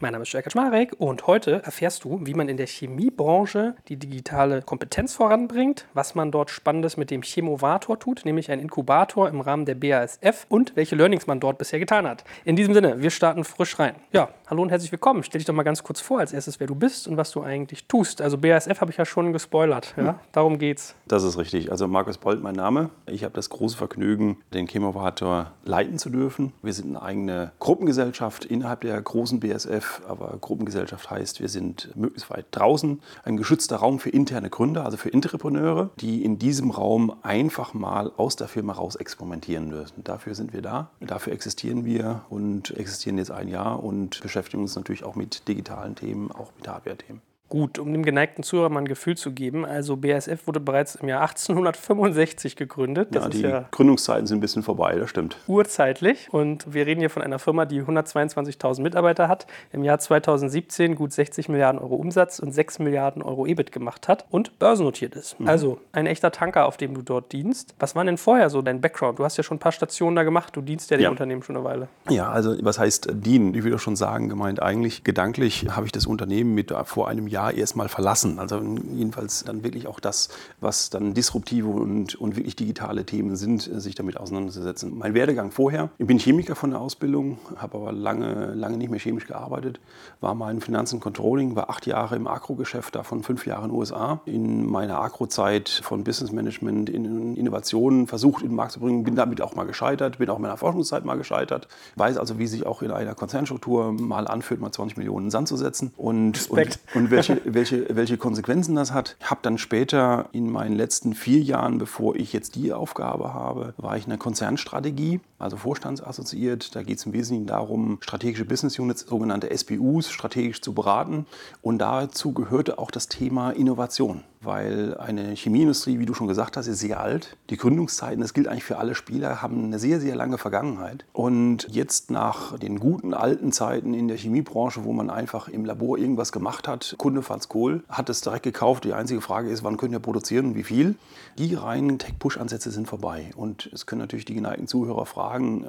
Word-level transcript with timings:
Mein 0.00 0.12
Name 0.12 0.22
ist 0.22 0.30
Jörg 0.30 0.44
Kaczmarek 0.44 0.94
und 0.98 1.26
heute 1.26 1.60
erfährst 1.64 2.04
du, 2.04 2.20
wie 2.22 2.32
man 2.32 2.48
in 2.48 2.56
der 2.56 2.68
Chemiebranche 2.68 3.74
die 3.88 3.96
digitale 3.96 4.62
Kompetenz 4.62 5.12
voranbringt, 5.12 5.86
was 5.92 6.14
man 6.14 6.30
dort 6.30 6.50
Spannendes 6.50 6.96
mit 6.96 7.10
dem 7.10 7.22
Chemovator 7.22 7.98
tut, 7.98 8.24
nämlich 8.24 8.48
ein 8.52 8.60
Inkubator 8.60 9.28
im 9.28 9.40
Rahmen 9.40 9.64
der 9.64 9.74
BASF 9.74 10.46
und 10.48 10.76
welche 10.76 10.94
Learnings 10.94 11.26
man 11.26 11.40
dort 11.40 11.58
bisher 11.58 11.80
getan 11.80 12.06
hat. 12.06 12.22
In 12.44 12.54
diesem 12.54 12.74
Sinne, 12.74 13.02
wir 13.02 13.10
starten 13.10 13.42
frisch 13.42 13.76
rein. 13.80 13.96
Ja, 14.12 14.28
hallo 14.46 14.62
und 14.62 14.70
herzlich 14.70 14.92
willkommen. 14.92 15.24
Stell 15.24 15.40
dich 15.40 15.46
doch 15.46 15.54
mal 15.54 15.64
ganz 15.64 15.82
kurz 15.82 16.00
vor 16.00 16.20
als 16.20 16.32
erstes, 16.32 16.60
wer 16.60 16.68
du 16.68 16.76
bist 16.76 17.08
und 17.08 17.16
was 17.16 17.32
du 17.32 17.42
eigentlich 17.42 17.88
tust. 17.88 18.22
Also 18.22 18.38
BASF 18.38 18.80
habe 18.80 18.92
ich 18.92 18.98
ja 18.98 19.04
schon 19.04 19.32
gespoilert, 19.32 19.94
ja? 19.96 20.10
Hm. 20.10 20.14
Darum 20.30 20.58
geht's. 20.60 20.94
Das 21.08 21.24
ist 21.24 21.38
richtig. 21.38 21.72
Also 21.72 21.88
Markus 21.88 22.18
Bolt 22.18 22.40
mein 22.40 22.54
Name. 22.54 22.90
Ich 23.06 23.24
habe 23.24 23.34
das 23.34 23.50
große 23.50 23.76
Vergnügen, 23.76 24.36
den 24.54 24.68
Chemovator 24.68 25.50
leiten 25.64 25.98
zu 25.98 26.08
dürfen. 26.08 26.52
Wir 26.62 26.72
sind 26.72 26.90
eine 26.90 27.02
eigene 27.02 27.50
Gruppengesellschaft 27.58 28.44
innerhalb 28.44 28.82
der 28.82 29.02
großen 29.02 29.40
BASF 29.40 29.87
aber 30.08 30.36
Gruppengesellschaft 30.40 31.10
heißt, 31.10 31.40
wir 31.40 31.48
sind 31.48 31.90
möglichst 31.96 32.30
weit 32.30 32.46
draußen, 32.50 33.00
ein 33.24 33.36
geschützter 33.36 33.76
Raum 33.76 33.98
für 33.98 34.10
interne 34.10 34.50
Gründer, 34.50 34.84
also 34.84 34.96
für 34.96 35.12
Entrepreneure, 35.12 35.90
die 36.00 36.24
in 36.24 36.38
diesem 36.38 36.70
Raum 36.70 37.16
einfach 37.22 37.74
mal 37.74 38.12
aus 38.16 38.36
der 38.36 38.48
Firma 38.48 38.72
raus 38.72 38.96
experimentieren 38.96 39.68
müssen. 39.68 40.04
Dafür 40.04 40.34
sind 40.34 40.52
wir 40.52 40.62
da, 40.62 40.90
dafür 41.00 41.32
existieren 41.32 41.84
wir 41.84 42.22
und 42.30 42.76
existieren 42.76 43.18
jetzt 43.18 43.30
ein 43.30 43.48
Jahr 43.48 43.82
und 43.82 44.20
beschäftigen 44.22 44.62
uns 44.62 44.76
natürlich 44.76 45.04
auch 45.04 45.14
mit 45.14 45.48
digitalen 45.48 45.94
Themen, 45.94 46.30
auch 46.32 46.52
mit 46.56 46.68
Hardware-Themen. 46.68 47.22
Gut, 47.48 47.78
um 47.78 47.90
dem 47.92 48.04
geneigten 48.04 48.42
Zuhörer 48.42 48.68
mal 48.68 48.80
ein 48.80 48.88
Gefühl 48.88 49.16
zu 49.16 49.32
geben, 49.32 49.64
also 49.64 49.96
BASF 49.96 50.46
wurde 50.46 50.60
bereits 50.60 50.96
im 50.96 51.08
Jahr 51.08 51.20
1865 51.28 52.56
gegründet. 52.56 53.08
Das 53.12 53.24
ja, 53.24 53.30
die 53.30 53.40
ja 53.40 53.64
Gründungszeiten 53.70 54.26
sind 54.26 54.38
ein 54.38 54.40
bisschen 54.40 54.62
vorbei, 54.62 54.96
das 54.96 55.08
stimmt. 55.08 55.36
Urzeitlich. 55.46 56.28
Und 56.30 56.74
wir 56.74 56.86
reden 56.86 57.00
hier 57.00 57.08
von 57.08 57.22
einer 57.22 57.38
Firma, 57.38 57.64
die 57.64 57.82
122.000 57.82 58.82
Mitarbeiter 58.82 59.28
hat, 59.28 59.46
im 59.72 59.82
Jahr 59.82 59.98
2017 59.98 60.94
gut 60.94 61.12
60 61.12 61.48
Milliarden 61.48 61.80
Euro 61.80 61.94
Umsatz 61.94 62.38
und 62.38 62.52
6 62.52 62.80
Milliarden 62.80 63.22
Euro 63.22 63.46
EBIT 63.46 63.72
gemacht 63.72 64.08
hat 64.08 64.26
und 64.30 64.58
börsennotiert 64.58 65.16
ist. 65.16 65.40
Mhm. 65.40 65.48
Also 65.48 65.80
ein 65.92 66.06
echter 66.06 66.30
Tanker, 66.30 66.66
auf 66.66 66.76
dem 66.76 66.94
du 66.94 67.00
dort 67.00 67.32
dienst. 67.32 67.74
Was 67.78 67.94
war 67.94 68.04
denn 68.04 68.18
vorher 68.18 68.50
so 68.50 68.60
dein 68.60 68.82
Background? 68.82 69.18
Du 69.18 69.24
hast 69.24 69.38
ja 69.38 69.42
schon 69.42 69.56
ein 69.56 69.60
paar 69.60 69.72
Stationen 69.72 70.16
da 70.16 70.22
gemacht, 70.22 70.54
du 70.54 70.60
dienst 70.60 70.90
ja 70.90 70.98
dem 70.98 71.04
ja. 71.04 71.10
Unternehmen 71.10 71.42
schon 71.42 71.56
eine 71.56 71.64
Weile. 71.64 71.88
Ja, 72.10 72.28
also 72.30 72.54
was 72.60 72.78
heißt 72.78 73.08
dienen? 73.12 73.54
Ich 73.54 73.64
würde 73.64 73.78
schon 73.78 73.96
sagen, 73.96 74.28
gemeint 74.28 74.60
eigentlich 74.60 75.02
gedanklich 75.02 75.66
habe 75.70 75.86
ich 75.86 75.92
das 75.92 76.06
Unternehmen 76.06 76.54
mit 76.54 76.74
vor 76.84 77.08
einem 77.08 77.26
Jahr 77.26 77.37
Jahr 77.38 77.54
erstmal 77.54 77.88
verlassen. 77.88 78.38
Also 78.38 78.60
jedenfalls 78.94 79.44
dann 79.44 79.62
wirklich 79.62 79.86
auch 79.86 80.00
das, 80.00 80.28
was 80.60 80.90
dann 80.90 81.14
disruptive 81.14 81.68
und, 81.68 82.16
und 82.16 82.36
wirklich 82.36 82.56
digitale 82.56 83.04
Themen 83.04 83.36
sind, 83.36 83.62
sich 83.62 83.94
damit 83.94 84.16
auseinanderzusetzen. 84.16 84.96
Mein 84.98 85.14
Werdegang 85.14 85.52
vorher, 85.52 85.90
ich 85.98 86.06
bin 86.06 86.18
Chemiker 86.18 86.56
von 86.56 86.70
der 86.70 86.80
Ausbildung, 86.80 87.38
habe 87.56 87.78
aber 87.78 87.92
lange, 87.92 88.54
lange 88.54 88.76
nicht 88.76 88.90
mehr 88.90 88.98
chemisch 88.98 89.26
gearbeitet, 89.26 89.78
war 90.20 90.34
mal 90.34 90.52
in 90.52 90.60
Finanzen 90.60 90.98
Controlling, 90.98 91.54
war 91.54 91.70
acht 91.70 91.86
Jahre 91.86 92.16
im 92.16 92.26
Agro-Geschäft, 92.26 92.96
davon 92.96 93.22
fünf 93.22 93.46
Jahre 93.46 93.64
in 93.64 93.70
den 93.70 93.78
USA. 93.78 94.20
In 94.24 94.66
meiner 94.66 95.00
Agro-Zeit 95.00 95.68
von 95.68 96.02
Business 96.02 96.32
Management 96.32 96.90
in 96.90 97.36
Innovationen 97.36 98.06
versucht 98.06 98.42
in 98.42 98.48
den 98.48 98.56
Markt 98.56 98.72
zu 98.72 98.80
bringen, 98.80 99.04
bin 99.04 99.14
damit 99.14 99.40
auch 99.40 99.54
mal 99.54 99.64
gescheitert, 99.64 100.18
bin 100.18 100.28
auch 100.28 100.36
in 100.36 100.42
meiner 100.42 100.56
Forschungszeit 100.56 101.04
mal 101.04 101.16
gescheitert, 101.16 101.68
weiß 101.94 102.16
also, 102.16 102.38
wie 102.38 102.48
sich 102.48 102.66
auch 102.66 102.82
in 102.82 102.90
einer 102.90 103.14
Konzernstruktur 103.14 103.92
mal 103.92 104.26
anfühlt, 104.26 104.60
mal 104.60 104.72
20 104.72 104.96
Millionen 104.96 105.26
in 105.26 105.30
Sand 105.30 105.46
zu 105.46 105.56
setzen 105.56 105.92
und, 105.96 106.50
und, 106.50 106.78
und 106.94 107.10
welche 107.10 107.27
welche, 107.28 107.54
welche, 107.54 107.96
welche 107.96 108.16
Konsequenzen 108.16 108.74
das 108.74 108.92
hat. 108.92 109.16
Ich 109.20 109.30
habe 109.30 109.40
dann 109.42 109.58
später 109.58 110.28
in 110.32 110.50
meinen 110.50 110.76
letzten 110.76 111.14
vier 111.14 111.40
Jahren, 111.40 111.78
bevor 111.78 112.16
ich 112.16 112.32
jetzt 112.32 112.56
die 112.56 112.72
Aufgabe 112.72 113.34
habe, 113.34 113.74
war 113.76 113.96
ich 113.96 114.04
in 114.04 114.10
der 114.10 114.18
Konzernstrategie, 114.18 115.20
also 115.38 115.56
vorstandsassoziiert. 115.56 116.74
Da 116.74 116.82
geht 116.82 116.98
es 116.98 117.06
im 117.06 117.12
Wesentlichen 117.12 117.46
darum, 117.46 117.98
strategische 118.00 118.44
Business 118.44 118.78
Units, 118.78 119.02
sogenannte 119.02 119.56
SBUs, 119.56 120.10
strategisch 120.10 120.60
zu 120.60 120.72
beraten. 120.74 121.26
Und 121.62 121.78
dazu 121.78 122.32
gehörte 122.32 122.78
auch 122.78 122.90
das 122.90 123.08
Thema 123.08 123.50
Innovation 123.50 124.24
weil 124.40 124.96
eine 124.98 125.34
Chemieindustrie, 125.34 125.98
wie 125.98 126.06
du 126.06 126.14
schon 126.14 126.28
gesagt 126.28 126.56
hast, 126.56 126.66
ist 126.66 126.78
sehr 126.78 127.00
alt. 127.00 127.36
Die 127.50 127.56
Gründungszeiten, 127.56 128.20
das 128.20 128.34
gilt 128.34 128.48
eigentlich 128.48 128.64
für 128.64 128.78
alle 128.78 128.94
Spieler, 128.94 129.42
haben 129.42 129.64
eine 129.64 129.78
sehr, 129.78 130.00
sehr 130.00 130.16
lange 130.16 130.38
Vergangenheit. 130.38 131.04
Und 131.12 131.66
jetzt 131.70 132.10
nach 132.10 132.58
den 132.58 132.78
guten 132.78 133.14
alten 133.14 133.52
Zeiten 133.52 133.94
in 133.94 134.08
der 134.08 134.16
Chemiebranche, 134.16 134.84
wo 134.84 134.92
man 134.92 135.10
einfach 135.10 135.48
im 135.48 135.64
Labor 135.64 135.98
irgendwas 135.98 136.32
gemacht 136.32 136.68
hat, 136.68 136.94
Kunde 136.98 137.22
fand's 137.22 137.48
cool, 137.54 137.82
hat 137.88 138.08
es 138.08 138.20
direkt 138.20 138.44
gekauft. 138.44 138.84
Die 138.84 138.94
einzige 138.94 139.20
Frage 139.20 139.50
ist, 139.50 139.64
wann 139.64 139.76
könnt 139.76 139.92
ihr 139.92 140.00
produzieren 140.00 140.46
und 140.46 140.54
wie 140.54 140.64
viel? 140.64 140.94
Die 141.38 141.54
reinen 141.54 141.98
Tech-Push-Ansätze 141.98 142.70
sind 142.70 142.88
vorbei. 142.88 143.30
Und 143.36 143.70
es 143.72 143.86
können 143.86 144.00
natürlich 144.00 144.24
die 144.24 144.34
geneigten 144.34 144.66
Zuhörer 144.66 145.06
fragen, 145.06 145.27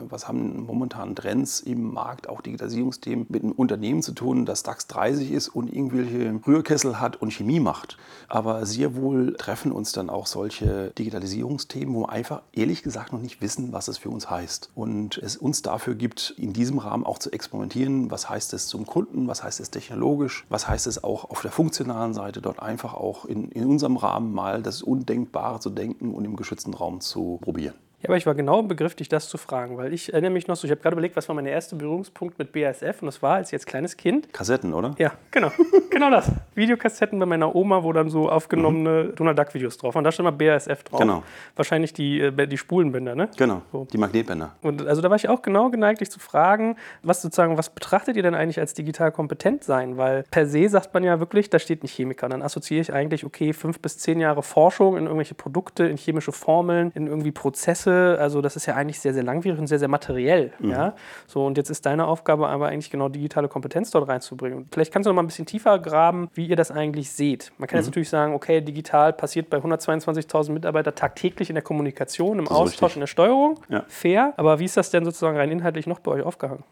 was 0.09 0.28
haben 0.28 0.66
momentan 0.66 1.16
Trends 1.16 1.59
im 1.59 1.94
Markt, 1.94 2.30
auch 2.30 2.42
Digitalisierungsthemen, 2.42 3.25
mit 3.30 3.44
einem 3.44 3.52
Unternehmen 3.52 4.02
zu 4.02 4.14
tun, 4.14 4.46
das 4.46 4.64
DAX 4.64 4.88
30 4.88 5.31
ist 5.31 5.50
und 5.50 5.72
irgendwelche 5.72 6.40
Rührkessel 6.46 7.00
hat 7.00 7.22
und 7.22 7.31
Chemie 7.31 7.59
macht. 7.59 7.98
Aber 8.28 8.66
sehr 8.66 8.96
wohl 8.96 9.36
treffen 9.38 9.72
uns 9.72 9.92
dann 9.92 10.09
auch 10.09 10.28
solche 10.28 10.92
Digitalisierungsthemen, 10.98 11.94
wo 11.94 12.02
wir 12.02 12.09
einfach 12.09 12.42
ehrlich 12.53 12.84
gesagt 12.84 13.14
noch 13.14 13.22
nicht 13.22 13.42
wissen, 13.42 13.74
was 13.74 13.88
es 13.88 13.98
für 13.98 14.09
uns 14.09 14.30
heißt. 14.30 14.72
Und 14.75 15.18
es 15.18 15.38
uns 15.38 15.62
dafür 15.62 15.96
gibt, 15.96 16.34
in 16.38 16.53
diesem 16.53 16.78
Rahmen 16.80 17.06
auch 17.06 17.19
zu 17.19 17.31
experimentieren, 17.31 18.12
was 18.12 18.30
heißt 18.30 18.53
es 18.53 18.68
zum 18.68 18.86
Kunden, 18.86 19.28
was 19.28 19.44
heißt 19.44 19.59
es 19.59 19.72
technologisch, 19.72 20.46
was 20.50 20.68
heißt 20.68 20.88
es 20.88 21.03
auch 21.03 21.30
auf 21.30 21.42
der 21.42 21.52
funktionalen 21.52 22.14
Seite, 22.14 22.42
dort 22.42 22.62
einfach 22.62 22.94
auch 22.94 23.25
in, 23.25 23.50
in 23.50 23.66
unserem 23.66 23.98
Rahmen 23.98 24.34
mal 24.34 24.62
das 24.62 24.81
Undenkbare 24.81 25.59
zu 25.59 25.69
denken 25.69 26.14
und 26.14 26.25
im 26.25 26.36
geschützten 26.36 26.74
Raum 26.74 27.02
zu 27.02 27.40
probieren. 27.42 27.75
Ja, 28.02 28.10
aber 28.10 28.18
ich 28.18 28.26
war 28.26 28.34
genau 28.34 28.60
im 28.60 28.70
Begriff, 28.70 28.96
dich 28.96 29.10
das 29.10 29.28
zu 29.28 29.38
fragen, 29.38 29.78
weil 29.78 29.94
ich 29.94 30.14
erinnere 30.14 30.32
mich 30.32 30.48
noch 30.48 30.56
so, 30.56 30.66
ich 30.66 30.72
habe 30.72 30.80
gerade 30.82 30.94
überlegt, 30.94 31.18
was 31.18 31.28
war 31.28 31.36
mein 31.36 31.46
erster 31.46 31.76
Berührungspunkt 31.76 32.40
mit 32.40 32.54
BASF 32.54 33.02
und 33.02 33.08
das 33.08 33.22
war 33.22 33.36
als 33.36 33.52
jetzt 33.52 33.68
kleines 33.68 33.98
Kind. 33.98 34.32
Kassetten, 34.32 34.74
oder? 34.74 34.96
Ja, 34.98 35.12
genau. 35.32 35.52
genau 35.90 36.10
das. 36.10 36.32
Videokassetten 36.56 37.20
bei 37.20 37.26
meiner 37.26 37.54
Oma, 37.54 37.84
wo 37.84 37.92
dann 37.92 38.10
so 38.10 38.30
aufgenommene 38.30 39.04
mhm. 39.04 39.16
Donald 39.16 39.38
Duck 39.38 39.54
Videos 39.54 39.78
drauf 39.78 39.96
waren. 39.96 40.06
Da 40.06 40.14
stand 40.14 40.26
mal 40.26 40.32
BASF 40.32 40.84
drauf. 40.84 41.00
Genau. 41.02 41.24
Wahrscheinlich 41.58 41.92
die, 41.92 42.22
äh, 42.22 42.48
die 42.48 42.58
Spulenbänder, 42.58 43.16
ne? 43.16 43.30
Genau, 43.38 43.64
so. 43.72 43.86
die 43.92 43.98
Magnetbänder. 43.98 44.56
Und 44.62 44.88
also 44.88 45.02
da 45.02 45.10
war 45.10 45.18
ich 45.18 45.28
auch 45.28 45.42
genau 45.42 45.70
geneigt, 45.70 46.00
dich 46.00 46.10
zu 46.10 46.22
fragen, 46.22 46.78
was 47.04 47.22
sozusagen, 47.22 47.58
was 47.58 47.70
betrachtet 47.70 48.16
ihr 48.16 48.24
denn 48.24 48.36
eigentlich 48.36 48.60
als 48.60 48.74
digital 48.74 49.12
kompetent 49.12 49.66
sein? 49.66 49.98
Weil 49.98 50.24
per 50.31 50.46
se 50.46 50.70
sagt 50.70 50.94
man 50.94 51.04
ja 51.04 51.20
wirklich, 51.20 51.50
da 51.50 51.60
steht 51.60 51.84
ein 51.84 51.88
Chemiker. 51.88 52.30
Dann 52.30 52.42
assoziiere 52.42 52.81
ich 52.81 52.94
eigentlich, 52.94 53.26
okay, 53.26 53.52
fünf 53.52 53.81
bis 53.81 53.98
zehn 53.98 54.22
Jahre 54.22 54.42
Forschung 54.42 54.96
in 54.96 55.04
irgendwelche 55.04 55.36
Produkte, 55.36 55.86
in 55.86 55.98
chemische 55.98 56.31
Formeln, 56.31 56.92
in 56.96 57.08
irgendwie 57.08 57.31
Prozesse, 57.31 57.88
also 57.91 58.41
das 58.41 58.55
ist 58.55 58.66
ja 58.66 58.75
eigentlich 58.75 59.00
sehr, 59.00 59.13
sehr 59.13 59.23
langwierig 59.23 59.59
und 59.59 59.67
sehr, 59.67 59.79
sehr 59.79 59.88
materiell. 59.88 60.51
Mhm. 60.59 60.72
Ja? 60.72 60.95
So, 61.27 61.45
und 61.45 61.57
jetzt 61.57 61.69
ist 61.69 61.85
deine 61.85 62.07
Aufgabe 62.07 62.47
aber 62.47 62.67
eigentlich 62.67 62.89
genau 62.89 63.09
digitale 63.09 63.47
Kompetenz 63.47 63.91
dort 63.91 64.07
reinzubringen. 64.07 64.67
Vielleicht 64.72 64.94
kannst 64.94 65.05
du 65.05 65.09
noch 65.09 65.16
mal 65.16 65.23
ein 65.23 65.27
bisschen 65.27 65.45
tiefer 65.45 65.79
graben, 65.79 66.29
wie 66.33 66.47
ihr 66.47 66.55
das 66.55 66.72
eigentlich 66.72 67.11
seht. 67.11 67.51
Man 67.57 67.67
kann 67.67 67.77
mhm. 67.77 67.79
jetzt 67.79 67.88
natürlich 67.88 68.09
sagen, 68.09 68.33
okay, 68.33 68.61
digital 68.61 69.13
passiert 69.13 69.50
bei 69.50 69.57
122.000 69.57 70.51
Mitarbeitern 70.51 70.95
tagtäglich 70.95 71.50
in 71.50 71.55
der 71.55 71.63
Kommunikation, 71.63 72.39
im 72.39 72.47
Austausch, 72.47 72.83
richtig. 72.83 72.95
in 72.95 73.00
der 73.01 73.07
Steuerung. 73.07 73.59
Ja. 73.69 73.83
Fair. 73.88 74.33
Aber 74.38 74.59
wie 74.59 74.66
ist 74.66 74.77
das 74.77 74.89
denn 74.89 75.06
sozusagen 75.06 75.38
rein 75.38 75.51
inhaltlich 75.51 75.88
noch 75.88 76.00
bei 76.00 76.11
euch 76.11 76.23
aufgehangen? 76.23 76.63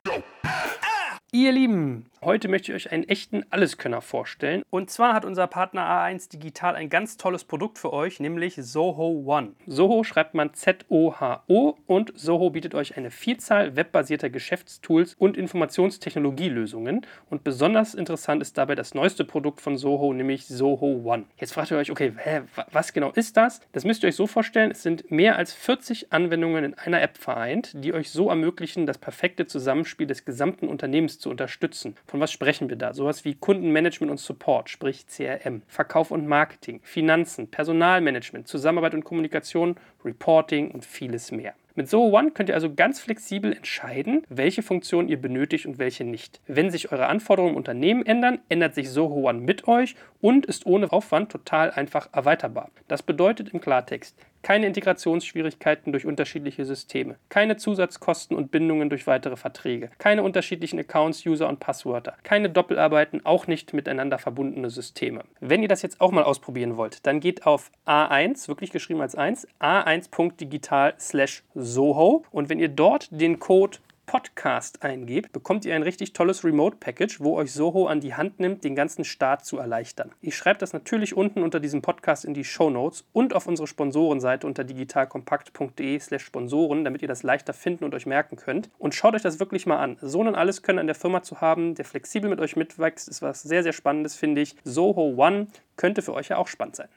Ihr 1.33 1.51
Lieben, 1.51 2.05
Heute 2.23 2.47
möchte 2.47 2.71
ich 2.71 2.75
euch 2.75 2.91
einen 2.91 3.07
echten 3.07 3.45
Alleskönner 3.51 4.01
vorstellen. 4.01 4.63
Und 4.71 4.89
zwar 4.89 5.13
hat 5.13 5.23
unser 5.23 5.45
Partner 5.45 5.83
A1 5.83 6.31
Digital 6.31 6.75
ein 6.75 6.89
ganz 6.89 7.17
tolles 7.17 7.43
Produkt 7.43 7.77
für 7.77 7.93
euch, 7.93 8.19
nämlich 8.19 8.55
Soho 8.55 9.23
One. 9.23 9.51
Soho 9.67 10.03
schreibt 10.03 10.33
man 10.33 10.51
Z-O-H-O 10.55 11.77
und 11.85 12.17
Soho 12.17 12.49
bietet 12.49 12.73
euch 12.73 12.97
eine 12.97 13.11
Vielzahl 13.11 13.75
webbasierter 13.75 14.31
Geschäftstools 14.31 15.13
und 15.19 15.37
Informationstechnologielösungen. 15.37 17.05
Und 17.29 17.43
besonders 17.43 17.93
interessant 17.93 18.41
ist 18.41 18.57
dabei 18.57 18.73
das 18.73 18.95
neueste 18.95 19.23
Produkt 19.23 19.61
von 19.61 19.77
Soho, 19.77 20.11
nämlich 20.11 20.47
Soho 20.47 21.03
One. 21.05 21.25
Jetzt 21.37 21.53
fragt 21.53 21.69
ihr 21.69 21.77
euch, 21.77 21.91
okay, 21.91 22.13
hä, 22.17 22.41
was 22.71 22.93
genau 22.93 23.11
ist 23.11 23.37
das? 23.37 23.61
Das 23.73 23.85
müsst 23.85 24.03
ihr 24.03 24.09
euch 24.09 24.15
so 24.15 24.25
vorstellen, 24.25 24.71
es 24.71 24.81
sind 24.81 25.11
mehr 25.11 25.35
als 25.35 25.53
40 25.53 26.11
Anwendungen 26.11 26.63
in 26.63 26.73
einer 26.73 26.99
App 26.99 27.15
vereint, 27.15 27.73
die 27.75 27.93
euch 27.93 28.09
so 28.09 28.29
ermöglichen, 28.29 28.87
das 28.87 28.97
perfekte 28.97 29.45
Zusammenspiel 29.45 30.07
des 30.07 30.25
gesamten 30.25 30.67
Unternehmens 30.67 31.19
zu 31.19 31.29
unterstützen. 31.29 31.95
Von 32.07 32.21
was 32.21 32.31
sprechen 32.31 32.69
wir 32.69 32.77
da? 32.77 32.93
Sowas 32.93 33.25
wie 33.25 33.35
Kundenmanagement 33.35 34.09
und 34.09 34.17
Support, 34.17 34.69
sprich 34.69 35.07
CRM, 35.07 35.61
Verkauf 35.67 36.09
und 36.09 36.25
Marketing, 36.25 36.79
Finanzen, 36.81 37.51
Personalmanagement, 37.51 38.47
Zusammenarbeit 38.47 38.93
und 38.93 39.03
Kommunikation, 39.03 39.75
Reporting 40.05 40.71
und 40.71 40.85
vieles 40.85 41.31
mehr. 41.31 41.53
Mit 41.75 41.89
Zoho 41.89 42.17
One 42.17 42.31
könnt 42.31 42.49
ihr 42.49 42.55
also 42.55 42.73
ganz 42.73 42.99
flexibel 43.01 43.53
entscheiden, 43.53 44.23
welche 44.29 44.63
Funktionen 44.63 45.09
ihr 45.09 45.21
benötigt 45.21 45.65
und 45.67 45.77
welche 45.77 46.05
nicht. 46.05 46.41
Wenn 46.47 46.71
sich 46.71 46.91
eure 46.91 47.07
Anforderungen 47.07 47.51
im 47.51 47.57
Unternehmen 47.57 48.05
ändern, 48.05 48.39
ändert 48.49 48.73
sich 48.73 48.89
Zoho 48.89 49.29
One 49.29 49.41
mit 49.41 49.67
euch 49.67 49.95
und 50.21 50.45
ist 50.45 50.65
ohne 50.65 50.91
Aufwand 50.91 51.31
total 51.31 51.69
einfach 51.71 52.09
erweiterbar. 52.13 52.71
Das 52.87 53.03
bedeutet 53.03 53.49
im 53.49 53.61
Klartext, 53.61 54.17
keine 54.47 54.67
Integrationsschwierigkeiten 54.67 55.91
durch 55.91 56.05
unterschiedliche 56.05 56.63
Systeme, 56.63 57.17
keine 57.27 57.57
Zusatzkosten 57.57 58.37
und 58.37 58.49
Bindungen 58.49 58.89
durch 58.89 59.05
weitere 59.05 59.35
Verträge, 59.35 59.89
keine 59.97 60.23
unterschiedlichen 60.23 60.79
Accounts, 60.79 61.25
User 61.25 61.49
und 61.49 61.59
Passwörter, 61.59 62.15
keine 62.23 62.49
Doppelarbeiten, 62.49 63.25
auch 63.25 63.47
nicht 63.47 63.73
miteinander 63.73 64.17
verbundene 64.17 64.69
Systeme. 64.69 65.25
Wenn 65.41 65.63
ihr 65.63 65.67
das 65.67 65.81
jetzt 65.81 65.99
auch 65.99 66.13
mal 66.13 66.23
ausprobieren 66.23 66.77
wollt, 66.77 67.05
dann 67.05 67.19
geht 67.19 67.45
auf 67.45 67.71
A1, 67.85 68.47
wirklich 68.47 68.71
geschrieben 68.71 69.01
als 69.01 69.15
1, 69.15 69.49
a1.digital 69.59 70.93
slash 70.97 71.43
Soho. 71.53 72.23
Und 72.31 72.47
wenn 72.47 72.59
ihr 72.59 72.69
dort 72.69 73.09
den 73.11 73.39
Code 73.39 73.79
Podcast 74.07 74.83
eingebt, 74.83 75.33
bekommt 75.33 75.65
ihr 75.65 75.75
ein 75.75 75.83
richtig 75.83 76.13
tolles 76.13 76.45
Remote-Package, 76.45 77.19
wo 77.19 77.35
euch 77.35 77.51
Soho 77.51 77.87
an 77.87 77.99
die 77.99 78.15
Hand 78.15 78.39
nimmt, 78.39 78.63
den 78.63 78.73
ganzen 78.73 79.03
Start 79.03 79.45
zu 79.45 79.57
erleichtern. 79.57 80.11
Ich 80.21 80.35
schreibe 80.35 80.59
das 80.59 80.71
natürlich 80.71 81.15
unten 81.15 81.43
unter 81.43 81.59
diesem 81.59 81.81
Podcast 81.81 82.23
in 82.23 82.33
die 82.33 82.45
Show 82.45 82.69
Notes 82.69 83.05
und 83.11 83.35
auf 83.35 83.47
unsere 83.47 83.67
Sponsorenseite 83.67 84.47
unter 84.47 84.63
digitalkompakt.de/slash 84.63 86.23
Sponsoren, 86.23 86.85
damit 86.85 87.01
ihr 87.01 87.07
das 87.09 87.21
leichter 87.21 87.51
finden 87.51 87.83
und 87.83 87.93
euch 87.93 88.05
merken 88.05 88.37
könnt. 88.37 88.69
Und 88.79 88.95
schaut 88.95 89.13
euch 89.13 89.21
das 89.21 89.41
wirklich 89.41 89.65
mal 89.65 89.77
an. 89.77 89.97
So 90.01 90.21
und 90.21 90.35
alles 90.35 90.63
können 90.63 90.79
an 90.79 90.87
der 90.87 90.95
Firma 90.95 91.21
zu 91.21 91.41
haben, 91.41 91.75
der 91.75 91.85
flexibel 91.85 92.29
mit 92.29 92.39
euch 92.39 92.55
mitwächst, 92.55 93.09
ist 93.09 93.21
was 93.21 93.43
sehr, 93.43 93.61
sehr 93.61 93.73
Spannendes, 93.73 94.15
finde 94.15 94.39
ich. 94.39 94.55
Soho 94.63 95.15
One 95.17 95.47
könnte 95.75 96.01
für 96.01 96.13
euch 96.13 96.29
ja 96.29 96.37
auch 96.37 96.47
spannend 96.47 96.77
sein. 96.77 96.89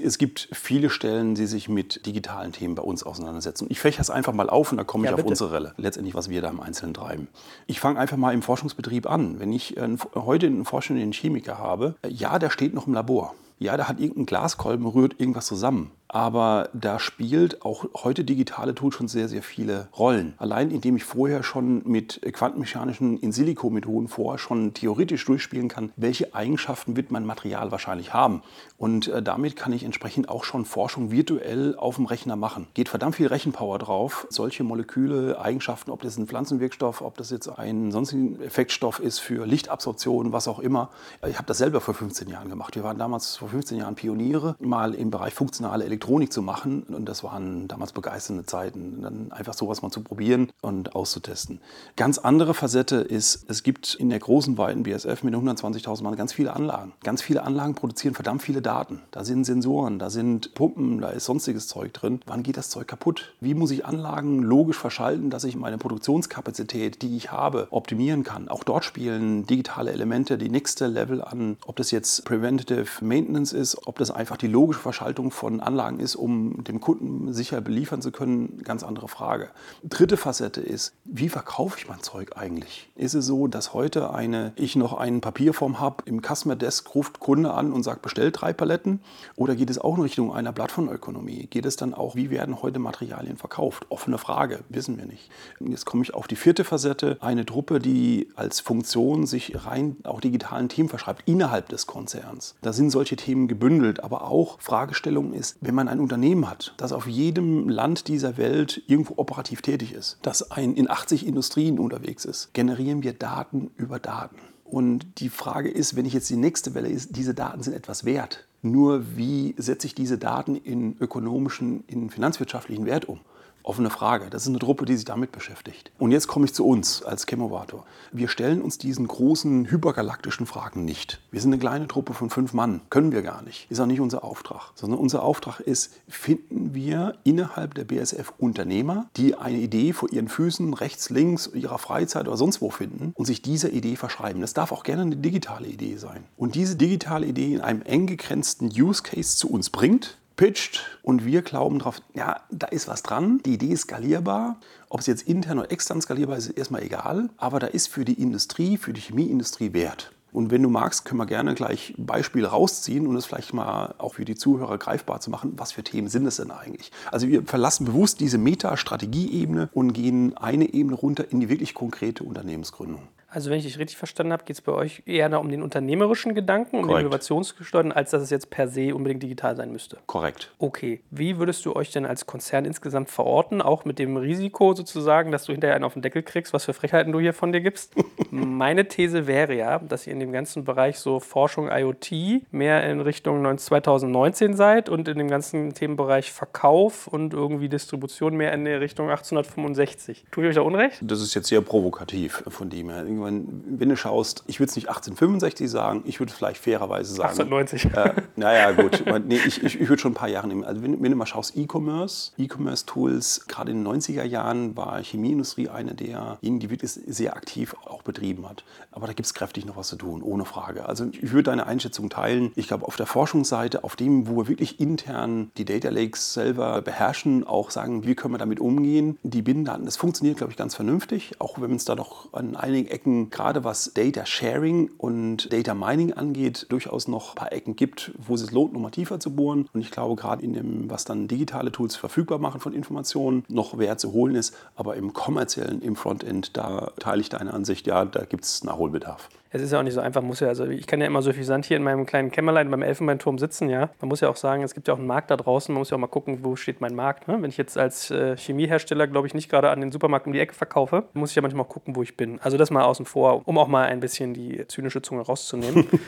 Es 0.00 0.18
gibt 0.18 0.48
viele 0.52 0.90
Stellen, 0.90 1.34
die 1.34 1.46
sich 1.46 1.68
mit 1.68 2.06
digitalen 2.06 2.52
Themen 2.52 2.74
bei 2.74 2.82
uns 2.82 3.02
auseinandersetzen. 3.02 3.66
Ich 3.70 3.80
fäche 3.80 3.98
das 3.98 4.10
einfach 4.10 4.32
mal 4.32 4.48
auf 4.48 4.70
und 4.70 4.78
da 4.78 4.84
komme 4.84 5.04
ich 5.04 5.10
ja, 5.10 5.16
auf 5.16 5.24
unsere 5.24 5.52
Relle. 5.52 5.74
Letztendlich, 5.76 6.14
was 6.14 6.28
wir 6.28 6.40
da 6.40 6.48
im 6.50 6.60
Einzelnen 6.60 6.94
treiben. 6.94 7.28
Ich 7.66 7.80
fange 7.80 7.98
einfach 7.98 8.16
mal 8.16 8.32
im 8.32 8.42
Forschungsbetrieb 8.42 9.10
an. 9.10 9.40
Wenn 9.40 9.52
ich 9.52 9.76
äh, 9.76 9.96
heute 10.14 10.46
einen 10.46 10.64
forschenden 10.64 11.12
Chemiker 11.12 11.58
habe, 11.58 11.96
äh, 12.02 12.08
ja, 12.08 12.38
der 12.38 12.50
steht 12.50 12.74
noch 12.74 12.86
im 12.86 12.94
Labor. 12.94 13.34
Ja, 13.58 13.76
da 13.76 13.88
hat 13.88 13.98
irgendein 13.98 14.26
Glaskolben 14.26 14.86
rührt 14.86 15.18
irgendwas 15.18 15.46
zusammen. 15.46 15.90
Aber 16.08 16.70
da 16.72 16.98
spielt 16.98 17.62
auch 17.62 17.84
heute 18.02 18.24
digitale 18.24 18.74
Tools 18.74 18.94
schon 18.94 19.08
sehr, 19.08 19.28
sehr 19.28 19.42
viele 19.42 19.88
Rollen. 19.96 20.34
Allein 20.38 20.70
indem 20.70 20.96
ich 20.96 21.04
vorher 21.04 21.42
schon 21.42 21.82
mit 21.84 22.20
quantenmechanischen 22.32 23.18
In-Silico-Methoden 23.18 24.08
vorher 24.08 24.38
schon 24.38 24.72
theoretisch 24.72 25.24
durchspielen 25.26 25.68
kann, 25.68 25.92
welche 25.96 26.34
Eigenschaften 26.34 26.96
wird 26.96 27.10
mein 27.10 27.26
Material 27.26 27.70
wahrscheinlich 27.70 28.14
haben. 28.14 28.42
Und 28.78 29.08
äh, 29.08 29.22
damit 29.22 29.56
kann 29.56 29.72
ich 29.72 29.84
entsprechend 29.84 30.30
auch 30.30 30.44
schon 30.44 30.64
Forschung 30.64 31.10
virtuell 31.10 31.76
auf 31.76 31.96
dem 31.96 32.06
Rechner 32.06 32.36
machen. 32.36 32.68
Geht 32.72 32.88
verdammt 32.88 33.16
viel 33.16 33.26
Rechenpower 33.26 33.78
drauf. 33.78 34.26
Solche 34.30 34.64
Moleküle, 34.64 35.38
Eigenschaften, 35.38 35.90
ob 35.90 36.00
das 36.00 36.16
ein 36.16 36.26
Pflanzenwirkstoff, 36.26 37.02
ob 37.02 37.18
das 37.18 37.30
jetzt 37.30 37.48
ein 37.48 37.92
sonstigen 37.92 38.40
Effektstoff 38.40 38.98
ist 38.98 39.18
für 39.18 39.46
Lichtabsorption, 39.46 40.32
was 40.32 40.48
auch 40.48 40.58
immer. 40.58 40.88
Ich 41.28 41.36
habe 41.36 41.46
das 41.46 41.58
selber 41.58 41.82
vor 41.82 41.92
15 41.92 42.28
Jahren 42.28 42.48
gemacht. 42.48 42.76
Wir 42.76 42.84
waren 42.84 42.98
damals 42.98 43.36
vor 43.36 43.50
15 43.50 43.76
Jahren 43.76 43.94
Pioniere, 43.94 44.56
mal 44.58 44.94
im 44.94 45.10
Bereich 45.10 45.34
funktionale 45.34 45.84
Elektronik 45.84 45.97
Elektronik 45.98 46.32
zu 46.32 46.42
machen. 46.42 46.82
Und 46.82 47.06
das 47.06 47.24
waren 47.24 47.66
damals 47.66 47.92
begeisternde 47.92 48.46
Zeiten, 48.46 49.02
dann 49.02 49.32
einfach 49.32 49.54
sowas 49.54 49.82
mal 49.82 49.90
zu 49.90 50.00
probieren 50.00 50.50
und 50.60 50.94
auszutesten. 50.94 51.60
Ganz 51.96 52.18
andere 52.18 52.54
Facette 52.54 52.96
ist, 52.96 53.44
es 53.48 53.64
gibt 53.64 53.94
in 53.94 54.08
der 54.08 54.20
großen, 54.20 54.56
weiten 54.58 54.84
BSF 54.84 55.24
mit 55.24 55.34
120.000 55.34 56.02
Mann 56.04 56.16
ganz 56.16 56.32
viele 56.32 56.54
Anlagen. 56.54 56.92
Ganz 57.02 57.20
viele 57.20 57.42
Anlagen 57.42 57.74
produzieren 57.74 58.14
verdammt 58.14 58.42
viele 58.42 58.62
Daten. 58.62 59.00
Da 59.10 59.24
sind 59.24 59.44
Sensoren, 59.44 59.98
da 59.98 60.08
sind 60.08 60.54
Pumpen, 60.54 61.00
da 61.00 61.08
ist 61.08 61.24
sonstiges 61.24 61.66
Zeug 61.66 61.92
drin. 61.92 62.20
Wann 62.26 62.44
geht 62.44 62.56
das 62.56 62.70
Zeug 62.70 62.86
kaputt? 62.86 63.34
Wie 63.40 63.54
muss 63.54 63.72
ich 63.72 63.84
Anlagen 63.84 64.42
logisch 64.42 64.78
verschalten, 64.78 65.30
dass 65.30 65.44
ich 65.44 65.56
meine 65.56 65.78
Produktionskapazität, 65.78 67.02
die 67.02 67.16
ich 67.16 67.32
habe, 67.32 67.66
optimieren 67.70 68.22
kann? 68.22 68.48
Auch 68.48 68.62
dort 68.62 68.84
spielen 68.84 69.46
digitale 69.46 69.90
Elemente 69.90 70.38
die 70.38 70.48
nächste 70.48 70.86
Level 70.86 71.22
an, 71.22 71.56
ob 71.66 71.76
das 71.76 71.90
jetzt 71.90 72.24
Preventative 72.24 73.04
Maintenance 73.04 73.52
ist, 73.52 73.86
ob 73.86 73.98
das 73.98 74.10
einfach 74.12 74.36
die 74.36 74.46
logische 74.46 74.80
Verschaltung 74.80 75.32
von 75.32 75.60
Anlagen 75.60 75.87
Anlagen 75.88 76.00
ist, 76.00 76.16
um 76.16 76.62
dem 76.64 76.80
Kunden 76.80 77.32
sicher 77.32 77.60
beliefern 77.60 78.02
zu 78.02 78.12
können, 78.12 78.62
ganz 78.62 78.82
andere 78.82 79.08
Frage. 79.08 79.48
Dritte 79.82 80.16
Facette 80.16 80.60
ist, 80.60 80.92
wie 81.04 81.28
verkaufe 81.28 81.78
ich 81.78 81.88
mein 81.88 82.02
Zeug 82.02 82.36
eigentlich? 82.36 82.90
Ist 82.94 83.14
es 83.14 83.26
so, 83.26 83.46
dass 83.46 83.74
heute 83.74 84.12
eine, 84.12 84.52
ich 84.56 84.76
noch 84.76 84.92
eine 84.92 85.20
Papierform 85.20 85.80
habe, 85.80 86.04
im 86.06 86.20
Customer 86.22 86.56
Desk 86.56 86.94
ruft 86.94 87.20
Kunde 87.20 87.52
an 87.52 87.72
und 87.72 87.82
sagt, 87.82 88.02
bestellt 88.02 88.40
drei 88.40 88.52
Paletten? 88.52 89.00
Oder 89.36 89.56
geht 89.56 89.70
es 89.70 89.78
auch 89.78 89.96
in 89.96 90.02
Richtung 90.02 90.32
einer 90.32 90.52
Plattformökonomie? 90.52 91.46
Geht 91.46 91.66
es 91.66 91.76
dann 91.76 91.94
auch, 91.94 92.14
wie 92.14 92.30
werden 92.30 92.60
heute 92.62 92.78
Materialien 92.78 93.36
verkauft? 93.36 93.86
Offene 93.88 94.18
Frage, 94.18 94.60
wissen 94.68 94.98
wir 94.98 95.06
nicht. 95.06 95.30
Jetzt 95.60 95.86
komme 95.86 96.02
ich 96.02 96.14
auf 96.14 96.26
die 96.26 96.36
vierte 96.36 96.64
Facette, 96.64 97.16
eine 97.20 97.46
Truppe, 97.46 97.78
die 97.78 98.28
als 98.36 98.60
Funktion 98.60 99.26
sich 99.26 99.64
rein 99.64 99.96
auch 100.04 100.20
digitalen 100.20 100.68
Themen 100.68 100.88
verschreibt, 100.88 101.22
innerhalb 101.26 101.68
des 101.68 101.86
Konzerns. 101.86 102.54
Da 102.60 102.72
sind 102.72 102.90
solche 102.90 103.16
Themen 103.16 103.48
gebündelt, 103.48 104.02
aber 104.02 104.22
auch 104.22 104.60
Fragestellung 104.60 105.32
ist, 105.32 105.56
wenn 105.60 105.74
man 105.74 105.77
ein 105.86 106.00
Unternehmen 106.00 106.50
hat, 106.50 106.74
das 106.78 106.90
auf 106.90 107.06
jedem 107.06 107.68
Land 107.68 108.08
dieser 108.08 108.36
Welt 108.36 108.82
irgendwo 108.88 109.14
operativ 109.18 109.62
tätig 109.62 109.92
ist, 109.92 110.18
das 110.22 110.50
ein, 110.50 110.74
in 110.74 110.90
80 110.90 111.26
Industrien 111.26 111.78
unterwegs 111.78 112.24
ist, 112.24 112.52
generieren 112.54 113.04
wir 113.04 113.12
Daten 113.12 113.70
über 113.76 114.00
Daten. 114.00 114.36
Und 114.64 115.20
die 115.20 115.28
Frage 115.28 115.70
ist, 115.70 115.94
wenn 115.94 116.06
ich 116.06 116.12
jetzt 116.12 116.28
die 116.28 116.36
nächste 116.36 116.74
Welle 116.74 116.88
ist, 116.88 117.16
diese 117.16 117.34
Daten 117.34 117.62
sind 117.62 117.74
etwas 117.74 118.04
wert. 118.04 118.46
Nur 118.60 119.16
wie 119.16 119.54
setze 119.56 119.86
ich 119.86 119.94
diese 119.94 120.18
Daten 120.18 120.56
in 120.56 120.96
ökonomischen, 120.98 121.84
in 121.86 122.10
finanzwirtschaftlichen 122.10 122.84
Wert 122.84 123.06
um? 123.06 123.20
Offene 123.62 123.90
Frage. 123.90 124.30
Das 124.30 124.42
ist 124.42 124.48
eine 124.48 124.58
Truppe, 124.58 124.84
die 124.84 124.96
sich 124.96 125.04
damit 125.04 125.32
beschäftigt. 125.32 125.90
Und 125.98 126.10
jetzt 126.10 126.26
komme 126.26 126.46
ich 126.46 126.54
zu 126.54 126.66
uns 126.66 127.02
als 127.02 127.26
Chemovator. 127.26 127.84
Wir 128.12 128.28
stellen 128.28 128.62
uns 128.62 128.78
diesen 128.78 129.06
großen 129.06 129.70
hypergalaktischen 129.70 130.46
Fragen 130.46 130.84
nicht. 130.84 131.20
Wir 131.30 131.40
sind 131.40 131.52
eine 131.52 131.60
kleine 131.60 131.86
Truppe 131.86 132.14
von 132.14 132.30
fünf 132.30 132.54
Mann. 132.54 132.80
Können 132.88 133.12
wir 133.12 133.22
gar 133.22 133.42
nicht. 133.42 133.70
Ist 133.70 133.80
auch 133.80 133.86
nicht 133.86 134.00
unser 134.00 134.24
Auftrag. 134.24 134.72
Sondern 134.74 134.98
unser 134.98 135.22
Auftrag 135.22 135.60
ist, 135.60 135.92
finden 136.08 136.74
wir 136.74 137.16
innerhalb 137.24 137.74
der 137.74 137.84
BSF 137.84 138.32
Unternehmer, 138.38 139.06
die 139.16 139.34
eine 139.34 139.58
Idee 139.58 139.92
vor 139.92 140.10
ihren 140.12 140.28
Füßen, 140.28 140.72
rechts, 140.74 141.10
links, 141.10 141.50
ihrer 141.52 141.78
Freizeit 141.78 142.26
oder 142.26 142.36
sonst 142.36 142.62
wo 142.62 142.70
finden 142.70 143.12
und 143.14 143.26
sich 143.26 143.42
dieser 143.42 143.70
Idee 143.70 143.96
verschreiben. 143.96 144.40
Das 144.40 144.54
darf 144.54 144.72
auch 144.72 144.82
gerne 144.82 145.02
eine 145.02 145.16
digitale 145.16 145.68
Idee 145.68 145.96
sein. 145.96 146.24
Und 146.36 146.54
diese 146.54 146.76
digitale 146.76 147.26
Idee 147.26 147.54
in 147.54 147.60
einem 147.60 147.82
eng 147.82 148.06
gegrenzten 148.06 148.68
Use 148.68 149.02
Case 149.02 149.36
zu 149.36 149.50
uns 149.50 149.70
bringt, 149.70 150.18
pitcht 150.38 150.86
und 151.02 151.26
wir 151.26 151.42
glauben 151.42 151.80
darauf, 151.80 152.00
ja, 152.14 152.40
da 152.50 152.68
ist 152.68 152.88
was 152.88 153.02
dran, 153.02 153.40
die 153.44 153.54
Idee 153.54 153.72
ist 153.72 153.82
skalierbar. 153.82 154.56
Ob 154.88 155.00
es 155.00 155.06
jetzt 155.06 155.28
intern 155.28 155.58
oder 155.58 155.70
extern 155.70 156.00
skalierbar 156.00 156.38
ist, 156.38 156.46
ist 156.46 156.56
erstmal 156.56 156.82
egal, 156.82 157.28
aber 157.36 157.58
da 157.58 157.66
ist 157.66 157.88
für 157.88 158.06
die 158.06 158.22
Industrie, 158.22 158.78
für 158.78 158.94
die 158.94 159.00
Chemieindustrie 159.00 159.74
Wert. 159.74 160.12
Und 160.30 160.50
wenn 160.50 160.62
du 160.62 160.68
magst, 160.68 161.04
können 161.04 161.18
wir 161.18 161.26
gerne 161.26 161.54
gleich 161.54 161.94
Beispiele 161.96 162.48
rausziehen 162.48 163.06
und 163.06 163.16
es 163.16 163.26
vielleicht 163.26 163.52
mal 163.52 163.94
auch 163.98 164.14
für 164.14 164.24
die 164.24 164.36
Zuhörer 164.36 164.78
greifbar 164.78 165.20
zu 165.20 165.30
machen, 165.30 165.54
was 165.56 165.72
für 165.72 165.82
Themen 165.82 166.08
sind 166.08 166.26
es 166.26 166.36
denn 166.36 166.50
eigentlich? 166.50 166.92
Also 167.10 167.28
wir 167.28 167.42
verlassen 167.44 167.86
bewusst 167.86 168.20
diese 168.20 168.38
Meta-Strategieebene 168.38 169.70
und 169.72 169.92
gehen 169.92 170.36
eine 170.36 170.72
Ebene 170.72 170.94
runter 170.94 171.32
in 171.32 171.40
die 171.40 171.48
wirklich 171.48 171.74
konkrete 171.74 172.22
Unternehmensgründung. 172.24 173.08
Also 173.30 173.50
wenn 173.50 173.58
ich 173.58 173.64
dich 173.64 173.78
richtig 173.78 173.98
verstanden 173.98 174.32
habe, 174.32 174.44
geht 174.44 174.56
es 174.56 174.62
bei 174.62 174.72
euch 174.72 175.02
eher 175.04 175.28
um 175.38 175.50
den 175.50 175.62
unternehmerischen 175.62 176.34
Gedanken, 176.34 176.76
um 176.76 176.82
Korrekt. 176.82 176.98
den 176.98 177.06
innovationsgesteuerten, 177.06 177.92
als 177.92 178.10
dass 178.10 178.22
es 178.22 178.30
jetzt 178.30 178.48
per 178.48 178.68
se 178.68 178.94
unbedingt 178.94 179.22
digital 179.22 179.54
sein 179.54 179.70
müsste. 179.70 179.98
Korrekt. 180.06 180.50
Okay. 180.58 181.00
Wie 181.10 181.38
würdest 181.38 181.66
du 181.66 181.76
euch 181.76 181.90
denn 181.90 182.06
als 182.06 182.24
Konzern 182.24 182.64
insgesamt 182.64 183.10
verorten, 183.10 183.60
auch 183.60 183.84
mit 183.84 183.98
dem 183.98 184.16
Risiko 184.16 184.74
sozusagen, 184.74 185.30
dass 185.30 185.44
du 185.44 185.52
hinterher 185.52 185.74
einen 185.74 185.84
auf 185.84 185.92
den 185.92 186.00
Deckel 186.00 186.22
kriegst, 186.22 186.54
was 186.54 186.64
für 186.64 186.72
Frechheiten 186.72 187.12
du 187.12 187.20
hier 187.20 187.34
von 187.34 187.52
dir 187.52 187.60
gibst? 187.60 187.94
Meine 188.30 188.88
These 188.88 189.26
wäre 189.26 189.54
ja, 189.54 189.78
dass 189.78 190.06
ihr 190.06 190.14
in 190.14 190.20
dem 190.20 190.32
ganzen 190.32 190.64
Bereich 190.64 190.98
so 190.98 191.20
Forschung 191.20 191.68
IoT 191.70 192.10
mehr 192.50 192.88
in 192.88 193.00
Richtung 193.00 193.58
2019 193.58 194.54
seid 194.54 194.88
und 194.88 195.06
in 195.06 195.18
dem 195.18 195.28
ganzen 195.28 195.74
Themenbereich 195.74 196.32
Verkauf 196.32 197.06
und 197.06 197.34
irgendwie 197.34 197.68
Distribution 197.68 198.36
mehr 198.36 198.52
in 198.52 198.64
der 198.64 198.80
Richtung 198.80 199.10
1865. 199.10 200.24
Tue 200.30 200.44
ich 200.44 200.48
euch 200.50 200.54
da 200.54 200.62
Unrecht? 200.62 201.00
Das 201.02 201.20
ist 201.20 201.34
jetzt 201.34 201.48
sehr 201.48 201.60
provokativ 201.60 202.42
von 202.48 202.70
dem 202.70 202.88
her 202.88 203.04
wenn 203.24 203.88
du 203.88 203.96
schaust, 203.96 204.44
ich 204.46 204.60
würde 204.60 204.70
es 204.70 204.76
nicht 204.76 204.88
1865 204.88 205.70
sagen, 205.70 206.02
ich 206.06 206.20
würde 206.20 206.32
vielleicht 206.32 206.62
fairerweise 206.62 207.14
sagen. 207.14 207.38
1890. 207.40 207.84
Äh, 207.94 208.22
naja, 208.36 208.72
gut. 208.72 209.04
nee, 209.26 209.36
ich, 209.36 209.62
ich, 209.62 209.80
ich 209.80 209.88
würde 209.88 210.00
schon 210.00 210.12
ein 210.12 210.16
paar 210.16 210.28
Jahre 210.28 210.48
nehmen. 210.48 210.64
Also, 210.64 210.82
wenn, 210.82 211.02
wenn 211.02 211.10
du 211.10 211.16
mal 211.16 211.26
schaust, 211.26 211.56
E-Commerce, 211.56 212.32
E-Commerce-Tools, 212.38 213.46
gerade 213.48 213.70
in 213.72 213.84
den 213.84 213.92
90er 213.92 214.24
Jahren 214.24 214.76
war 214.76 215.02
Chemieindustrie 215.02 215.68
eine 215.68 215.94
derjenigen, 215.94 216.60
die 216.60 216.70
wirklich 216.70 216.90
sehr 216.92 217.36
aktiv 217.36 217.74
auch 217.84 218.02
betrieben 218.02 218.48
hat. 218.48 218.64
Aber 218.90 219.06
da 219.06 219.12
gibt 219.12 219.26
es 219.26 219.34
kräftig 219.34 219.66
noch 219.66 219.76
was 219.76 219.88
zu 219.88 219.96
tun, 219.96 220.22
ohne 220.22 220.44
Frage. 220.44 220.86
Also, 220.86 221.06
ich 221.10 221.32
würde 221.32 221.44
deine 221.44 221.66
Einschätzung 221.66 222.10
teilen. 222.10 222.52
Ich 222.56 222.68
glaube, 222.68 222.86
auf 222.86 222.96
der 222.96 223.06
Forschungsseite, 223.06 223.84
auf 223.84 223.96
dem, 223.96 224.28
wo 224.28 224.36
wir 224.36 224.48
wirklich 224.48 224.80
intern 224.80 225.50
die 225.56 225.64
Data 225.64 225.88
Lakes 225.88 226.34
selber 226.34 226.82
beherrschen, 226.82 227.46
auch 227.46 227.70
sagen, 227.70 228.04
wie 228.04 228.14
können 228.14 228.34
wir 228.34 228.38
damit 228.38 228.60
umgehen, 228.60 229.18
die 229.22 229.42
Binnendaten, 229.42 229.84
das 229.84 229.96
funktioniert, 229.96 230.38
glaube 230.38 230.52
ich, 230.52 230.56
ganz 230.56 230.74
vernünftig, 230.74 231.32
auch 231.38 231.60
wenn 231.60 231.74
es 231.74 231.84
da 231.84 231.94
doch 231.94 232.32
an 232.32 232.56
einigen 232.56 232.88
Ecken 232.88 233.07
Ecken, 233.08 233.30
gerade 233.30 233.64
was 233.64 233.92
Data 233.94 234.26
Sharing 234.26 234.90
und 234.98 235.50
Data 235.52 235.74
Mining 235.74 236.12
angeht, 236.12 236.66
durchaus 236.68 237.08
noch 237.08 237.30
ein 237.30 237.34
paar 237.36 237.52
Ecken 237.52 237.74
gibt, 237.74 238.12
wo 238.18 238.34
es 238.34 238.50
lohnt, 238.50 238.74
nochmal 238.74 238.90
tiefer 238.90 239.18
zu 239.18 239.34
bohren. 239.34 239.66
Und 239.72 239.80
ich 239.80 239.90
glaube, 239.90 240.14
gerade 240.16 240.42
in 240.42 240.52
dem, 240.52 240.90
was 240.90 241.06
dann 241.06 241.26
digitale 241.26 241.72
Tools 241.72 241.96
verfügbar 241.96 242.38
machen 242.38 242.60
von 242.60 242.74
Informationen, 242.74 243.44
noch 243.48 243.78
Wert 243.78 243.98
zu 244.00 244.12
holen 244.12 244.34
ist. 244.34 244.54
Aber 244.76 244.96
im 244.96 245.14
kommerziellen, 245.14 245.80
im 245.80 245.96
Frontend, 245.96 246.56
da 246.56 246.92
teile 246.98 247.22
ich 247.22 247.30
deine 247.30 247.54
Ansicht, 247.54 247.86
ja, 247.86 248.04
da 248.04 248.24
gibt 248.24 248.44
es 248.44 248.62
Nachholbedarf. 248.62 249.30
Es 249.50 249.62
ist 249.62 249.72
ja 249.72 249.78
auch 249.78 249.82
nicht 249.82 249.94
so 249.94 250.00
einfach, 250.00 250.22
muss 250.22 250.40
ja, 250.40 250.48
also 250.48 250.66
ich 250.66 250.86
kann 250.86 251.00
ja 251.00 251.06
immer 251.06 251.22
so 251.22 251.32
viel 251.32 251.44
Sand 251.44 251.64
hier 251.64 251.76
in 251.76 251.82
meinem 251.82 252.06
kleinen 252.06 252.30
Kämmerlein 252.30 252.70
beim 252.70 252.82
Elfenbeinturm 252.82 253.38
sitzen, 253.38 253.70
ja. 253.70 253.90
Man 254.00 254.08
muss 254.08 254.20
ja 254.20 254.28
auch 254.28 254.36
sagen, 254.36 254.62
es 254.62 254.74
gibt 254.74 254.88
ja 254.88 254.94
auch 254.94 254.98
einen 254.98 255.06
Markt 255.06 255.30
da 255.30 255.36
draußen, 255.36 255.72
man 255.72 255.80
muss 255.80 255.90
ja 255.90 255.96
auch 255.96 256.00
mal 256.00 256.06
gucken, 256.06 256.40
wo 256.42 256.56
steht 256.56 256.80
mein 256.80 256.94
Markt. 256.94 257.28
Ne? 257.28 257.38
Wenn 257.40 257.50
ich 257.50 257.56
jetzt 257.56 257.78
als 257.78 258.10
äh, 258.10 258.36
Chemiehersteller, 258.36 259.06
glaube 259.06 259.26
ich, 259.26 259.34
nicht 259.34 259.50
gerade 259.50 259.70
an 259.70 259.80
den 259.80 259.92
Supermarkt 259.92 260.26
um 260.26 260.32
die 260.32 260.40
Ecke 260.40 260.54
verkaufe, 260.54 261.04
muss 261.14 261.30
ich 261.30 261.36
ja 261.36 261.42
manchmal 261.42 261.64
auch 261.64 261.68
gucken, 261.68 261.96
wo 261.96 262.02
ich 262.02 262.16
bin. 262.16 262.40
Also 262.42 262.56
das 262.56 262.70
mal 262.70 262.84
außen 262.84 263.06
vor, 263.06 263.42
um 263.46 263.58
auch 263.58 263.68
mal 263.68 263.86
ein 263.86 264.00
bisschen 264.00 264.34
die 264.34 264.66
zynische 264.68 265.02
Zunge 265.02 265.22
rauszunehmen. 265.22 265.86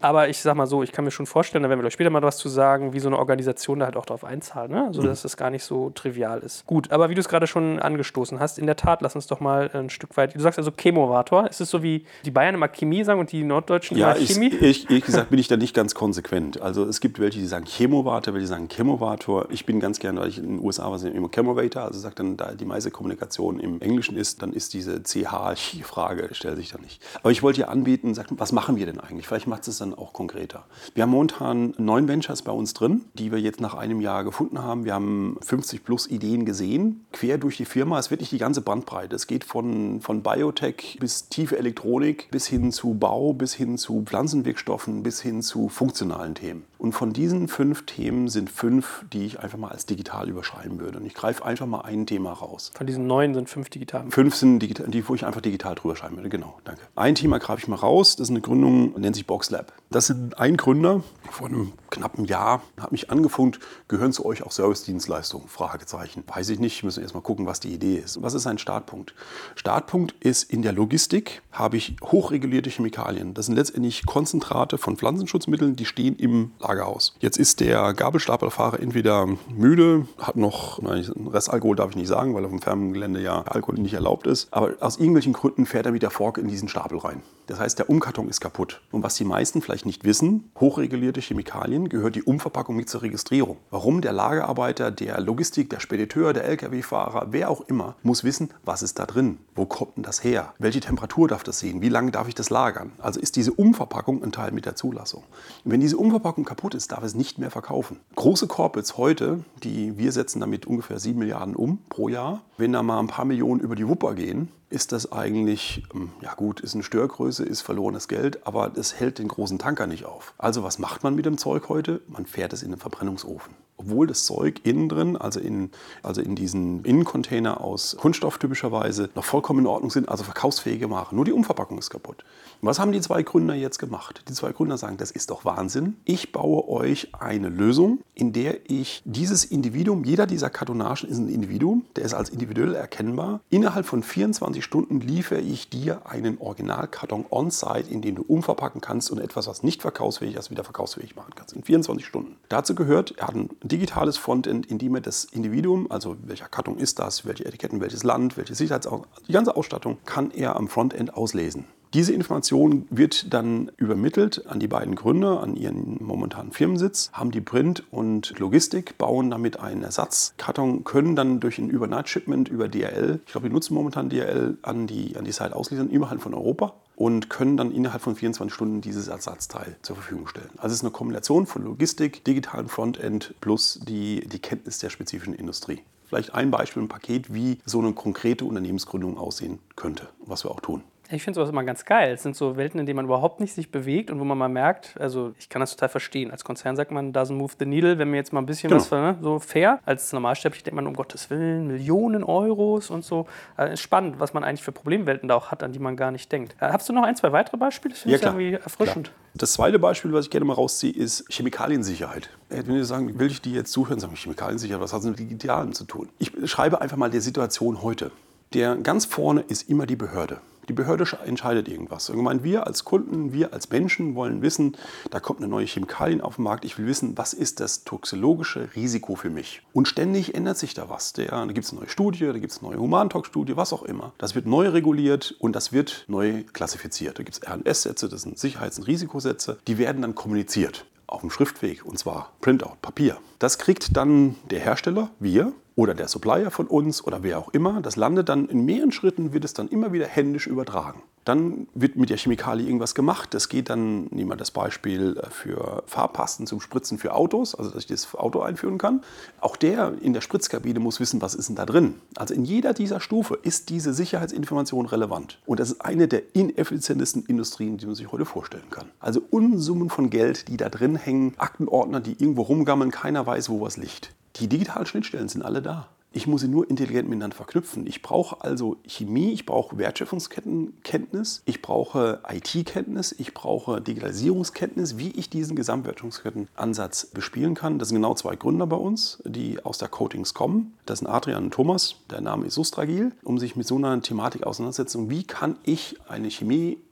Aber 0.00 0.28
ich 0.28 0.38
sag 0.38 0.54
mal 0.56 0.66
so, 0.66 0.82
ich 0.82 0.92
kann 0.92 1.04
mir 1.04 1.10
schon 1.10 1.26
vorstellen, 1.26 1.62
da 1.62 1.68
werden 1.68 1.82
wir 1.82 1.90
später 1.90 2.10
mal 2.10 2.22
was 2.22 2.38
zu 2.38 2.48
sagen, 2.48 2.92
wie 2.92 3.00
so 3.00 3.08
eine 3.08 3.18
Organisation 3.18 3.80
da 3.80 3.86
halt 3.86 3.96
auch 3.96 4.06
drauf 4.06 4.24
einzahlt, 4.24 4.70
ne? 4.70 4.86
Also, 4.86 5.02
dass 5.02 5.22
das 5.22 5.36
gar 5.36 5.50
nicht 5.50 5.64
so 5.64 5.90
trivial 5.90 6.40
ist. 6.40 6.66
Gut, 6.66 6.90
aber 6.90 7.10
wie 7.10 7.14
du 7.14 7.20
es 7.20 7.28
gerade 7.28 7.46
schon 7.46 7.78
angestoßen 7.78 8.40
hast, 8.40 8.58
in 8.58 8.66
der 8.66 8.76
Tat, 8.76 9.02
lass 9.02 9.14
uns 9.14 9.26
doch 9.26 9.40
mal 9.40 9.70
ein 9.72 9.90
Stück 9.90 10.16
weit. 10.16 10.34
Du 10.34 10.40
sagst 10.40 10.58
also 10.58 10.70
Chemovator. 10.70 11.48
Ist 11.48 11.60
es 11.60 11.70
so 11.70 11.82
wie 11.82 12.04
die 12.24 12.30
Bayern 12.30 12.54
immer 12.54 12.68
Chemie 12.68 13.04
sagen 13.04 13.20
und 13.20 13.30
die 13.32 13.44
Norddeutschen 13.44 13.96
Ja, 13.96 14.12
immer 14.12 14.20
ich, 14.22 14.32
Chemie? 14.34 14.48
ich, 14.48 14.88
ehrlich 14.88 15.04
gesagt 15.04 15.30
bin 15.30 15.38
ich 15.38 15.48
da 15.48 15.56
nicht 15.56 15.74
ganz 15.74 15.94
konsequent. 15.94 16.60
Also 16.60 16.84
es 16.84 17.00
gibt 17.00 17.18
welche, 17.20 17.38
die 17.38 17.46
sagen 17.46 17.66
Chemovator, 17.66 18.32
welche 18.34 18.46
sagen 18.46 18.68
Chemovator. 18.68 19.48
Ich 19.50 19.66
bin 19.66 19.80
ganz 19.80 19.98
gerne, 19.98 20.20
weil 20.20 20.28
ich 20.28 20.38
in 20.38 20.56
den 20.56 20.64
USA 20.64 20.90
war, 20.90 20.98
sind 20.98 21.14
immer 21.14 21.28
Chemovator. 21.28 21.82
Also 21.82 21.98
sagt 21.98 22.18
dann, 22.18 22.36
da 22.36 22.52
die 22.52 22.64
meiste 22.64 22.90
Kommunikation 22.90 23.60
im 23.60 23.80
Englischen 23.80 24.16
ist, 24.16 24.42
dann 24.42 24.52
ist 24.52 24.72
diese 24.72 25.02
CH-Frage, 25.02 26.30
stellt 26.32 26.56
sich 26.56 26.70
da 26.72 26.78
nicht. 26.78 27.02
Aber 27.22 27.30
ich 27.30 27.42
wollte 27.42 27.60
ja 27.60 27.68
anbieten, 27.68 28.14
sagt, 28.14 28.30
was 28.32 28.52
machen 28.52 28.76
wir 28.76 28.86
denn 28.86 29.00
eigentlich? 29.00 29.26
Vielleicht 29.26 29.46
macht 29.46 29.66
es 29.68 29.78
dann 29.78 29.89
auch 29.94 30.12
konkreter. 30.12 30.64
Wir 30.94 31.02
haben 31.02 31.10
momentan 31.10 31.74
neun 31.78 32.08
Ventures 32.08 32.42
bei 32.42 32.52
uns 32.52 32.74
drin, 32.74 33.02
die 33.14 33.32
wir 33.32 33.38
jetzt 33.38 33.60
nach 33.60 33.74
einem 33.74 34.00
Jahr 34.00 34.24
gefunden 34.24 34.62
haben. 34.62 34.84
Wir 34.84 34.94
haben 34.94 35.36
50 35.42 35.84
plus 35.84 36.06
Ideen 36.06 36.44
gesehen, 36.44 37.04
quer 37.12 37.38
durch 37.38 37.56
die 37.56 37.64
Firma. 37.64 37.98
Es 37.98 38.10
wird 38.10 38.20
nicht 38.20 38.32
die 38.32 38.38
ganze 38.38 38.60
Bandbreite. 38.60 39.16
Es 39.16 39.26
geht 39.26 39.44
von, 39.44 40.00
von 40.00 40.22
Biotech 40.22 40.98
bis 41.00 41.28
tiefe 41.28 41.58
Elektronik, 41.58 42.28
bis 42.30 42.46
hin 42.46 42.72
zu 42.72 42.94
Bau, 42.94 43.32
bis 43.32 43.54
hin 43.54 43.78
zu 43.78 44.02
Pflanzenwirkstoffen, 44.02 45.02
bis 45.02 45.20
hin 45.20 45.42
zu 45.42 45.68
funktionalen 45.68 46.34
Themen. 46.34 46.64
Und 46.80 46.92
von 46.92 47.12
diesen 47.12 47.48
fünf 47.48 47.84
Themen 47.84 48.28
sind 48.28 48.50
fünf, 48.50 49.04
die 49.12 49.26
ich 49.26 49.38
einfach 49.38 49.58
mal 49.58 49.68
als 49.68 49.84
digital 49.84 50.30
überschreiben 50.30 50.80
würde. 50.80 50.98
Und 50.98 51.04
ich 51.04 51.12
greife 51.12 51.44
einfach 51.44 51.66
mal 51.66 51.82
ein 51.82 52.06
Thema 52.06 52.32
raus. 52.32 52.72
Von 52.74 52.86
diesen 52.86 53.06
neun 53.06 53.34
sind 53.34 53.50
fünf 53.50 53.68
digital. 53.68 54.06
Fünf 54.08 54.34
sind 54.34 54.60
digital, 54.60 54.88
die, 54.88 55.06
wo 55.06 55.14
ich 55.14 55.26
einfach 55.26 55.42
digital 55.42 55.74
drüber 55.74 55.94
schreiben 55.94 56.16
würde. 56.16 56.30
Genau, 56.30 56.58
danke. 56.64 56.80
Ein 56.96 57.14
Thema 57.14 57.38
greife 57.38 57.60
ich 57.60 57.68
mal 57.68 57.76
raus. 57.76 58.16
Das 58.16 58.28
ist 58.28 58.30
eine 58.30 58.40
Gründung, 58.40 58.98
nennt 58.98 59.14
sich 59.14 59.26
BoxLab. 59.26 59.74
Das 59.92 60.06
sind 60.06 60.38
ein 60.38 60.56
Gründer 60.56 61.02
vor 61.32 61.48
einem 61.48 61.72
knappen 61.90 62.24
Jahr, 62.24 62.62
hat 62.80 62.92
mich 62.92 63.10
angefunkt, 63.10 63.60
gehören 63.88 64.12
zu 64.12 64.24
euch 64.24 64.42
auch 64.42 64.52
Servicedienstleistungen? 64.52 65.48
Fragezeichen. 65.48 66.24
Weiß 66.26 66.48
ich 66.50 66.58
nicht, 66.58 66.82
müssen 66.84 67.02
erst 67.02 67.14
mal 67.14 67.20
gucken, 67.20 67.46
was 67.46 67.60
die 67.60 67.72
Idee 67.72 67.96
ist. 67.96 68.22
Was 68.22 68.34
ist 68.34 68.46
ein 68.46 68.58
Startpunkt? 68.58 69.14
Startpunkt 69.56 70.14
ist 70.20 70.50
in 70.50 70.62
der 70.62 70.72
Logistik 70.72 71.42
habe 71.52 71.76
ich 71.76 71.96
hochregulierte 72.02 72.70
Chemikalien. 72.70 73.34
Das 73.34 73.46
sind 73.46 73.56
letztendlich 73.56 74.06
Konzentrate 74.06 74.78
von 74.78 74.96
Pflanzenschutzmitteln, 74.96 75.76
die 75.76 75.84
stehen 75.84 76.16
im 76.16 76.52
Lagerhaus. 76.60 77.14
Jetzt 77.18 77.38
ist 77.38 77.60
der 77.60 77.92
Gabelstaplerfahrer 77.94 78.80
entweder 78.80 79.26
müde, 79.54 80.06
hat 80.18 80.36
noch, 80.36 80.80
nein, 80.80 81.04
Restalkohol 81.26 81.76
darf 81.76 81.90
ich 81.90 81.96
nicht 81.96 82.08
sagen, 82.08 82.34
weil 82.34 82.44
auf 82.44 82.50
dem 82.50 82.62
Firmengelände 82.62 83.20
ja 83.20 83.42
Alkohol 83.42 83.78
nicht 83.78 83.94
erlaubt 83.94 84.26
ist, 84.26 84.48
aber 84.52 84.74
aus 84.80 84.98
irgendwelchen 84.98 85.32
Gründen 85.32 85.66
fährt 85.66 85.86
er 85.86 85.92
mit 85.92 86.02
der 86.02 86.10
Fork 86.10 86.38
in 86.38 86.48
diesen 86.48 86.68
Stapel 86.68 86.98
rein. 86.98 87.22
Das 87.46 87.58
heißt, 87.58 87.78
der 87.78 87.90
Umkarton 87.90 88.28
ist 88.28 88.40
kaputt. 88.40 88.80
Und 88.92 89.02
was 89.02 89.16
die 89.16 89.24
meisten 89.24 89.60
vielleicht 89.60 89.84
nicht 89.84 90.04
wissen, 90.04 90.50
hochregulierte 90.60 91.20
Chemikalien 91.20 91.79
gehört 91.88 92.16
die 92.16 92.22
Umverpackung 92.22 92.76
mit 92.76 92.88
zur 92.88 93.02
Registrierung. 93.02 93.56
Warum 93.70 94.00
der 94.00 94.12
Lagerarbeiter, 94.12 94.90
der 94.90 95.20
Logistik, 95.20 95.70
der 95.70 95.80
Spediteur, 95.80 96.32
der 96.32 96.44
Lkw-Fahrer, 96.44 97.28
wer 97.30 97.50
auch 97.50 97.62
immer, 97.62 97.96
muss 98.02 98.24
wissen, 98.24 98.50
was 98.64 98.82
ist 98.82 98.98
da 98.98 99.06
drin? 99.06 99.38
Wo 99.54 99.66
kommt 99.66 99.96
denn 99.96 100.02
das 100.02 100.22
her? 100.22 100.54
Welche 100.58 100.80
Temperatur 100.80 101.28
darf 101.28 101.42
das 101.42 101.58
sehen? 101.58 101.80
Wie 101.80 101.88
lange 101.88 102.10
darf 102.10 102.28
ich 102.28 102.34
das 102.34 102.50
lagern? 102.50 102.92
Also 102.98 103.20
ist 103.20 103.36
diese 103.36 103.52
Umverpackung 103.52 104.22
ein 104.22 104.32
Teil 104.32 104.52
mit 104.52 104.66
der 104.66 104.76
Zulassung. 104.76 105.24
Und 105.64 105.72
wenn 105.72 105.80
diese 105.80 105.96
Umverpackung 105.96 106.44
kaputt 106.44 106.74
ist, 106.74 106.92
darf 106.92 107.02
es 107.02 107.14
nicht 107.14 107.38
mehr 107.38 107.50
verkaufen. 107.50 108.00
Große 108.16 108.46
Corporates 108.46 108.96
heute, 108.96 109.44
die 109.62 109.96
wir 109.96 110.12
setzen 110.12 110.40
damit 110.40 110.66
ungefähr 110.66 110.98
7 110.98 111.18
Milliarden 111.18 111.56
um 111.56 111.78
pro 111.88 112.08
Jahr, 112.08 112.42
wenn 112.56 112.72
da 112.72 112.82
mal 112.82 112.98
ein 112.98 113.06
paar 113.06 113.24
Millionen 113.24 113.60
über 113.60 113.76
die 113.76 113.88
Wupper 113.88 114.14
gehen, 114.14 114.48
ist 114.70 114.92
das 114.92 115.12
eigentlich, 115.12 115.82
ähm, 115.94 116.10
ja 116.22 116.34
gut, 116.34 116.60
ist 116.60 116.74
eine 116.74 116.84
Störgröße, 116.84 117.44
ist 117.44 117.60
verlorenes 117.60 118.08
Geld, 118.08 118.46
aber 118.46 118.70
das 118.70 118.98
hält 118.98 119.18
den 119.18 119.28
großen 119.28 119.58
Tanker 119.58 119.86
nicht 119.86 120.04
auf. 120.04 120.32
Also 120.38 120.62
was 120.62 120.78
macht 120.78 121.02
man 121.02 121.14
mit 121.14 121.26
dem 121.26 121.36
Zeug 121.36 121.68
heute? 121.68 122.00
Man 122.06 122.24
fährt 122.24 122.52
es 122.52 122.62
in 122.62 122.70
den 122.70 122.78
Verbrennungsofen. 122.78 123.54
Obwohl 123.80 124.06
das 124.06 124.24
Zeug 124.24 124.60
innen 124.64 124.88
drin, 124.88 125.16
also 125.16 125.40
in, 125.40 125.70
also 126.02 126.20
in 126.20 126.36
diesen 126.36 126.84
Innencontainer 126.84 127.62
aus 127.62 127.96
Kunststoff 127.98 128.36
typischerweise, 128.36 129.08
noch 129.14 129.24
vollkommen 129.24 129.60
in 129.60 129.66
Ordnung 129.66 129.90
sind, 129.90 130.08
also 130.08 130.22
verkaufsfähige 130.22 130.90
Ware. 130.90 131.14
Nur 131.14 131.24
die 131.24 131.32
Umverpackung 131.32 131.78
ist 131.78 131.88
kaputt. 131.88 132.24
Was 132.60 132.78
haben 132.78 132.92
die 132.92 133.00
zwei 133.00 133.22
Gründer 133.22 133.54
jetzt 133.54 133.78
gemacht? 133.78 134.22
Die 134.28 134.34
zwei 134.34 134.52
Gründer 134.52 134.76
sagen, 134.76 134.98
das 134.98 135.10
ist 135.10 135.30
doch 135.30 135.46
Wahnsinn. 135.46 135.96
Ich 136.04 136.30
baue 136.30 136.68
euch 136.68 137.08
eine 137.18 137.48
Lösung, 137.48 138.00
in 138.14 138.34
der 138.34 138.70
ich 138.70 139.00
dieses 139.06 139.46
Individuum, 139.46 140.04
jeder 140.04 140.26
dieser 140.26 140.50
Kartonagen 140.50 141.08
ist 141.08 141.18
ein 141.18 141.30
Individuum, 141.30 141.86
der 141.96 142.04
ist 142.04 142.12
als 142.12 142.28
individuell 142.28 142.74
erkennbar. 142.74 143.40
Innerhalb 143.48 143.86
von 143.86 144.02
24 144.02 144.62
Stunden 144.62 145.00
liefere 145.00 145.40
ich 145.40 145.70
dir 145.70 146.06
einen 146.06 146.36
Originalkarton 146.38 147.24
on-site, 147.30 147.90
in 147.90 148.02
den 148.02 148.16
du 148.16 148.22
umverpacken 148.22 148.82
kannst 148.82 149.10
und 149.10 149.20
etwas, 149.20 149.46
was 149.46 149.62
nicht 149.62 149.80
verkaufsfähig 149.80 150.36
ist, 150.36 150.50
wieder 150.50 150.64
verkaufsfähig 150.64 151.16
machen 151.16 151.32
kannst. 151.34 151.54
In 151.54 151.62
24 151.62 152.06
Stunden. 152.06 152.36
Dazu 152.50 152.74
gehört, 152.74 153.14
er 153.16 153.28
hat 153.28 153.36
ein 153.36 153.48
digitales 153.70 154.16
Frontend, 154.16 154.66
in 154.66 154.78
dem 154.78 154.94
er 154.94 155.00
das 155.00 155.24
Individuum, 155.24 155.90
also 155.90 156.16
welcher 156.22 156.48
Karton 156.48 156.78
ist 156.78 156.98
das, 156.98 157.26
welche 157.26 157.44
Etiketten, 157.46 157.80
welches 157.80 158.04
Land, 158.04 158.36
welche 158.36 158.54
Sicherheitsausstattung, 158.54 159.24
die 159.28 159.32
ganze 159.32 159.56
Ausstattung, 159.56 159.98
kann 160.04 160.30
er 160.30 160.56
am 160.56 160.68
Frontend 160.68 161.14
auslesen. 161.14 161.64
Diese 161.92 162.12
Information 162.12 162.86
wird 162.90 163.34
dann 163.34 163.72
übermittelt 163.76 164.46
an 164.46 164.60
die 164.60 164.68
beiden 164.68 164.94
Gründer, 164.94 165.42
an 165.42 165.56
ihren 165.56 165.96
momentanen 166.00 166.52
Firmensitz, 166.52 167.10
haben 167.12 167.32
die 167.32 167.40
Print 167.40 167.82
und 167.90 168.38
Logistik, 168.38 168.96
bauen 168.96 169.28
damit 169.28 169.58
einen 169.58 169.82
Ersatzkarton, 169.82 170.84
können 170.84 171.16
dann 171.16 171.40
durch 171.40 171.58
ein 171.58 171.68
Übernight-Shipment 171.68 172.48
über 172.48 172.68
DRL, 172.68 173.18
ich 173.26 173.32
glaube, 173.32 173.48
die 173.48 173.52
nutzen 173.52 173.74
momentan 173.74 174.08
DRL, 174.08 174.56
an 174.62 174.86
die, 174.86 175.16
an 175.16 175.24
die 175.24 175.32
Site 175.32 175.56
ausliefern, 175.56 175.90
innerhalb 175.90 176.22
von 176.22 176.32
Europa 176.32 176.74
und 177.00 177.30
können 177.30 177.56
dann 177.56 177.72
innerhalb 177.72 178.02
von 178.02 178.14
24 178.14 178.54
Stunden 178.54 178.82
dieses 178.82 179.08
Ersatzteil 179.08 179.74
zur 179.80 179.96
Verfügung 179.96 180.28
stellen. 180.28 180.50
Also 180.58 180.66
es 180.66 180.80
ist 180.80 180.82
eine 180.82 180.90
Kombination 180.90 181.46
von 181.46 181.64
Logistik, 181.64 182.22
digitalen 182.24 182.68
Frontend 182.68 183.34
plus 183.40 183.80
die, 183.88 184.28
die 184.28 184.38
Kenntnis 184.38 184.80
der 184.80 184.90
spezifischen 184.90 185.32
Industrie. 185.32 185.80
Vielleicht 186.08 186.34
ein 186.34 186.50
Beispiel, 186.50 186.82
ein 186.82 186.88
Paket, 186.88 187.32
wie 187.32 187.58
so 187.64 187.78
eine 187.78 187.94
konkrete 187.94 188.44
Unternehmensgründung 188.44 189.16
aussehen 189.16 189.60
könnte, 189.76 190.10
was 190.26 190.44
wir 190.44 190.50
auch 190.50 190.60
tun. 190.60 190.82
Ich 191.12 191.22
finde 191.24 191.34
sowas 191.36 191.50
immer 191.50 191.64
ganz 191.64 191.84
geil. 191.84 192.12
Es 192.12 192.22
sind 192.22 192.36
so 192.36 192.56
Welten, 192.56 192.78
in 192.78 192.86
denen 192.86 192.96
man 192.96 193.04
überhaupt 193.06 193.40
nicht 193.40 193.52
sich 193.52 193.70
bewegt 193.70 194.10
und 194.10 194.20
wo 194.20 194.24
man 194.24 194.38
mal 194.38 194.48
merkt, 194.48 194.94
also 195.00 195.32
ich 195.38 195.48
kann 195.48 195.60
das 195.60 195.72
total 195.72 195.88
verstehen. 195.88 196.30
Als 196.30 196.44
Konzern 196.44 196.76
sagt 196.76 196.90
man, 196.92 197.12
doesn't 197.12 197.32
move 197.34 197.52
the 197.58 197.66
needle, 197.66 197.98
wenn 197.98 198.10
mir 198.10 198.16
jetzt 198.18 198.32
mal 198.32 198.40
ein 198.40 198.46
bisschen 198.46 198.70
Genau. 198.70 198.80
was 198.80 198.90
ne, 198.90 199.16
so 199.20 199.38
fair. 199.40 199.80
Als 199.84 200.12
Normalsterblich 200.12 200.62
denkt 200.62 200.76
man, 200.76 200.86
um 200.86 200.94
Gottes 200.94 201.28
Willen, 201.30 201.66
Millionen 201.66 202.22
Euros 202.22 202.90
und 202.90 203.04
so. 203.04 203.26
Also 203.56 203.72
ist 203.72 203.80
spannend, 203.80 204.20
was 204.20 204.34
man 204.34 204.44
eigentlich 204.44 204.62
für 204.62 204.72
Problemwelten 204.72 205.28
da 205.28 205.34
auch 205.34 205.50
hat, 205.50 205.62
an 205.62 205.72
die 205.72 205.78
man 205.80 205.96
gar 205.96 206.10
nicht 206.12 206.30
denkt. 206.30 206.54
Äh, 206.60 206.70
Hast 206.72 206.88
du 206.88 206.92
noch 206.92 207.02
ein, 207.02 207.16
zwei 207.16 207.32
weitere 207.32 207.56
Beispiele? 207.56 207.92
Das 207.94 208.02
finde 208.02 208.16
ich 208.16 208.22
irgendwie 208.22 208.52
erfrischend. 208.52 209.06
Klar. 209.08 209.16
Das 209.34 209.52
zweite 209.52 209.78
Beispiel, 209.78 210.12
was 210.12 210.26
ich 210.26 210.30
gerne 210.30 210.44
mal 210.44 210.54
rausziehe, 210.54 210.92
ist 210.92 211.24
Chemikaliensicherheit. 211.32 212.30
Äh, 212.50 212.62
Wenn 212.66 212.76
Sie 212.76 212.84
sagen, 212.84 213.18
will 213.18 213.28
ich 213.28 213.40
die 213.42 213.52
jetzt 213.52 213.72
zuhören, 213.72 213.98
sagen 214.00 214.14
Chemikaliensicherheit, 214.14 214.80
was 214.82 214.92
hat 214.92 215.00
das 215.00 215.06
mit 215.06 215.18
Digitalen 215.18 215.72
zu 215.72 215.84
tun? 215.84 216.08
Ich 216.18 216.32
schreibe 216.44 216.80
einfach 216.80 216.96
mal 216.96 217.10
der 217.10 217.20
Situation 217.20 217.82
heute. 217.82 218.10
Der 218.54 218.76
ganz 218.76 219.04
vorne 219.04 219.42
ist 219.42 219.68
immer 219.68 219.86
die 219.86 219.96
Behörde. 219.96 220.38
Die 220.70 220.76
Behörde 220.76 221.02
sche- 221.02 221.18
entscheidet 221.24 221.66
irgendwas. 221.66 222.12
Meine, 222.14 222.44
wir 222.44 222.64
als 222.68 222.84
Kunden, 222.84 223.32
wir 223.32 223.52
als 223.52 223.68
Menschen 223.70 224.14
wollen 224.14 224.40
wissen, 224.40 224.76
da 225.10 225.18
kommt 225.18 225.40
eine 225.40 225.48
neue 225.48 225.66
Chemikalien 225.66 226.20
auf 226.20 226.36
den 226.36 226.44
Markt. 226.44 226.64
Ich 226.64 226.78
will 226.78 226.86
wissen, 226.86 227.18
was 227.18 227.32
ist 227.34 227.58
das 227.58 227.82
toxologische 227.82 228.68
Risiko 228.76 229.16
für 229.16 229.30
mich? 229.30 229.62
Und 229.72 229.88
ständig 229.88 230.36
ändert 230.36 230.58
sich 230.58 230.72
da 230.72 230.88
was. 230.88 231.12
Der, 231.12 231.30
da 231.30 231.46
gibt 231.46 231.64
es 231.64 231.72
eine 231.72 231.80
neue 231.80 231.88
Studie, 231.88 232.24
da 232.26 232.38
gibt 232.38 232.52
es 232.52 232.60
eine 232.60 232.68
neue 232.70 232.78
Humantox-Studie, 232.78 233.56
was 233.56 233.72
auch 233.72 233.82
immer. 233.82 234.12
Das 234.18 234.36
wird 234.36 234.46
neu 234.46 234.68
reguliert 234.68 235.34
und 235.40 235.56
das 235.56 235.72
wird 235.72 236.04
neu 236.06 236.44
klassifiziert. 236.52 237.18
Da 237.18 237.24
gibt 237.24 237.36
es 237.42 237.50
RS-Sätze, 237.50 238.08
das 238.08 238.22
sind 238.22 238.38
Sicherheits- 238.38 238.78
und 238.78 238.84
Risikosätze. 238.86 239.58
Die 239.66 239.76
werden 239.76 240.02
dann 240.02 240.14
kommuniziert 240.14 240.86
auf 241.08 241.22
dem 241.22 241.30
Schriftweg 241.30 241.84
und 241.84 241.98
zwar 241.98 242.30
Printout, 242.40 242.74
Papier. 242.80 243.16
Das 243.40 243.58
kriegt 243.58 243.96
dann 243.96 244.36
der 244.50 244.60
Hersteller, 244.60 245.10
wir 245.18 245.52
oder 245.80 245.94
der 245.94 246.08
Supplier 246.08 246.50
von 246.50 246.66
uns 246.66 247.02
oder 247.02 247.22
wer 247.22 247.38
auch 247.38 247.54
immer. 247.54 247.80
Das 247.80 247.96
landet 247.96 248.28
dann 248.28 248.50
in 248.50 248.66
mehreren 248.66 248.92
Schritten, 248.92 249.32
wird 249.32 249.46
es 249.46 249.54
dann 249.54 249.66
immer 249.68 249.94
wieder 249.94 250.06
händisch 250.06 250.46
übertragen. 250.46 251.02
Dann 251.24 251.68
wird 251.74 251.96
mit 251.96 252.10
der 252.10 252.18
Chemikalie 252.18 252.66
irgendwas 252.66 252.94
gemacht. 252.94 253.32
Das 253.32 253.48
geht 253.48 253.70
dann, 253.70 254.04
nehmen 254.10 254.28
wir 254.28 254.36
das 254.36 254.50
Beispiel 254.50 255.16
äh, 255.16 255.30
für 255.30 255.82
Farbpasten 255.86 256.46
zum 256.46 256.60
Spritzen 256.60 256.98
für 256.98 257.14
Autos, 257.14 257.54
also 257.54 257.70
dass 257.70 257.84
ich 257.84 257.86
das 257.86 258.14
Auto 258.14 258.40
einführen 258.42 258.76
kann. 258.76 259.00
Auch 259.40 259.56
der 259.56 259.94
in 260.02 260.12
der 260.12 260.20
Spritzkabine 260.20 260.80
muss 260.80 261.00
wissen, 261.00 261.22
was 261.22 261.34
ist 261.34 261.48
denn 261.48 261.56
da 261.56 261.64
drin. 261.64 261.94
Also 262.14 262.34
in 262.34 262.44
jeder 262.44 262.74
dieser 262.74 263.00
Stufe 263.00 263.38
ist 263.42 263.70
diese 263.70 263.94
Sicherheitsinformation 263.94 264.84
relevant. 264.84 265.38
Und 265.46 265.60
das 265.60 265.70
ist 265.70 265.80
eine 265.80 266.08
der 266.08 266.34
ineffizientesten 266.34 267.24
Industrien, 267.24 267.78
die 267.78 267.86
man 267.86 267.94
sich 267.94 268.12
heute 268.12 268.26
vorstellen 268.26 268.68
kann. 268.68 268.90
Also 268.98 269.22
Unsummen 269.30 269.88
von 269.88 270.10
Geld, 270.10 270.48
die 270.48 270.58
da 270.58 270.68
drin 270.68 270.96
hängen, 270.96 271.32
Aktenordner, 271.38 272.00
die 272.00 272.16
irgendwo 272.18 272.42
rumgammeln, 272.42 272.90
keiner 272.90 273.26
weiß, 273.26 273.48
wo 273.48 273.62
was 273.62 273.78
liegt. 273.78 274.12
Die 274.36 274.48
digitalen 274.48 274.86
Schnittstellen 274.86 275.28
sind 275.28 275.42
alle 275.42 275.62
da. 275.62 275.88
Ich 276.12 276.26
muss 276.26 276.40
sie 276.40 276.48
nur 276.48 276.68
intelligent 276.68 277.08
miteinander 277.08 277.36
verknüpfen. 277.36 277.86
Ich 277.86 278.02
brauche 278.02 278.42
also 278.42 278.78
Chemie, 278.84 279.30
ich 279.32 279.46
brauche 279.46 279.78
Wertschöpfungskettenkenntnis, 279.78 281.42
ich 281.44 281.62
brauche 281.62 282.20
IT-Kenntnis, 282.28 283.14
ich 283.16 283.32
brauche 283.32 283.80
Digitalisierungskenntnis, 283.80 284.98
wie 284.98 285.10
ich 285.10 285.30
diesen 285.30 285.54
Gesamtwertschöpfungskettenansatz 285.54 287.06
bespielen 287.06 287.54
kann. 287.54 287.78
Das 287.78 287.90
sind 287.90 287.96
genau 287.98 288.14
zwei 288.14 288.34
Gründer 288.34 288.66
bei 288.66 288.76
uns, 288.76 289.22
die 289.24 289.64
aus 289.64 289.78
der 289.78 289.86
Coatings 289.86 290.34
kommen. 290.34 290.74
Das 290.84 290.98
sind 290.98 291.06
Adrian 291.06 291.44
und 291.44 291.54
Thomas, 291.54 291.94
der 292.10 292.20
Name 292.20 292.46
ist 292.46 292.54
Sustragil, 292.54 293.12
um 293.22 293.38
sich 293.38 293.54
mit 293.54 293.68
so 293.68 293.76
einer 293.76 294.02
Thematik 294.02 294.44
auseinanderzusetzen. 294.44 295.10
Wie 295.10 295.22
kann 295.22 295.58
ich 295.62 295.96
eine 296.08 296.32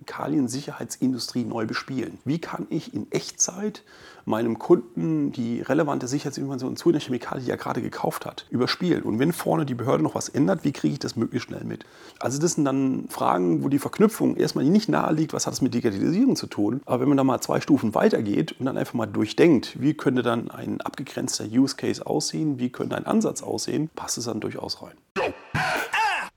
Chemikalien-Sicherheitsindustrie 0.08 1.44
neu 1.44 1.66
bespielen? 1.66 2.18
Wie 2.24 2.40
kann 2.40 2.66
ich 2.70 2.94
in 2.94 3.10
Echtzeit 3.12 3.82
meinem 4.28 4.58
Kunden 4.58 5.32
die 5.32 5.62
relevante 5.62 6.06
Sicherheitsinformation 6.06 6.76
zu 6.76 6.90
einer 6.90 7.00
Chemikalie, 7.00 7.44
die 7.44 7.50
er 7.50 7.56
gerade 7.56 7.80
gekauft 7.80 8.26
hat, 8.26 8.46
überspielen. 8.50 9.02
Und 9.02 9.18
wenn 9.18 9.32
vorne 9.32 9.64
die 9.64 9.74
Behörde 9.74 10.04
noch 10.04 10.14
was 10.14 10.28
ändert, 10.28 10.64
wie 10.64 10.72
kriege 10.72 10.92
ich 10.92 10.98
das 10.98 11.16
möglichst 11.16 11.48
schnell 11.48 11.64
mit? 11.64 11.86
Also 12.20 12.38
das 12.38 12.52
sind 12.52 12.66
dann 12.66 13.06
Fragen, 13.08 13.64
wo 13.64 13.68
die 13.68 13.78
Verknüpfung 13.78 14.36
erstmal 14.36 14.64
nicht 14.64 14.88
nahe 14.88 15.14
liegt, 15.14 15.32
was 15.32 15.46
hat 15.46 15.54
das 15.54 15.62
mit 15.62 15.72
Digitalisierung 15.72 16.36
zu 16.36 16.46
tun. 16.46 16.82
Aber 16.84 17.00
wenn 17.00 17.08
man 17.08 17.16
da 17.16 17.24
mal 17.24 17.40
zwei 17.40 17.60
Stufen 17.60 17.94
weitergeht 17.94 18.54
und 18.58 18.66
dann 18.66 18.76
einfach 18.76 18.94
mal 18.94 19.06
durchdenkt, 19.06 19.80
wie 19.80 19.94
könnte 19.94 20.22
dann 20.22 20.50
ein 20.50 20.82
abgegrenzter 20.82 21.46
Use 21.46 21.76
Case 21.76 22.04
aussehen, 22.06 22.58
wie 22.58 22.70
könnte 22.70 22.96
ein 22.96 23.06
Ansatz 23.06 23.42
aussehen, 23.42 23.88
passt 23.96 24.18
es 24.18 24.26
dann 24.26 24.40
durchaus 24.40 24.82
rein. 24.82 24.94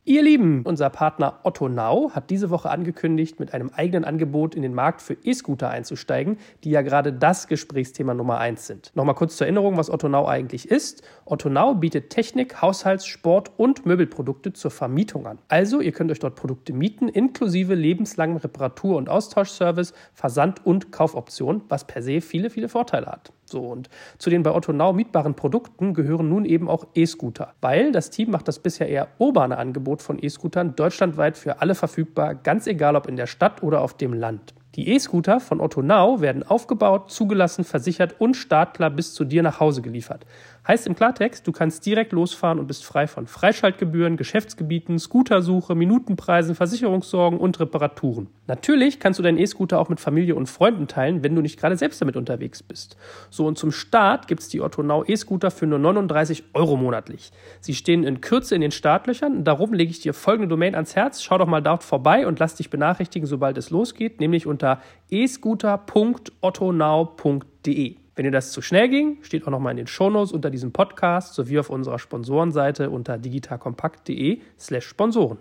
Ihr 0.03 0.23
Lieben, 0.23 0.63
unser 0.63 0.89
Partner 0.89 1.41
Otto 1.43 1.69
Now 1.69 2.09
hat 2.15 2.31
diese 2.31 2.49
Woche 2.49 2.71
angekündigt, 2.71 3.39
mit 3.39 3.53
einem 3.53 3.69
eigenen 3.69 4.03
Angebot 4.03 4.55
in 4.55 4.63
den 4.63 4.73
Markt 4.73 4.99
für 4.99 5.13
E-Scooter 5.13 5.69
einzusteigen, 5.69 6.39
die 6.63 6.71
ja 6.71 6.81
gerade 6.81 7.13
das 7.13 7.47
Gesprächsthema 7.47 8.15
Nummer 8.15 8.39
eins 8.39 8.65
sind. 8.65 8.91
Nochmal 8.95 9.13
kurz 9.13 9.37
zur 9.37 9.45
Erinnerung, 9.45 9.77
was 9.77 9.91
Otto 9.91 10.09
Now 10.09 10.25
eigentlich 10.27 10.71
ist. 10.71 11.03
Otto 11.25 11.49
Now 11.49 11.75
bietet 11.75 12.09
Technik, 12.09 12.63
Haushalts-, 12.63 13.05
Sport- 13.05 13.51
und 13.57 13.85
Möbelprodukte 13.85 14.53
zur 14.53 14.71
Vermietung 14.71 15.27
an. 15.27 15.37
Also, 15.49 15.81
ihr 15.81 15.91
könnt 15.91 16.09
euch 16.09 16.17
dort 16.17 16.35
Produkte 16.35 16.73
mieten, 16.73 17.07
inklusive 17.07 17.75
lebenslangem 17.75 18.37
Reparatur- 18.37 18.97
und 18.97 19.07
Austauschservice, 19.07 19.93
Versand- 20.15 20.65
und 20.65 20.91
Kaufoptionen, 20.91 21.61
was 21.69 21.85
per 21.85 22.01
se 22.01 22.21
viele, 22.21 22.49
viele 22.49 22.69
Vorteile 22.69 23.05
hat. 23.05 23.33
So, 23.51 23.59
und 23.59 23.89
zu 24.17 24.29
den 24.29 24.43
bei 24.43 24.51
Otto 24.51 24.71
Now 24.71 24.93
mietbaren 24.93 25.35
Produkten 25.35 25.93
gehören 25.93 26.29
nun 26.29 26.45
eben 26.45 26.69
auch 26.69 26.87
E-Scooter, 26.95 27.53
weil 27.59 27.91
das 27.91 28.09
Team 28.09 28.31
macht 28.31 28.47
das 28.47 28.59
bisher 28.59 28.87
eher 28.87 29.09
urbane 29.17 29.57
Angebot 29.57 30.01
von 30.01 30.17
E-Scootern 30.21 30.75
deutschlandweit 30.75 31.37
für 31.37 31.61
alle 31.61 31.75
verfügbar, 31.75 32.33
ganz 32.33 32.65
egal 32.65 32.95
ob 32.95 33.07
in 33.07 33.17
der 33.17 33.27
Stadt 33.27 33.61
oder 33.61 33.81
auf 33.81 33.95
dem 33.97 34.13
Land. 34.13 34.53
Die 34.75 34.87
E-Scooter 34.87 35.41
von 35.41 35.59
Otto 35.59 35.81
Now 35.81 36.21
werden 36.21 36.43
aufgebaut, 36.43 37.11
zugelassen, 37.11 37.65
versichert 37.65 38.15
und 38.19 38.35
startklar 38.35 38.89
bis 38.89 39.13
zu 39.13 39.25
dir 39.25 39.43
nach 39.43 39.59
Hause 39.59 39.81
geliefert. 39.81 40.25
Heißt 40.67 40.85
im 40.85 40.95
Klartext, 40.95 41.47
du 41.47 41.51
kannst 41.51 41.87
direkt 41.87 42.11
losfahren 42.11 42.59
und 42.59 42.67
bist 42.67 42.85
frei 42.85 43.07
von 43.07 43.25
Freischaltgebühren, 43.25 44.15
Geschäftsgebieten, 44.15 44.99
Scootersuche, 44.99 45.73
Minutenpreisen, 45.73 46.53
Versicherungssorgen 46.53 47.39
und 47.39 47.59
Reparaturen. 47.59 48.27
Natürlich 48.45 48.99
kannst 48.99 49.17
du 49.17 49.23
deinen 49.23 49.39
E-Scooter 49.39 49.79
auch 49.79 49.89
mit 49.89 49.99
Familie 49.99 50.35
und 50.35 50.47
Freunden 50.47 50.85
teilen, 50.87 51.23
wenn 51.23 51.35
du 51.35 51.41
nicht 51.41 51.59
gerade 51.59 51.77
selbst 51.77 51.99
damit 51.99 52.15
unterwegs 52.15 52.61
bist. 52.61 52.95
So 53.31 53.47
und 53.47 53.57
zum 53.57 53.71
Start 53.71 54.27
gibt 54.27 54.41
es 54.41 54.49
die 54.49 54.61
Otto 54.61 54.83
Now 54.83 55.03
E-Scooter 55.07 55.49
für 55.49 55.65
nur 55.65 55.79
39 55.79 56.43
Euro 56.53 56.77
monatlich. 56.77 57.31
Sie 57.59 57.73
stehen 57.73 58.03
in 58.03 58.21
Kürze 58.21 58.53
in 58.53 58.61
den 58.61 58.69
Startlöchern, 58.69 59.43
darum 59.43 59.73
lege 59.73 59.89
ich 59.89 60.01
dir 60.01 60.13
folgende 60.13 60.49
Domain 60.49 60.75
ans 60.75 60.95
Herz. 60.95 61.23
Schau 61.23 61.39
doch 61.39 61.47
mal 61.47 61.61
dort 61.61 61.83
vorbei 61.83 62.27
und 62.27 62.37
lass 62.37 62.53
dich 62.53 62.69
benachrichtigen, 62.69 63.25
sobald 63.25 63.57
es 63.57 63.71
losgeht, 63.71 64.19
nämlich 64.19 64.45
unter 64.45 64.79
e-scooter.ottonow.de. 65.09 68.00
Wenn 68.21 68.25
dir 68.25 68.37
das 68.37 68.51
zu 68.51 68.61
schnell 68.61 68.87
ging, 68.87 69.17
steht 69.23 69.47
auch 69.47 69.49
nochmal 69.49 69.71
in 69.71 69.77
den 69.77 69.87
Shownotes 69.87 70.31
unter 70.31 70.51
diesem 70.51 70.71
Podcast 70.71 71.33
sowie 71.33 71.57
auf 71.57 71.71
unserer 71.71 71.97
Sponsorenseite 71.97 72.91
unter 72.91 73.17
digitalkompakt.de 73.17 74.41
slash 74.59 74.85
Sponsoren. 74.85 75.39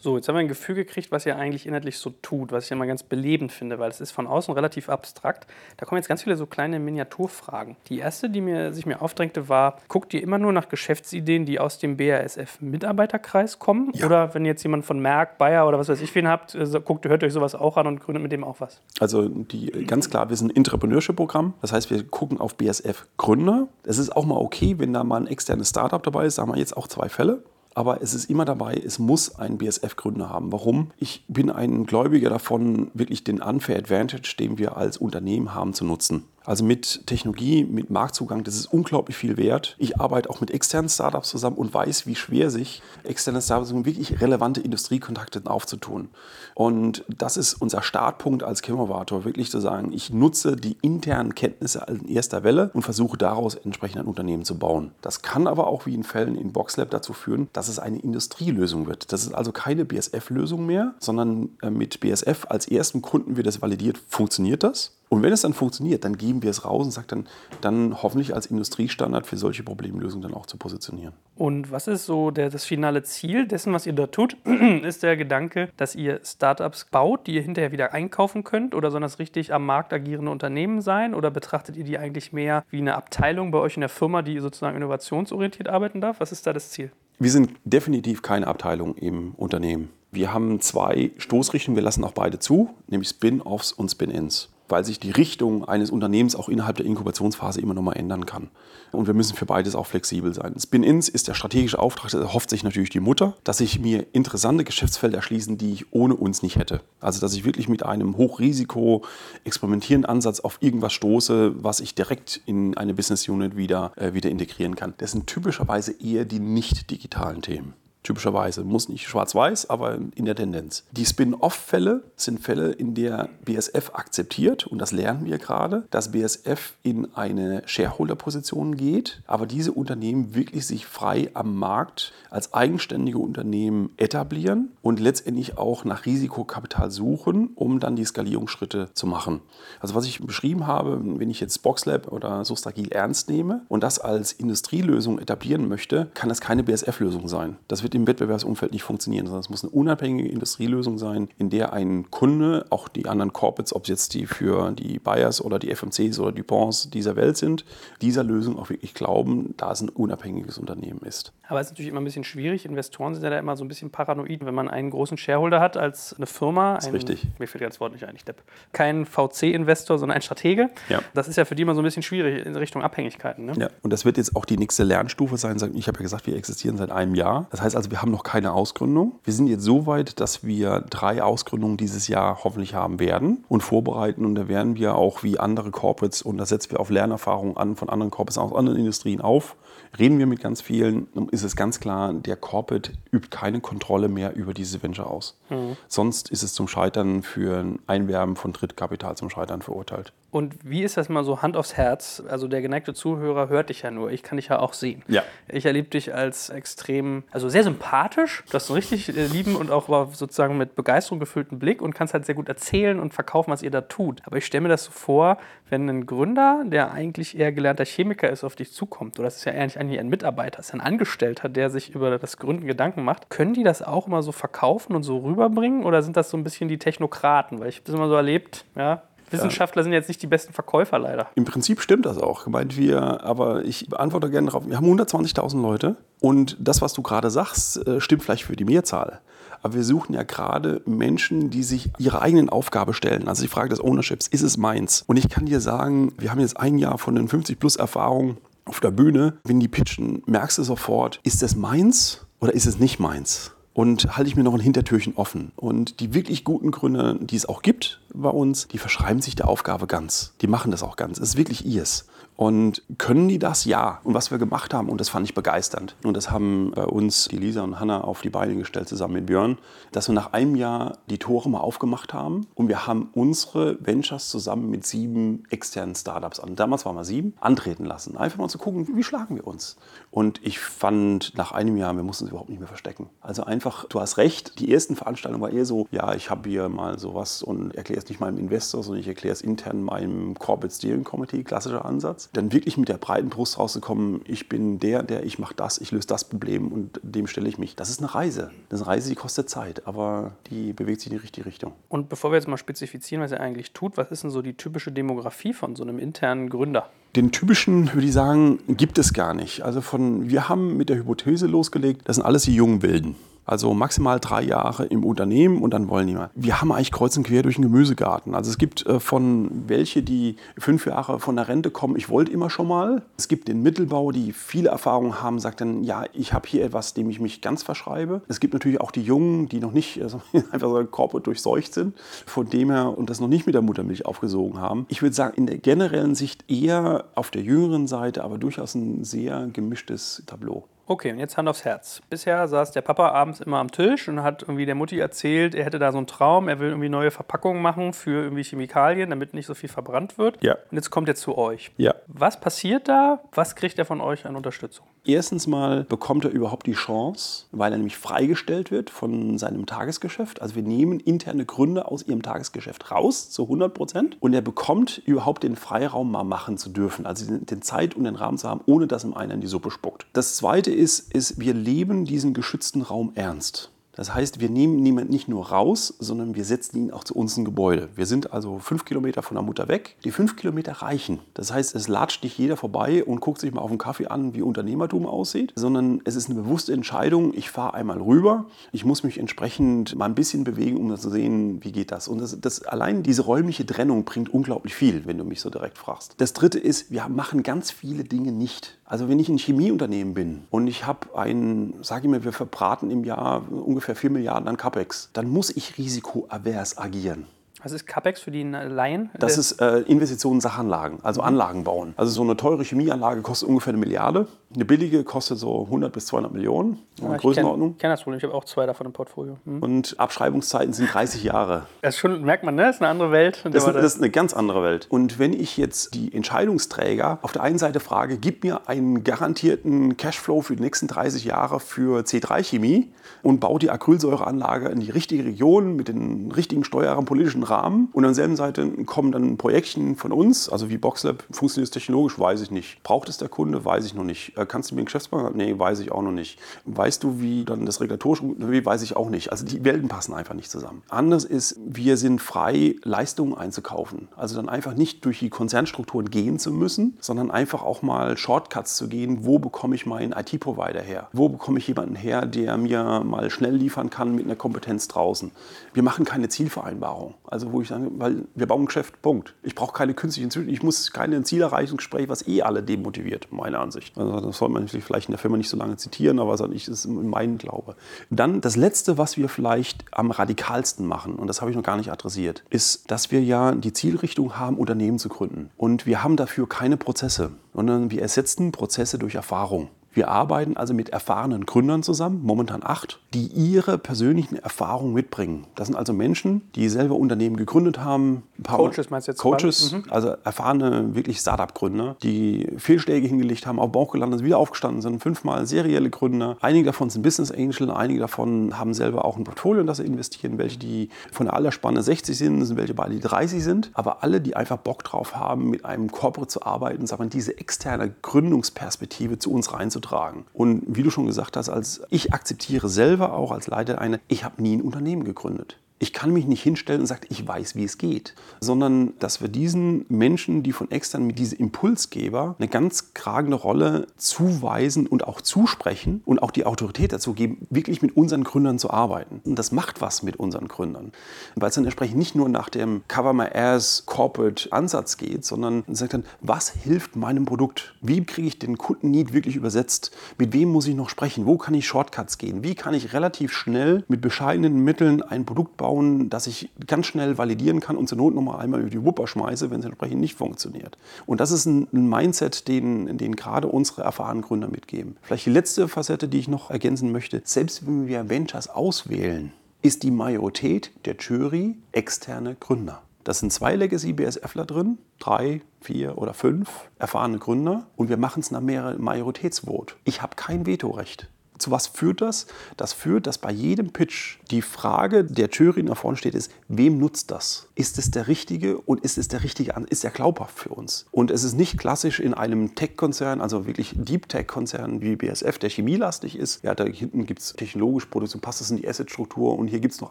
So, 0.00 0.16
jetzt 0.16 0.28
haben 0.28 0.36
wir 0.36 0.40
ein 0.40 0.48
Gefühl 0.48 0.76
gekriegt, 0.76 1.10
was 1.10 1.26
ihr 1.26 1.34
eigentlich 1.34 1.66
inhaltlich 1.66 1.98
so 1.98 2.10
tut, 2.22 2.52
was 2.52 2.66
ich 2.66 2.70
immer 2.70 2.86
ganz 2.86 3.02
belebend 3.02 3.50
finde, 3.50 3.80
weil 3.80 3.90
es 3.90 4.00
ist 4.00 4.12
von 4.12 4.28
außen 4.28 4.54
relativ 4.54 4.88
abstrakt. 4.88 5.48
Da 5.76 5.86
kommen 5.86 5.98
jetzt 5.98 6.06
ganz 6.06 6.22
viele 6.22 6.36
so 6.36 6.46
kleine 6.46 6.78
Miniaturfragen. 6.78 7.74
Die 7.88 7.98
erste, 7.98 8.30
die 8.30 8.40
mir, 8.40 8.72
sich 8.72 8.86
mir 8.86 9.02
aufdrängte, 9.02 9.48
war, 9.48 9.80
guckt 9.88 10.14
ihr 10.14 10.22
immer 10.22 10.38
nur 10.38 10.52
nach 10.52 10.68
Geschäftsideen, 10.68 11.46
die 11.46 11.58
aus 11.58 11.80
dem 11.80 11.96
BASF-Mitarbeiterkreis 11.96 13.58
kommen? 13.58 13.90
Ja. 13.94 14.06
Oder 14.06 14.34
wenn 14.34 14.44
jetzt 14.44 14.62
jemand 14.62 14.84
von 14.84 15.00
Merck, 15.00 15.36
Bayer 15.36 15.66
oder 15.66 15.80
was 15.80 15.88
weiß 15.88 16.00
ich 16.00 16.14
wen 16.14 16.28
habt, 16.28 16.54
äh, 16.54 16.80
guckt, 16.84 17.04
hört 17.04 17.24
euch 17.24 17.32
sowas 17.32 17.56
auch 17.56 17.76
an 17.76 17.88
und 17.88 18.00
gründet 18.00 18.22
mit 18.22 18.30
dem 18.30 18.44
auch 18.44 18.60
was? 18.60 18.80
Also 19.00 19.28
die, 19.28 19.66
ganz 19.84 20.08
klar, 20.08 20.28
wir 20.28 20.36
sind 20.36 20.52
ein 20.52 20.56
Entrepreneurship-Programm. 20.56 21.54
Das 21.60 21.72
heißt, 21.72 21.90
wir 21.90 22.04
gucken 22.04 22.38
auf 22.38 22.54
BASF-Gründer. 22.54 23.66
Es 23.82 23.98
ist 23.98 24.14
auch 24.14 24.24
mal 24.24 24.36
okay, 24.36 24.76
wenn 24.78 24.92
da 24.92 25.02
mal 25.02 25.20
ein 25.20 25.26
externes 25.26 25.70
Startup 25.70 26.00
dabei 26.00 26.26
ist. 26.26 26.38
Da 26.38 26.42
haben 26.42 26.52
wir 26.52 26.58
jetzt 26.58 26.76
auch 26.76 26.86
zwei 26.86 27.08
Fälle 27.08 27.42
aber 27.78 28.02
es 28.02 28.12
ist 28.12 28.28
immer 28.28 28.44
dabei, 28.44 28.74
es 28.74 28.98
muss 28.98 29.36
einen 29.36 29.56
BSF-Gründer 29.56 30.28
haben. 30.28 30.50
Warum? 30.50 30.90
Ich 30.98 31.24
bin 31.28 31.48
ein 31.48 31.86
Gläubiger 31.86 32.28
davon, 32.28 32.90
wirklich 32.92 33.22
den 33.22 33.40
Unfair 33.40 33.78
Advantage, 33.78 34.34
den 34.36 34.58
wir 34.58 34.76
als 34.76 34.96
Unternehmen 34.96 35.54
haben, 35.54 35.74
zu 35.74 35.84
nutzen. 35.84 36.24
Also 36.48 36.64
mit 36.64 37.06
Technologie, 37.06 37.62
mit 37.64 37.90
Marktzugang, 37.90 38.42
das 38.42 38.54
ist 38.54 38.72
unglaublich 38.72 39.18
viel 39.18 39.36
wert. 39.36 39.76
Ich 39.76 40.00
arbeite 40.00 40.30
auch 40.30 40.40
mit 40.40 40.50
externen 40.50 40.88
Startups 40.88 41.28
zusammen 41.28 41.58
und 41.58 41.74
weiß, 41.74 42.06
wie 42.06 42.14
schwer 42.14 42.48
sich 42.48 42.80
externe 43.04 43.42
Startups 43.42 43.74
wirklich 43.84 44.22
relevante 44.22 44.62
Industriekontakte 44.62 45.42
aufzutun. 45.44 46.08
Und 46.54 47.04
das 47.06 47.36
ist 47.36 47.52
unser 47.52 47.82
Startpunkt 47.82 48.42
als 48.42 48.62
Chemovator, 48.62 49.26
wirklich 49.26 49.50
zu 49.50 49.60
sagen, 49.60 49.92
ich 49.92 50.08
nutze 50.08 50.56
die 50.56 50.78
internen 50.80 51.34
Kenntnisse 51.34 51.84
in 51.86 52.08
erster 52.08 52.44
Welle 52.44 52.70
und 52.72 52.80
versuche 52.80 53.18
daraus 53.18 53.54
entsprechend 53.54 54.00
ein 54.00 54.06
Unternehmen 54.06 54.46
zu 54.46 54.56
bauen. 54.56 54.92
Das 55.02 55.20
kann 55.20 55.46
aber 55.46 55.66
auch 55.66 55.84
wie 55.84 55.94
in 55.94 56.02
Fällen 56.02 56.34
in 56.34 56.54
Boxlab 56.54 56.88
dazu 56.88 57.12
führen, 57.12 57.48
dass 57.52 57.68
es 57.68 57.78
eine 57.78 57.98
Industrielösung 57.98 58.86
wird. 58.86 59.12
Das 59.12 59.22
ist 59.22 59.34
also 59.34 59.52
keine 59.52 59.84
BSF-Lösung 59.84 60.64
mehr, 60.64 60.94
sondern 60.98 61.50
äh, 61.60 61.68
mit 61.68 62.00
BSF 62.00 62.46
als 62.48 62.66
ersten 62.68 63.02
Kunden 63.02 63.36
wird 63.36 63.46
es 63.46 63.60
validiert, 63.60 64.00
funktioniert 64.08 64.62
das? 64.62 64.97
Und 65.08 65.22
wenn 65.22 65.32
es 65.32 65.40
dann 65.40 65.54
funktioniert, 65.54 66.04
dann 66.04 66.16
geben 66.16 66.42
wir 66.42 66.50
es 66.50 66.64
raus 66.64 66.84
und 66.84 66.90
sagen 66.90 67.06
dann, 67.08 67.28
dann 67.60 68.02
hoffentlich 68.02 68.34
als 68.34 68.46
Industriestandard 68.46 69.26
für 69.26 69.36
solche 69.36 69.62
Problemlösungen 69.62 70.22
dann 70.22 70.34
auch 70.34 70.46
zu 70.46 70.58
positionieren. 70.58 71.14
Und 71.34 71.70
was 71.70 71.88
ist 71.88 72.04
so 72.04 72.30
der, 72.30 72.50
das 72.50 72.64
finale 72.64 73.02
Ziel 73.02 73.46
dessen, 73.46 73.72
was 73.72 73.86
ihr 73.86 73.94
da 73.94 74.06
tut? 74.06 74.36
ist 74.82 75.02
der 75.02 75.16
Gedanke, 75.16 75.70
dass 75.76 75.94
ihr 75.94 76.20
Startups 76.24 76.86
baut, 76.90 77.26
die 77.26 77.34
ihr 77.34 77.42
hinterher 77.42 77.72
wieder 77.72 77.94
einkaufen 77.94 78.44
könnt? 78.44 78.74
Oder 78.74 78.90
sollen 78.90 79.02
das 79.02 79.18
richtig 79.18 79.54
am 79.54 79.64
Markt 79.64 79.92
agierende 79.92 80.30
Unternehmen 80.30 80.82
sein? 80.82 81.14
Oder 81.14 81.30
betrachtet 81.30 81.76
ihr 81.76 81.84
die 81.84 81.98
eigentlich 81.98 82.32
mehr 82.32 82.64
wie 82.70 82.78
eine 82.78 82.94
Abteilung 82.94 83.50
bei 83.50 83.58
euch 83.58 83.76
in 83.76 83.80
der 83.80 83.88
Firma, 83.88 84.22
die 84.22 84.38
sozusagen 84.40 84.76
innovationsorientiert 84.76 85.68
arbeiten 85.68 86.00
darf? 86.00 86.20
Was 86.20 86.32
ist 86.32 86.46
da 86.46 86.52
das 86.52 86.70
Ziel? 86.70 86.90
Wir 87.18 87.30
sind 87.30 87.52
definitiv 87.64 88.22
keine 88.22 88.46
Abteilung 88.46 88.94
im 88.94 89.34
Unternehmen. 89.34 89.90
Wir 90.12 90.32
haben 90.32 90.60
zwei 90.60 91.10
Stoßrichtungen, 91.18 91.76
wir 91.76 91.82
lassen 91.82 92.04
auch 92.04 92.12
beide 92.12 92.38
zu, 92.38 92.70
nämlich 92.86 93.08
Spin-offs 93.08 93.72
und 93.72 93.90
Spin-ins 93.90 94.50
weil 94.68 94.84
sich 94.84 95.00
die 95.00 95.10
Richtung 95.10 95.64
eines 95.66 95.90
Unternehmens 95.90 96.36
auch 96.36 96.48
innerhalb 96.48 96.76
der 96.76 96.86
Inkubationsphase 96.86 97.60
immer 97.60 97.74
noch 97.74 97.82
mal 97.82 97.92
ändern 97.92 98.26
kann. 98.26 98.50
Und 98.92 99.06
wir 99.06 99.14
müssen 99.14 99.36
für 99.36 99.46
beides 99.46 99.74
auch 99.74 99.86
flexibel 99.86 100.32
sein. 100.32 100.54
Spin-ins 100.58 101.08
ist 101.08 101.28
der 101.28 101.34
strategische 101.34 101.78
Auftrag, 101.78 102.10
da 102.10 102.20
erhofft 102.20 102.50
sich 102.50 102.64
natürlich 102.64 102.90
die 102.90 103.00
Mutter, 103.00 103.36
dass 103.44 103.58
sich 103.58 103.78
mir 103.78 104.06
interessante 104.12 104.64
Geschäftsfelder 104.64 105.16
erschließen, 105.16 105.58
die 105.58 105.72
ich 105.72 105.92
ohne 105.92 106.14
uns 106.14 106.42
nicht 106.42 106.56
hätte. 106.56 106.80
Also 107.00 107.20
dass 107.20 107.34
ich 107.34 107.44
wirklich 107.44 107.68
mit 107.68 107.84
einem 107.84 108.16
Hochrisiko 108.16 109.04
experimentierenden 109.44 110.08
Ansatz 110.08 110.40
auf 110.40 110.58
irgendwas 110.60 110.92
stoße, 110.92 111.62
was 111.62 111.80
ich 111.80 111.94
direkt 111.94 112.40
in 112.46 112.76
eine 112.76 112.94
Business 112.94 113.28
Unit 113.28 113.56
wieder, 113.56 113.92
äh, 113.96 114.14
wieder 114.14 114.30
integrieren 114.30 114.76
kann. 114.76 114.94
Das 114.98 115.12
sind 115.12 115.26
typischerweise 115.26 115.94
eher 116.00 116.24
die 116.24 116.40
nicht 116.40 116.90
digitalen 116.90 117.42
Themen 117.42 117.74
typischerweise. 118.08 118.64
Muss 118.64 118.88
nicht 118.88 119.06
schwarz-weiß, 119.06 119.68
aber 119.70 119.98
in 120.14 120.24
der 120.24 120.34
Tendenz. 120.34 120.84
Die 120.92 121.04
Spin-off-Fälle 121.04 122.04
sind 122.16 122.40
Fälle, 122.40 122.72
in 122.72 122.94
der 122.94 123.28
BSF 123.44 123.90
akzeptiert, 123.92 124.66
und 124.66 124.78
das 124.78 124.92
lernen 124.92 125.26
wir 125.26 125.38
gerade, 125.38 125.86
dass 125.90 126.12
BSF 126.12 126.74
in 126.82 127.14
eine 127.14 127.62
Shareholder-Position 127.66 128.76
geht, 128.76 129.22
aber 129.26 129.46
diese 129.46 129.72
Unternehmen 129.72 130.34
wirklich 130.34 130.66
sich 130.66 130.86
frei 130.86 131.30
am 131.34 131.56
Markt 131.56 132.12
als 132.30 132.54
eigenständige 132.54 133.18
Unternehmen 133.18 133.90
etablieren 133.96 134.70
und 134.82 135.00
letztendlich 135.00 135.58
auch 135.58 135.84
nach 135.84 136.06
Risikokapital 136.06 136.90
suchen, 136.90 137.50
um 137.54 137.80
dann 137.80 137.96
die 137.96 138.04
Skalierungsschritte 138.04 138.88
zu 138.94 139.06
machen. 139.06 139.40
Also 139.80 139.94
was 139.94 140.06
ich 140.06 140.20
beschrieben 140.20 140.66
habe, 140.66 141.00
wenn 141.02 141.30
ich 141.30 141.40
jetzt 141.40 141.62
Boxlab 141.62 142.10
oder 142.10 142.44
Sustragil 142.44 142.88
ernst 142.88 143.28
nehme 143.28 143.62
und 143.68 143.82
das 143.82 143.98
als 143.98 144.32
Industrielösung 144.32 145.18
etablieren 145.18 145.68
möchte, 145.68 146.08
kann 146.14 146.28
das 146.30 146.40
keine 146.40 146.62
BSF-Lösung 146.62 147.28
sein. 147.28 147.56
Das 147.68 147.82
wird 147.82 147.94
im 147.98 148.06
Wettbewerbsumfeld 148.06 148.72
nicht 148.72 148.82
funktionieren, 148.82 149.26
sondern 149.26 149.40
es 149.40 149.50
muss 149.50 149.64
eine 149.64 149.72
unabhängige 149.72 150.28
Industrielösung 150.28 150.98
sein, 150.98 151.28
in 151.38 151.50
der 151.50 151.72
ein 151.72 152.10
Kunde, 152.10 152.66
auch 152.70 152.88
die 152.88 153.06
anderen 153.06 153.32
Corporates, 153.32 153.74
ob 153.74 153.82
es 153.82 153.88
jetzt 153.88 154.14
die 154.14 154.26
für 154.26 154.70
die 154.72 154.98
Bayers 154.98 155.44
oder 155.44 155.58
die 155.58 155.74
FMCs 155.74 156.18
oder 156.18 156.32
DuPonts 156.32 156.90
dieser 156.90 157.16
Welt 157.16 157.36
sind, 157.36 157.64
dieser 158.00 158.24
Lösung 158.24 158.58
auch 158.58 158.70
wirklich 158.70 158.94
glauben, 158.94 159.54
da 159.56 159.72
es 159.72 159.80
ein 159.80 159.88
unabhängiges 159.88 160.58
Unternehmen 160.58 161.00
ist. 161.04 161.32
Aber 161.48 161.60
es 161.60 161.68
ist 161.68 161.72
natürlich 161.72 161.90
immer 161.90 162.00
ein 162.00 162.04
bisschen 162.04 162.24
schwierig. 162.24 162.66
Investoren 162.66 163.14
sind 163.14 163.24
ja 163.24 163.30
da 163.30 163.38
immer 163.38 163.56
so 163.56 163.64
ein 163.64 163.68
bisschen 163.68 163.90
paranoid, 163.90 164.44
wenn 164.44 164.54
man 164.54 164.68
einen 164.68 164.90
großen 164.90 165.16
Shareholder 165.16 165.60
hat 165.60 165.78
als 165.78 166.14
eine 166.14 166.26
Firma. 166.26 166.74
Das 166.74 166.84
ist 166.84 166.88
ein, 166.88 166.94
richtig. 166.94 167.26
Mir 167.38 167.46
fällt 167.46 167.64
das 167.64 167.80
Wort 167.80 167.92
nicht 167.92 168.04
ein, 168.04 168.14
ich 168.14 168.24
Depp. 168.24 168.42
Kein 168.72 169.06
VC-Investor, 169.06 169.98
sondern 169.98 170.16
ein 170.16 170.22
Stratege. 170.22 170.68
Ja. 170.90 171.00
Das 171.14 171.26
ist 171.26 171.36
ja 171.36 171.46
für 171.46 171.54
die 171.54 171.62
immer 171.62 171.74
so 171.74 171.80
ein 171.80 171.84
bisschen 171.84 172.02
schwierig 172.02 172.44
in 172.44 172.54
Richtung 172.54 172.82
Abhängigkeiten. 172.82 173.46
Ne? 173.46 173.52
Ja, 173.58 173.70
und 173.82 173.92
das 173.92 174.04
wird 174.04 174.18
jetzt 174.18 174.36
auch 174.36 174.44
die 174.44 174.58
nächste 174.58 174.84
Lernstufe 174.84 175.38
sein. 175.38 175.56
Ich 175.74 175.88
habe 175.88 175.98
ja 175.98 176.02
gesagt, 176.02 176.26
wir 176.26 176.36
existieren 176.36 176.76
seit 176.76 176.90
einem 176.90 177.14
Jahr. 177.14 177.46
Das 177.50 177.62
heißt 177.62 177.74
also, 177.74 177.87
wir 177.90 178.02
haben 178.02 178.10
noch 178.10 178.22
keine 178.22 178.52
Ausgründung. 178.52 179.18
Wir 179.24 179.32
sind 179.32 179.48
jetzt 179.48 179.64
so 179.64 179.86
weit, 179.86 180.20
dass 180.20 180.44
wir 180.44 180.80
drei 180.90 181.22
Ausgründungen 181.22 181.76
dieses 181.76 182.08
Jahr 182.08 182.42
hoffentlich 182.44 182.74
haben 182.74 182.98
werden 182.98 183.44
und 183.48 183.62
vorbereiten. 183.62 184.24
Und 184.24 184.34
da 184.34 184.48
werden 184.48 184.76
wir 184.76 184.94
auch 184.94 185.22
wie 185.22 185.38
andere 185.38 185.70
Corporates, 185.70 186.22
und 186.22 186.38
da 186.38 186.46
setzen 186.46 186.72
wir 186.72 186.80
auf 186.80 186.90
Lernerfahrungen 186.90 187.56
an 187.56 187.76
von 187.76 187.88
anderen 187.88 188.10
Corporates 188.10 188.38
aus 188.38 188.52
anderen 188.52 188.78
Industrien 188.78 189.20
auf, 189.20 189.56
reden 189.98 190.18
wir 190.18 190.26
mit 190.26 190.40
ganz 190.40 190.60
vielen, 190.60 191.08
ist 191.30 191.42
es 191.42 191.56
ganz 191.56 191.80
klar, 191.80 192.12
der 192.12 192.36
Corporate 192.36 192.92
übt 193.12 193.28
keine 193.30 193.60
Kontrolle 193.60 194.08
mehr 194.08 194.34
über 194.34 194.54
diese 194.54 194.82
Venture 194.82 195.08
aus. 195.08 195.38
Mhm. 195.48 195.76
Sonst 195.86 196.30
ist 196.30 196.42
es 196.42 196.52
zum 196.52 196.68
Scheitern 196.68 197.22
für 197.22 197.58
ein 197.58 197.78
Einwerben 197.86 198.36
von 198.36 198.52
Drittkapital 198.52 199.16
zum 199.16 199.30
Scheitern 199.30 199.62
verurteilt. 199.62 200.12
Und 200.30 200.56
wie 200.62 200.82
ist 200.82 200.98
das 200.98 201.08
mal 201.08 201.24
so 201.24 201.40
Hand 201.40 201.56
aufs 201.56 201.76
Herz? 201.76 202.22
Also 202.28 202.48
der 202.48 202.60
geneigte 202.60 202.92
Zuhörer 202.92 203.48
hört 203.48 203.70
dich 203.70 203.82
ja 203.82 203.90
nur, 203.90 204.10
ich 204.10 204.22
kann 204.22 204.36
dich 204.36 204.48
ja 204.48 204.58
auch 204.58 204.74
sehen. 204.74 205.02
Ja. 205.08 205.22
Ich 205.48 205.64
erlebe 205.64 205.88
dich 205.88 206.14
als 206.14 206.50
extrem, 206.50 207.24
also 207.30 207.48
sehr 207.48 207.64
sympathisch. 207.64 208.44
Du 208.46 208.52
hast 208.52 208.68
einen 208.68 208.76
richtig 208.76 209.16
äh, 209.16 209.26
lieben 209.26 209.56
und 209.56 209.70
auch 209.70 210.12
sozusagen 210.12 210.58
mit 210.58 210.74
Begeisterung 210.74 211.18
gefüllten 211.18 211.58
Blick 211.58 211.80
und 211.80 211.94
kannst 211.94 212.12
halt 212.12 212.26
sehr 212.26 212.34
gut 212.34 212.48
erzählen 212.48 213.00
und 213.00 213.14
verkaufen, 213.14 213.50
was 213.50 213.62
ihr 213.62 213.70
da 213.70 213.80
tut. 213.80 214.20
Aber 214.24 214.36
ich 214.36 214.44
stelle 214.44 214.62
mir 214.62 214.68
das 214.68 214.84
so 214.84 214.90
vor, 214.90 215.38
wenn 215.70 215.88
ein 215.88 216.04
Gründer, 216.04 216.62
der 216.66 216.92
eigentlich 216.92 217.38
eher 217.38 217.50
gelernter 217.50 217.86
Chemiker 217.86 218.28
ist, 218.28 218.44
auf 218.44 218.54
dich 218.54 218.72
zukommt, 218.72 219.18
oder 219.18 219.26
das 219.26 219.36
ist 219.36 219.44
ja 219.46 219.52
eigentlich 219.52 219.98
ein 219.98 220.08
Mitarbeiter, 220.08 220.60
ist 220.60 220.74
ein 220.74 220.80
Angestellter, 220.82 221.48
der 221.48 221.70
sich 221.70 221.94
über 221.94 222.18
das 222.18 222.36
Gründen 222.36 222.66
Gedanken 222.66 223.02
macht, 223.02 223.30
können 223.30 223.54
die 223.54 223.62
das 223.62 223.82
auch 223.82 224.06
immer 224.06 224.22
so 224.22 224.32
verkaufen 224.32 224.94
und 224.94 225.04
so 225.04 225.18
rüberbringen? 225.18 225.84
Oder 225.84 226.02
sind 226.02 226.18
das 226.18 226.28
so 226.28 226.36
ein 226.36 226.44
bisschen 226.44 226.68
die 226.68 226.78
Technokraten? 226.78 227.60
Weil 227.60 227.70
ich 227.70 227.76
habe 227.76 227.86
das 227.86 227.94
immer 227.94 228.08
so 228.08 228.14
erlebt, 228.14 228.66
ja, 228.76 229.02
Wissenschaftler 229.30 229.82
sind 229.82 229.92
jetzt 229.92 230.08
nicht 230.08 230.22
die 230.22 230.26
besten 230.26 230.52
Verkäufer 230.52 230.98
leider. 230.98 231.28
Im 231.34 231.44
Prinzip 231.44 231.80
stimmt 231.80 232.06
das 232.06 232.18
auch. 232.18 232.44
Gemeint 232.44 232.76
wir, 232.76 233.24
aber 233.24 233.64
ich 233.64 233.88
beantworte 233.88 234.30
gerne 234.30 234.46
darauf. 234.48 234.66
Wir 234.66 234.76
haben 234.76 234.86
120.000 234.86 235.60
Leute 235.60 235.96
und 236.20 236.56
das, 236.60 236.80
was 236.82 236.92
du 236.92 237.02
gerade 237.02 237.30
sagst, 237.30 237.86
äh, 237.86 238.00
stimmt 238.00 238.22
vielleicht 238.22 238.44
für 238.44 238.56
die 238.56 238.64
Mehrzahl. 238.64 239.20
Aber 239.62 239.74
wir 239.74 239.84
suchen 239.84 240.14
ja 240.14 240.22
gerade 240.22 240.82
Menschen, 240.86 241.50
die 241.50 241.62
sich 241.62 241.90
ihre 241.98 242.22
eigenen 242.22 242.48
Aufgabe 242.48 242.94
stellen. 242.94 243.28
Also 243.28 243.42
die 243.42 243.48
Frage 243.48 243.70
des 243.70 243.82
Ownerships, 243.82 244.28
ist 244.28 244.42
es 244.42 244.56
meins? 244.56 245.04
Und 245.06 245.16
ich 245.16 245.28
kann 245.28 245.46
dir 245.46 245.60
sagen, 245.60 246.12
wir 246.18 246.30
haben 246.30 246.40
jetzt 246.40 246.58
ein 246.58 246.78
Jahr 246.78 246.98
von 246.98 247.14
den 247.14 247.28
50 247.28 247.58
plus 247.58 247.76
Erfahrungen 247.76 248.38
auf 248.64 248.80
der 248.80 248.90
Bühne. 248.90 249.38
Wenn 249.44 249.60
die 249.60 249.68
pitchen, 249.68 250.22
merkst 250.26 250.58
du 250.58 250.62
sofort, 250.62 251.20
ist 251.24 251.42
es 251.42 251.56
meins 251.56 252.26
oder 252.40 252.54
ist 252.54 252.66
es 252.66 252.78
nicht 252.78 253.00
meins? 253.00 253.52
Und 253.78 254.16
halte 254.16 254.28
ich 254.28 254.34
mir 254.34 254.42
noch 254.42 254.54
ein 254.54 254.60
Hintertürchen 254.60 255.14
offen. 255.14 255.52
Und 255.54 256.00
die 256.00 256.12
wirklich 256.12 256.42
guten 256.42 256.72
Gründe, 256.72 257.16
die 257.20 257.36
es 257.36 257.46
auch 257.46 257.62
gibt 257.62 258.00
bei 258.12 258.28
uns, 258.28 258.66
die 258.66 258.78
verschreiben 258.78 259.22
sich 259.22 259.36
der 259.36 259.46
Aufgabe 259.46 259.86
ganz. 259.86 260.34
Die 260.40 260.48
machen 260.48 260.72
das 260.72 260.82
auch 260.82 260.96
ganz. 260.96 261.18
Es 261.18 261.28
ist 261.28 261.36
wirklich 261.36 261.64
ihrs. 261.64 262.08
Und 262.34 262.82
können 262.98 263.26
die 263.26 263.40
das? 263.40 263.64
Ja. 263.64 264.00
Und 264.04 264.14
was 264.14 264.30
wir 264.30 264.38
gemacht 264.38 264.72
haben, 264.72 264.88
und 264.88 265.00
das 265.00 265.08
fand 265.08 265.26
ich 265.26 265.34
begeisternd, 265.34 265.96
und 266.04 266.16
das 266.16 266.30
haben 266.30 266.70
bei 266.72 266.84
uns 266.84 267.26
die 267.26 267.36
Lisa 267.36 267.62
und 267.62 267.80
Hanna 267.80 268.02
auf 268.02 268.20
die 268.20 268.30
Beine 268.30 268.54
gestellt, 268.54 268.88
zusammen 268.88 269.14
mit 269.14 269.26
Björn, 269.26 269.58
dass 269.90 270.08
wir 270.08 270.14
nach 270.14 270.32
einem 270.32 270.54
Jahr 270.54 270.98
die 271.10 271.18
Tore 271.18 271.50
mal 271.50 271.58
aufgemacht 271.58 272.14
haben 272.14 272.46
und 272.54 272.68
wir 272.68 272.86
haben 272.86 273.10
unsere 273.12 273.84
Ventures 273.84 274.28
zusammen 274.28 274.70
mit 274.70 274.86
sieben 274.86 275.42
externen 275.50 275.96
Startups. 275.96 276.40
Damals 276.54 276.86
waren 276.86 276.94
wir 276.94 277.04
sieben, 277.04 277.34
antreten 277.40 277.84
lassen. 277.84 278.16
Einfach 278.16 278.38
mal 278.38 278.48
zu 278.48 278.58
gucken, 278.58 278.88
wie 278.96 279.02
schlagen 279.02 279.34
wir 279.34 279.46
uns. 279.46 279.76
Und 280.10 280.40
ich 280.44 280.58
fand 280.58 281.36
nach 281.36 281.52
einem 281.52 281.76
Jahr, 281.76 281.94
wir 281.94 282.02
mussten 282.02 282.24
uns 282.24 282.30
überhaupt 282.30 282.50
nicht 282.50 282.58
mehr 282.58 282.68
verstecken. 282.68 283.10
Also 283.20 283.44
einfach, 283.44 283.84
du 283.86 284.00
hast 284.00 284.16
recht, 284.16 284.58
die 284.58 284.72
ersten 284.72 284.96
Veranstaltungen 284.96 285.42
war 285.42 285.50
eher 285.50 285.64
so, 285.64 285.86
ja, 285.90 286.14
ich 286.14 286.30
habe 286.30 286.48
hier 286.48 286.68
mal 286.68 286.98
sowas 286.98 287.42
und 287.42 287.74
erkläre 287.74 288.00
es 288.00 288.08
nicht 288.08 288.20
meinem 288.20 288.38
Investor, 288.38 288.82
sondern 288.82 289.00
ich 289.00 289.08
erkläre 289.08 289.32
es 289.32 289.42
intern 289.42 289.82
meinem 289.82 290.34
Corporate 290.34 290.74
Steering 290.74 291.04
Committee, 291.04 291.44
klassischer 291.44 291.84
Ansatz 291.84 292.30
dann 292.32 292.52
wirklich 292.52 292.76
mit 292.76 292.88
der 292.88 292.98
breiten 292.98 293.28
Brust 293.28 293.58
rauszukommen, 293.58 294.22
ich 294.26 294.48
bin 294.48 294.78
der, 294.78 295.02
der, 295.02 295.24
ich 295.24 295.38
mache 295.38 295.54
das, 295.54 295.78
ich 295.78 295.90
löse 295.90 296.06
das 296.06 296.24
Problem 296.24 296.68
und 296.68 297.00
dem 297.02 297.26
stelle 297.26 297.48
ich 297.48 297.58
mich. 297.58 297.76
Das 297.76 297.90
ist 297.90 298.00
eine 298.00 298.14
Reise. 298.14 298.50
Das 298.68 298.80
ist 298.80 298.86
eine 298.86 298.96
Reise, 298.96 299.08
die 299.08 299.14
kostet 299.14 299.48
Zeit, 299.50 299.86
aber 299.86 300.32
die 300.50 300.72
bewegt 300.72 301.00
sich 301.00 301.10
in 301.10 301.18
die 301.18 301.22
richtige 301.22 301.46
Richtung. 301.46 301.72
Und 301.88 302.08
bevor 302.08 302.30
wir 302.30 302.36
jetzt 302.36 302.48
mal 302.48 302.56
spezifizieren, 302.56 303.22
was 303.22 303.32
er 303.32 303.40
eigentlich 303.40 303.72
tut, 303.72 303.96
was 303.96 304.10
ist 304.10 304.22
denn 304.22 304.30
so 304.30 304.42
die 304.42 304.54
typische 304.54 304.92
Demografie 304.92 305.52
von 305.52 305.76
so 305.76 305.82
einem 305.82 305.98
internen 305.98 306.48
Gründer? 306.48 306.90
Den 307.18 307.32
typischen, 307.32 307.92
würde 307.94 308.06
ich 308.06 308.12
sagen, 308.12 308.60
gibt 308.68 308.96
es 308.96 309.12
gar 309.12 309.34
nicht. 309.34 309.62
Also 309.62 309.80
von, 309.80 310.30
wir 310.30 310.48
haben 310.48 310.76
mit 310.76 310.88
der 310.88 310.98
Hypothese 310.98 311.48
losgelegt, 311.48 312.02
das 312.04 312.14
sind 312.14 312.24
alles 312.24 312.44
die 312.44 312.54
jungen 312.54 312.80
Wilden. 312.80 313.16
Also 313.48 313.72
maximal 313.72 314.20
drei 314.20 314.42
Jahre 314.42 314.84
im 314.84 315.04
Unternehmen 315.04 315.62
und 315.62 315.72
dann 315.72 315.88
wollen 315.88 316.06
die 316.06 316.12
mal. 316.12 316.28
Wir 316.34 316.60
haben 316.60 316.70
eigentlich 316.70 316.92
kreuz 316.92 317.16
und 317.16 317.22
quer 317.22 317.42
durch 317.42 317.54
den 317.54 317.62
Gemüsegarten. 317.62 318.34
Also 318.34 318.50
es 318.50 318.58
gibt 318.58 318.84
äh, 318.84 319.00
von 319.00 319.50
welche, 319.66 320.02
die 320.02 320.36
fünf 320.58 320.84
Jahre 320.84 321.18
von 321.18 321.34
der 321.34 321.48
Rente 321.48 321.70
kommen, 321.70 321.96
ich 321.96 322.10
wollte 322.10 322.30
immer 322.30 322.50
schon 322.50 322.68
mal. 322.68 323.02
Es 323.16 323.26
gibt 323.26 323.48
den 323.48 323.62
Mittelbau, 323.62 324.12
die 324.12 324.34
viele 324.34 324.68
Erfahrungen 324.68 325.22
haben, 325.22 325.38
sagt 325.38 325.62
dann, 325.62 325.82
ja, 325.82 326.04
ich 326.12 326.34
habe 326.34 326.46
hier 326.46 326.62
etwas, 326.62 326.92
dem 326.92 327.08
ich 327.08 327.20
mich 327.20 327.40
ganz 327.40 327.62
verschreibe. 327.62 328.20
Es 328.28 328.38
gibt 328.38 328.52
natürlich 328.52 328.82
auch 328.82 328.90
die 328.90 329.02
Jungen, 329.02 329.48
die 329.48 329.60
noch 329.60 329.72
nicht 329.72 329.98
also 330.02 330.20
einfach 330.52 330.68
so 330.68 330.84
corporate 330.84 331.24
durchseucht 331.24 331.72
sind, 331.72 331.94
von 332.26 332.50
dem 332.50 332.70
her 332.70 332.98
und 332.98 333.08
das 333.08 333.18
noch 333.18 333.28
nicht 333.28 333.46
mit 333.46 333.54
der 333.54 333.62
Muttermilch 333.62 334.04
aufgesogen 334.04 334.60
haben. 334.60 334.84
Ich 334.90 335.00
würde 335.00 335.14
sagen, 335.14 335.34
in 335.38 335.46
der 335.46 335.56
generellen 335.56 336.14
Sicht 336.14 336.44
eher 336.50 337.06
auf 337.14 337.30
der 337.30 337.40
jüngeren 337.40 337.86
Seite, 337.86 338.24
aber 338.24 338.36
durchaus 338.36 338.74
ein 338.74 339.04
sehr 339.04 339.48
gemischtes 339.54 340.22
Tableau. 340.26 340.66
Okay, 340.90 341.12
und 341.12 341.18
jetzt 341.18 341.36
Hand 341.36 341.50
aufs 341.50 341.66
Herz. 341.66 342.00
Bisher 342.08 342.48
saß 342.48 342.72
der 342.72 342.80
Papa 342.80 343.10
abends 343.10 343.40
immer 343.40 343.58
am 343.58 343.70
Tisch 343.70 344.08
und 344.08 344.22
hat 344.22 344.40
irgendwie 344.40 344.64
der 344.64 344.74
Mutti 344.74 344.98
erzählt, 344.98 345.54
er 345.54 345.66
hätte 345.66 345.78
da 345.78 345.92
so 345.92 345.98
einen 345.98 346.06
Traum, 346.06 346.48
er 346.48 346.60
will 346.60 346.70
irgendwie 346.70 346.88
neue 346.88 347.10
Verpackungen 347.10 347.60
machen 347.60 347.92
für 347.92 348.22
irgendwie 348.22 348.42
Chemikalien, 348.42 349.10
damit 349.10 349.34
nicht 349.34 349.44
so 349.44 349.52
viel 349.52 349.68
verbrannt 349.68 350.16
wird. 350.16 350.42
Ja. 350.42 350.54
Und 350.70 350.76
jetzt 350.76 350.88
kommt 350.88 351.06
er 351.08 351.14
zu 351.14 351.36
euch. 351.36 351.72
Ja. 351.76 351.94
Was 352.06 352.40
passiert 352.40 352.88
da? 352.88 353.20
Was 353.32 353.54
kriegt 353.54 353.78
er 353.78 353.84
von 353.84 354.00
euch 354.00 354.24
an 354.24 354.34
Unterstützung? 354.34 354.86
Erstens 355.08 355.46
mal 355.46 355.84
bekommt 355.84 356.26
er 356.26 356.32
überhaupt 356.32 356.66
die 356.66 356.74
Chance, 356.74 357.46
weil 357.50 357.72
er 357.72 357.78
nämlich 357.78 357.96
freigestellt 357.96 358.70
wird 358.70 358.90
von 358.90 359.38
seinem 359.38 359.64
Tagesgeschäft. 359.64 360.42
Also 360.42 360.54
wir 360.54 360.62
nehmen 360.62 361.00
interne 361.00 361.46
Gründe 361.46 361.88
aus 361.88 362.02
ihrem 362.06 362.20
Tagesgeschäft 362.20 362.90
raus 362.90 363.30
zu 363.30 363.44
100 363.44 363.72
Prozent 363.72 364.18
und 364.20 364.34
er 364.34 364.42
bekommt 364.42 364.98
überhaupt 365.06 365.44
den 365.44 365.56
Freiraum 365.56 366.12
mal 366.12 366.24
machen 366.24 366.58
zu 366.58 366.68
dürfen, 366.68 367.06
also 367.06 367.38
den 367.38 367.62
Zeit 367.62 367.96
und 367.96 368.04
den 368.04 368.16
Rahmen 368.16 368.36
zu 368.36 368.50
haben, 368.50 368.60
ohne 368.66 368.86
dass 368.86 369.02
ihm 369.02 369.14
einer 369.14 369.32
in 369.32 369.40
die 369.40 369.46
Suppe 369.46 369.70
spuckt. 369.70 370.06
Das 370.12 370.36
Zweite 370.36 370.72
ist, 370.72 371.10
ist 371.14 371.40
wir 371.40 371.54
leben 371.54 372.04
diesen 372.04 372.34
geschützten 372.34 372.82
Raum 372.82 373.12
ernst. 373.14 373.70
Das 373.98 374.14
heißt, 374.14 374.38
wir 374.38 374.48
nehmen 374.48 374.76
niemanden 374.76 375.10
nicht 375.10 375.26
nur 375.26 375.48
raus, 375.48 375.92
sondern 375.98 376.36
wir 376.36 376.44
setzen 376.44 376.76
ihn 376.78 376.90
auch 376.92 377.02
zu 377.02 377.16
uns 377.16 377.36
in 377.36 377.44
Gebäude. 377.44 377.88
Wir 377.96 378.06
sind 378.06 378.32
also 378.32 378.60
fünf 378.60 378.84
Kilometer 378.84 379.22
von 379.22 379.34
der 379.34 379.42
Mutter 379.42 379.66
weg. 379.66 379.96
Die 380.04 380.12
fünf 380.12 380.36
Kilometer 380.36 380.70
reichen. 380.70 381.18
Das 381.34 381.52
heißt, 381.52 381.74
es 381.74 381.88
latscht 381.88 382.22
nicht 382.22 382.38
jeder 382.38 382.56
vorbei 382.56 383.02
und 383.02 383.18
guckt 383.18 383.40
sich 383.40 383.52
mal 383.52 383.60
auf 383.60 383.70
einen 383.70 383.78
Kaffee 383.78 384.06
an, 384.06 384.34
wie 384.34 384.42
Unternehmertum 384.42 385.04
aussieht, 385.04 385.52
sondern 385.56 386.00
es 386.04 386.14
ist 386.14 386.30
eine 386.30 386.40
bewusste 386.40 386.72
Entscheidung. 386.72 387.34
Ich 387.34 387.50
fahre 387.50 387.74
einmal 387.74 388.00
rüber. 388.00 388.46
Ich 388.70 388.84
muss 388.84 389.02
mich 389.02 389.18
entsprechend 389.18 389.96
mal 389.96 390.04
ein 390.04 390.14
bisschen 390.14 390.44
bewegen, 390.44 390.76
um 390.76 390.96
zu 390.96 391.10
sehen, 391.10 391.64
wie 391.64 391.72
geht 391.72 391.90
das. 391.90 392.06
Und 392.06 392.20
das, 392.20 392.40
das, 392.40 392.62
allein 392.62 393.02
diese 393.02 393.22
räumliche 393.22 393.66
Trennung 393.66 394.04
bringt 394.04 394.32
unglaublich 394.32 394.76
viel, 394.76 395.06
wenn 395.06 395.18
du 395.18 395.24
mich 395.24 395.40
so 395.40 395.50
direkt 395.50 395.76
fragst. 395.76 396.14
Das 396.18 396.34
Dritte 396.34 396.60
ist, 396.60 396.92
wir 396.92 397.08
machen 397.08 397.42
ganz 397.42 397.72
viele 397.72 398.04
Dinge 398.04 398.30
nicht. 398.30 398.78
Also 398.84 399.10
wenn 399.10 399.18
ich 399.18 399.28
ein 399.28 399.36
Chemieunternehmen 399.36 400.14
bin 400.14 400.44
und 400.48 400.66
ich 400.66 400.86
habe 400.86 401.14
einen, 401.14 401.74
sage 401.82 402.06
ich 402.06 402.10
mal, 402.10 402.24
wir 402.24 402.32
verbraten 402.32 402.90
im 402.90 403.04
Jahr 403.04 403.42
ungefähr 403.52 403.87
ungefähr 403.88 403.96
4 403.96 404.10
Milliarden 404.10 404.48
an 404.48 404.58
CapEx, 404.58 405.08
dann 405.14 405.28
muss 405.30 405.48
ich 405.48 405.78
risikoavers 405.78 406.76
agieren. 406.76 407.26
Was 407.62 407.72
ist 407.72 407.86
CapEx 407.86 408.20
für 408.20 408.30
die 408.30 408.44
Laien? 408.44 409.10
Das 409.18 409.36
ist 409.36 409.60
äh, 409.60 409.80
Investitionen 409.80 410.40
Sachanlagen, 410.40 411.00
also 411.02 411.22
Anlagen 411.22 411.64
bauen. 411.64 411.94
Also 411.96 412.12
so 412.12 412.22
eine 412.22 412.36
teure 412.36 412.62
Chemieanlage 412.62 413.20
kostet 413.22 413.48
ungefähr 413.48 413.72
eine 413.72 413.78
Milliarde. 413.78 414.28
Eine 414.54 414.64
billige 414.64 415.02
kostet 415.04 415.38
so 415.38 415.64
100 415.64 415.92
bis 415.92 416.06
200 416.06 416.32
Millionen. 416.32 416.78
Ja, 417.00 417.16
Größenordnung. 417.16 417.72
Ich 417.72 417.78
kenne 417.78 417.90
kenn 417.94 417.98
das 417.98 418.06
wohl. 418.06 418.16
Ich 418.16 418.22
habe 418.22 418.32
auch 418.32 418.44
zwei 418.44 418.64
davon 418.64 418.86
im 418.86 418.92
Portfolio. 418.92 419.38
Hm. 419.44 419.62
Und 419.62 419.98
Abschreibungszeiten 419.98 420.72
sind 420.72 420.92
30 420.92 421.24
Jahre. 421.24 421.66
Das 421.82 421.98
schon, 421.98 422.22
merkt 422.22 422.44
man, 422.44 422.54
ne? 422.54 422.62
Das 422.62 422.76
ist 422.76 422.82
eine 422.82 422.90
andere 422.90 423.10
Welt. 423.10 423.44
Das, 423.44 423.64
das 423.64 423.84
ist 423.84 423.98
eine 423.98 424.10
ganz 424.10 424.32
andere 424.32 424.62
Welt. 424.62 424.86
Und 424.88 425.18
wenn 425.18 425.32
ich 425.32 425.56
jetzt 425.56 425.94
die 425.94 426.14
Entscheidungsträger 426.14 427.18
auf 427.22 427.32
der 427.32 427.42
einen 427.42 427.58
Seite 427.58 427.80
frage, 427.80 428.18
gib 428.18 428.44
mir 428.44 428.68
einen 428.68 429.04
garantierten 429.04 429.96
Cashflow 429.96 430.42
für 430.42 430.56
die 430.56 430.62
nächsten 430.62 430.86
30 430.86 431.24
Jahre 431.24 431.60
für 431.60 432.02
C3-Chemie 432.02 432.92
und 433.22 433.40
baue 433.40 433.58
die 433.58 433.70
Acrylsäureanlage 433.70 434.68
in 434.68 434.80
die 434.80 434.90
richtige 434.90 435.24
Region 435.24 435.76
mit 435.76 435.88
den 435.88 436.30
richtigen 436.32 436.64
Steuern, 436.64 437.04
politischen 437.04 437.42
Rahmen 437.50 437.88
und 437.92 438.04
an 438.04 438.10
derselben 438.10 438.36
Seite 438.36 438.68
kommen 438.84 439.12
dann 439.12 439.36
Projektchen 439.36 439.96
von 439.96 440.12
uns, 440.12 440.48
also 440.48 440.68
wie 440.70 440.78
Boxlab, 440.78 441.24
funktioniert 441.30 441.68
es 441.68 441.70
technologisch, 441.70 442.18
weiß 442.18 442.40
ich 442.40 442.50
nicht. 442.50 442.82
Braucht 442.82 443.08
es 443.08 443.18
der 443.18 443.28
Kunde, 443.28 443.64
weiß 443.64 443.84
ich 443.86 443.94
noch 443.94 444.04
nicht. 444.04 444.36
Äh, 444.36 444.46
kannst 444.46 444.70
du 444.70 444.74
mir 444.74 444.80
einen 444.80 444.86
Geschäftspartner? 444.86 445.30
Nee, 445.34 445.58
weiß 445.58 445.80
ich 445.80 445.92
auch 445.92 446.02
noch 446.02 446.12
nicht. 446.12 446.38
Weißt 446.64 447.02
du, 447.04 447.20
wie 447.20 447.44
dann 447.44 447.66
das 447.66 447.80
regulatorisch, 447.80 448.22
nee, 448.22 448.64
weiß 448.64 448.82
ich 448.82 448.96
auch 448.96 449.10
nicht. 449.10 449.30
Also 449.30 449.44
die 449.44 449.64
Welten 449.64 449.88
passen 449.88 450.14
einfach 450.14 450.34
nicht 450.34 450.50
zusammen. 450.50 450.82
Anders 450.88 451.24
ist, 451.24 451.58
wir 451.64 451.96
sind 451.96 452.20
frei, 452.20 452.76
Leistungen 452.82 453.34
einzukaufen. 453.34 454.08
Also 454.16 454.36
dann 454.36 454.48
einfach 454.48 454.74
nicht 454.74 455.04
durch 455.04 455.18
die 455.20 455.30
Konzernstrukturen 455.30 456.10
gehen 456.10 456.38
zu 456.38 456.52
müssen, 456.52 456.96
sondern 457.00 457.30
einfach 457.30 457.62
auch 457.62 457.82
mal 457.82 458.16
Shortcuts 458.16 458.76
zu 458.76 458.88
gehen. 458.88 459.24
Wo 459.24 459.38
bekomme 459.38 459.74
ich 459.74 459.86
meinen 459.86 460.12
IT-Provider 460.12 460.80
her? 460.80 461.08
Wo 461.12 461.28
bekomme 461.28 461.58
ich 461.58 461.68
jemanden 461.68 461.94
her, 461.94 462.26
der 462.26 462.56
mir 462.56 463.02
mal 463.04 463.30
schnell 463.30 463.54
liefern 463.54 463.90
kann 463.90 464.14
mit 464.14 464.24
einer 464.24 464.36
Kompetenz 464.36 464.88
draußen? 464.88 465.30
Wir 465.74 465.82
machen 465.82 466.04
keine 466.04 466.28
Zielvereinbarung. 466.28 467.14
Also 467.24 467.37
wo 467.52 467.60
ich 467.60 467.68
sage, 467.68 467.90
weil 467.96 468.24
wir 468.34 468.46
bauen 468.46 468.62
ein 468.62 468.66
Geschäft, 468.66 469.00
Punkt. 469.02 469.34
Ich 469.42 469.54
brauche 469.54 469.72
keine 469.72 469.94
künstlichen 469.94 470.30
Ziele, 470.30 470.50
ich 470.50 470.62
muss 470.62 470.92
keine 470.92 471.22
Zielerreichungsgespräche, 471.22 472.08
was 472.08 472.26
eh 472.26 472.42
alle 472.42 472.62
demotiviert, 472.62 473.28
meiner 473.30 473.60
Ansicht. 473.60 473.96
Also 473.96 474.20
das 474.20 474.38
soll 474.38 474.48
man 474.48 474.68
vielleicht 474.68 475.08
in 475.08 475.12
der 475.12 475.18
Firma 475.18 475.36
nicht 475.36 475.48
so 475.48 475.56
lange 475.56 475.76
zitieren, 475.76 476.18
aber 476.18 476.36
das 476.36 476.68
ist 476.68 476.86
mein 476.86 477.38
Glaube. 477.38 477.76
Dann 478.10 478.40
das 478.40 478.56
Letzte, 478.56 478.98
was 478.98 479.16
wir 479.16 479.28
vielleicht 479.28 479.84
am 479.92 480.10
radikalsten 480.10 480.86
machen, 480.86 481.16
und 481.16 481.26
das 481.26 481.40
habe 481.40 481.50
ich 481.50 481.56
noch 481.56 481.64
gar 481.64 481.76
nicht 481.76 481.90
adressiert, 481.90 482.44
ist, 482.50 482.90
dass 482.90 483.10
wir 483.10 483.22
ja 483.22 483.52
die 483.54 483.72
Zielrichtung 483.72 484.38
haben, 484.38 484.56
Unternehmen 484.56 484.98
zu 484.98 485.08
gründen. 485.08 485.50
Und 485.56 485.86
wir 485.86 486.02
haben 486.02 486.16
dafür 486.16 486.48
keine 486.48 486.76
Prozesse, 486.76 487.32
sondern 487.54 487.90
wir 487.90 488.02
ersetzen 488.02 488.52
Prozesse 488.52 488.98
durch 488.98 489.14
Erfahrung. 489.14 489.68
Wir 489.98 490.06
arbeiten 490.06 490.56
also 490.56 490.74
mit 490.74 490.90
erfahrenen 490.90 491.44
Gründern 491.44 491.82
zusammen, 491.82 492.20
momentan 492.22 492.60
acht, 492.62 493.00
die 493.14 493.26
ihre 493.26 493.78
persönlichen 493.78 494.36
Erfahrungen 494.36 494.92
mitbringen. 494.92 495.48
Das 495.56 495.66
sind 495.66 495.74
also 495.74 495.92
Menschen, 495.92 496.42
die 496.54 496.68
selber 496.68 496.94
Unternehmen 496.94 497.36
gegründet 497.36 497.80
haben. 497.80 498.22
Coaches 498.46 498.90
meinst 498.90 499.08
du 499.08 499.10
jetzt? 499.10 499.20
Coaches, 499.20 499.72
mhm. 499.72 499.82
also 499.90 500.10
erfahrene, 500.22 500.94
wirklich 500.94 501.18
Startup-Gründer, 501.18 501.96
die 502.04 502.46
Fehlschläge 502.58 503.08
hingelegt 503.08 503.44
haben, 503.44 503.58
auf 503.58 503.72
Bauch 503.72 503.90
gelandet, 503.90 504.22
wieder 504.22 504.38
aufgestanden 504.38 504.82
sind, 504.82 505.02
fünfmal 505.02 505.48
serielle 505.48 505.90
Gründer. 505.90 506.36
Einige 506.42 506.66
davon 506.66 506.90
sind 506.90 507.02
Business 507.02 507.32
Angel, 507.32 507.68
einige 507.72 507.98
davon 507.98 508.56
haben 508.56 508.74
selber 508.74 509.04
auch 509.04 509.16
ein 509.16 509.24
Portfolio, 509.24 509.62
in 509.62 509.66
das 509.66 509.78
sie 509.78 509.84
investieren. 509.84 510.38
Welche, 510.38 510.60
die 510.60 510.90
von 511.10 511.26
der 511.26 511.34
Allerspanne 511.34 511.82
60 511.82 512.16
sind, 512.16 512.44
sind 512.44 512.56
welche 512.56 512.74
beide, 512.74 512.94
die 512.94 513.00
30 513.00 513.42
sind. 513.42 513.72
Aber 513.74 514.04
alle, 514.04 514.20
die 514.20 514.36
einfach 514.36 514.58
Bock 514.58 514.84
drauf 514.84 515.16
haben, 515.16 515.50
mit 515.50 515.64
einem 515.64 515.90
Corporate 515.90 516.28
zu 516.28 516.44
arbeiten, 516.44 516.86
sagen 516.86 517.02
wir, 517.02 517.10
diese 517.10 517.36
externe 517.36 517.92
Gründungsperspektive 518.02 519.18
zu 519.18 519.32
uns 519.32 519.52
reinzutragen 519.52 519.87
tragen. 519.88 520.26
Und 520.32 520.62
wie 520.66 520.82
du 520.82 520.90
schon 520.90 521.06
gesagt 521.06 521.36
hast, 521.36 521.48
als 521.48 521.82
ich 521.90 522.12
akzeptiere 522.12 522.68
selber 522.68 523.14
auch 523.14 523.32
als 523.32 523.46
Leiter 523.46 523.80
eine, 523.80 524.00
ich 524.08 524.24
habe 524.24 524.42
nie 524.42 524.56
ein 524.56 524.62
Unternehmen 524.62 525.04
gegründet. 525.04 525.58
Ich 525.80 525.92
kann 525.92 526.12
mich 526.12 526.26
nicht 526.26 526.42
hinstellen 526.42 526.80
und 526.80 526.86
sagen, 526.88 527.06
ich 527.08 527.26
weiß, 527.26 527.54
wie 527.54 527.62
es 527.62 527.78
geht, 527.78 528.14
sondern 528.40 528.94
dass 528.98 529.20
wir 529.20 529.28
diesen 529.28 529.86
Menschen, 529.88 530.42
die 530.42 530.50
von 530.50 530.72
extern 530.72 531.04
mit 531.04 531.20
diesem 531.20 531.38
Impulsgeber 531.38 532.34
eine 532.38 532.48
ganz 532.48 532.94
kragende 532.94 533.36
Rolle 533.36 533.86
zuweisen 533.96 534.88
und 534.88 535.06
auch 535.06 535.20
zusprechen 535.20 536.02
und 536.04 536.20
auch 536.20 536.32
die 536.32 536.46
Autorität 536.46 536.92
dazu 536.92 537.14
geben, 537.14 537.46
wirklich 537.48 537.80
mit 537.80 537.96
unseren 537.96 538.24
Gründern 538.24 538.58
zu 538.58 538.70
arbeiten. 538.70 539.20
Und 539.24 539.38
das 539.38 539.52
macht 539.52 539.80
was 539.80 540.02
mit 540.02 540.16
unseren 540.16 540.48
Gründern, 540.48 540.90
weil 541.36 541.50
es 541.50 541.54
dann 541.54 541.64
entsprechend 541.64 541.96
nicht 541.96 542.16
nur 542.16 542.28
nach 542.28 542.48
dem 542.48 542.82
Cover 542.88 543.12
My 543.12 543.26
Ass 543.32 543.84
Corporate 543.86 544.52
Ansatz 544.52 544.96
geht, 544.96 545.24
sondern 545.24 545.62
sagt 545.68 545.94
dann, 545.94 546.04
was 546.20 546.48
hilft 546.48 546.96
meinem 546.96 547.24
Produkt? 547.24 547.76
Wie 547.82 548.04
kriege 548.04 548.26
ich 548.26 548.40
den 548.40 548.58
Kundenneed 548.58 549.12
wirklich 549.12 549.36
übersetzt? 549.36 549.92
Mit 550.18 550.32
wem 550.32 550.50
muss 550.50 550.66
ich 550.66 550.74
noch 550.74 550.88
sprechen? 550.88 551.24
Wo 551.24 551.38
kann 551.38 551.54
ich 551.54 551.68
Shortcuts 551.68 552.18
gehen? 552.18 552.42
Wie 552.42 552.56
kann 552.56 552.74
ich 552.74 552.92
relativ 552.92 553.32
schnell 553.32 553.84
mit 553.86 554.00
bescheidenen 554.00 554.64
Mitteln 554.64 555.02
ein 555.02 555.24
Produkt 555.24 555.56
bauen? 555.56 555.67
Bauen, 555.68 556.08
dass 556.08 556.26
ich 556.26 556.48
ganz 556.66 556.86
schnell 556.86 557.18
validieren 557.18 557.60
kann 557.60 557.76
und 557.76 557.90
zur 557.90 557.98
Not 557.98 558.14
nochmal 558.14 558.40
einmal 558.40 558.60
über 558.60 558.70
die 558.70 558.82
Wupper 558.82 559.06
schmeiße, 559.06 559.50
wenn 559.50 559.60
es 559.60 559.66
entsprechend 559.66 560.00
nicht 560.00 560.14
funktioniert. 560.14 560.78
Und 561.04 561.20
das 561.20 561.30
ist 561.30 561.44
ein, 561.44 561.68
Mindset, 561.72 562.48
den, 562.48 562.96
den 562.96 563.16
gerade 563.16 563.48
unsere 563.48 563.82
erfahrenen 563.82 564.22
Gründer 564.22 564.48
mitgeben. 564.48 564.96
Vielleicht 565.02 565.26
die 565.26 565.30
letzte 565.30 565.68
Facette, 565.68 566.08
die 566.08 566.20
ich 566.20 566.28
noch 566.28 566.50
ergänzen 566.50 566.90
möchte. 566.90 567.20
Selbst 567.22 567.66
wenn 567.66 567.86
wir 567.86 568.08
Ventures 568.08 568.48
auswählen, 568.48 569.32
ist 569.60 569.82
die 569.82 569.90
Majorität 569.90 570.70
der 570.86 570.96
Jury 570.96 571.56
externe 571.72 572.34
Gründer. 572.34 572.80
Das 573.04 573.18
sind 573.18 573.30
zwei 573.30 573.54
Legacy-BSFler 573.54 574.46
drin, 574.46 574.78
drei, 574.98 575.42
vier 575.60 575.98
oder 575.98 576.14
fünf 576.14 576.48
erfahrene 576.78 577.18
Gründer 577.18 577.66
und 577.76 577.90
wir 577.90 577.98
machen 577.98 578.20
es 578.20 578.30
nach 578.30 578.40
Majoritätsvote. 578.40 579.74
Ich 579.84 580.00
habe 580.00 580.16
kein 580.16 580.46
Vetorecht. 580.46 581.08
Zu 581.38 581.50
was 581.50 581.66
führt 581.66 582.00
das? 582.00 582.26
Das 582.56 582.72
führt, 582.72 583.06
dass 583.06 583.18
bei 583.18 583.30
jedem 583.30 583.72
Pitch 583.72 584.18
die 584.30 584.42
Frage 584.42 585.04
der 585.04 585.28
Jury 585.30 585.62
nach 585.62 585.76
vorne 585.76 585.96
steht, 585.96 586.14
ist, 586.14 586.30
wem 586.48 586.78
nutzt 586.78 587.10
das? 587.10 587.48
Ist 587.54 587.78
es 587.78 587.90
der 587.90 588.08
richtige 588.08 588.58
und 588.58 588.80
ist 588.80 588.98
es 588.98 589.08
der 589.08 589.22
richtige, 589.22 589.54
ist 589.68 589.84
er 589.84 589.90
glaubhaft 589.90 590.38
für 590.38 590.50
uns? 590.50 590.86
Und 590.90 591.10
es 591.10 591.24
ist 591.24 591.34
nicht 591.34 591.58
klassisch 591.58 592.00
in 592.00 592.14
einem 592.14 592.54
Tech-Konzern, 592.54 593.20
also 593.20 593.46
wirklich 593.46 593.74
Deep 593.76 594.08
Tech-Konzern 594.08 594.80
wie 594.80 594.96
BSF, 594.96 595.38
der 595.38 595.50
chemielastig 595.50 596.16
ist. 596.16 596.42
Ja, 596.42 596.54
da 596.54 596.64
hinten 596.64 597.06
gibt 597.06 597.20
es 597.20 597.32
technologische 597.32 597.88
Produktion, 597.88 598.20
passt 598.20 598.40
das 598.40 598.50
in 598.50 598.56
die 598.56 598.68
Asset-Struktur 598.68 599.38
und 599.38 599.48
hier 599.48 599.60
gibt 599.60 599.74
es 599.74 599.80
noch 599.80 599.90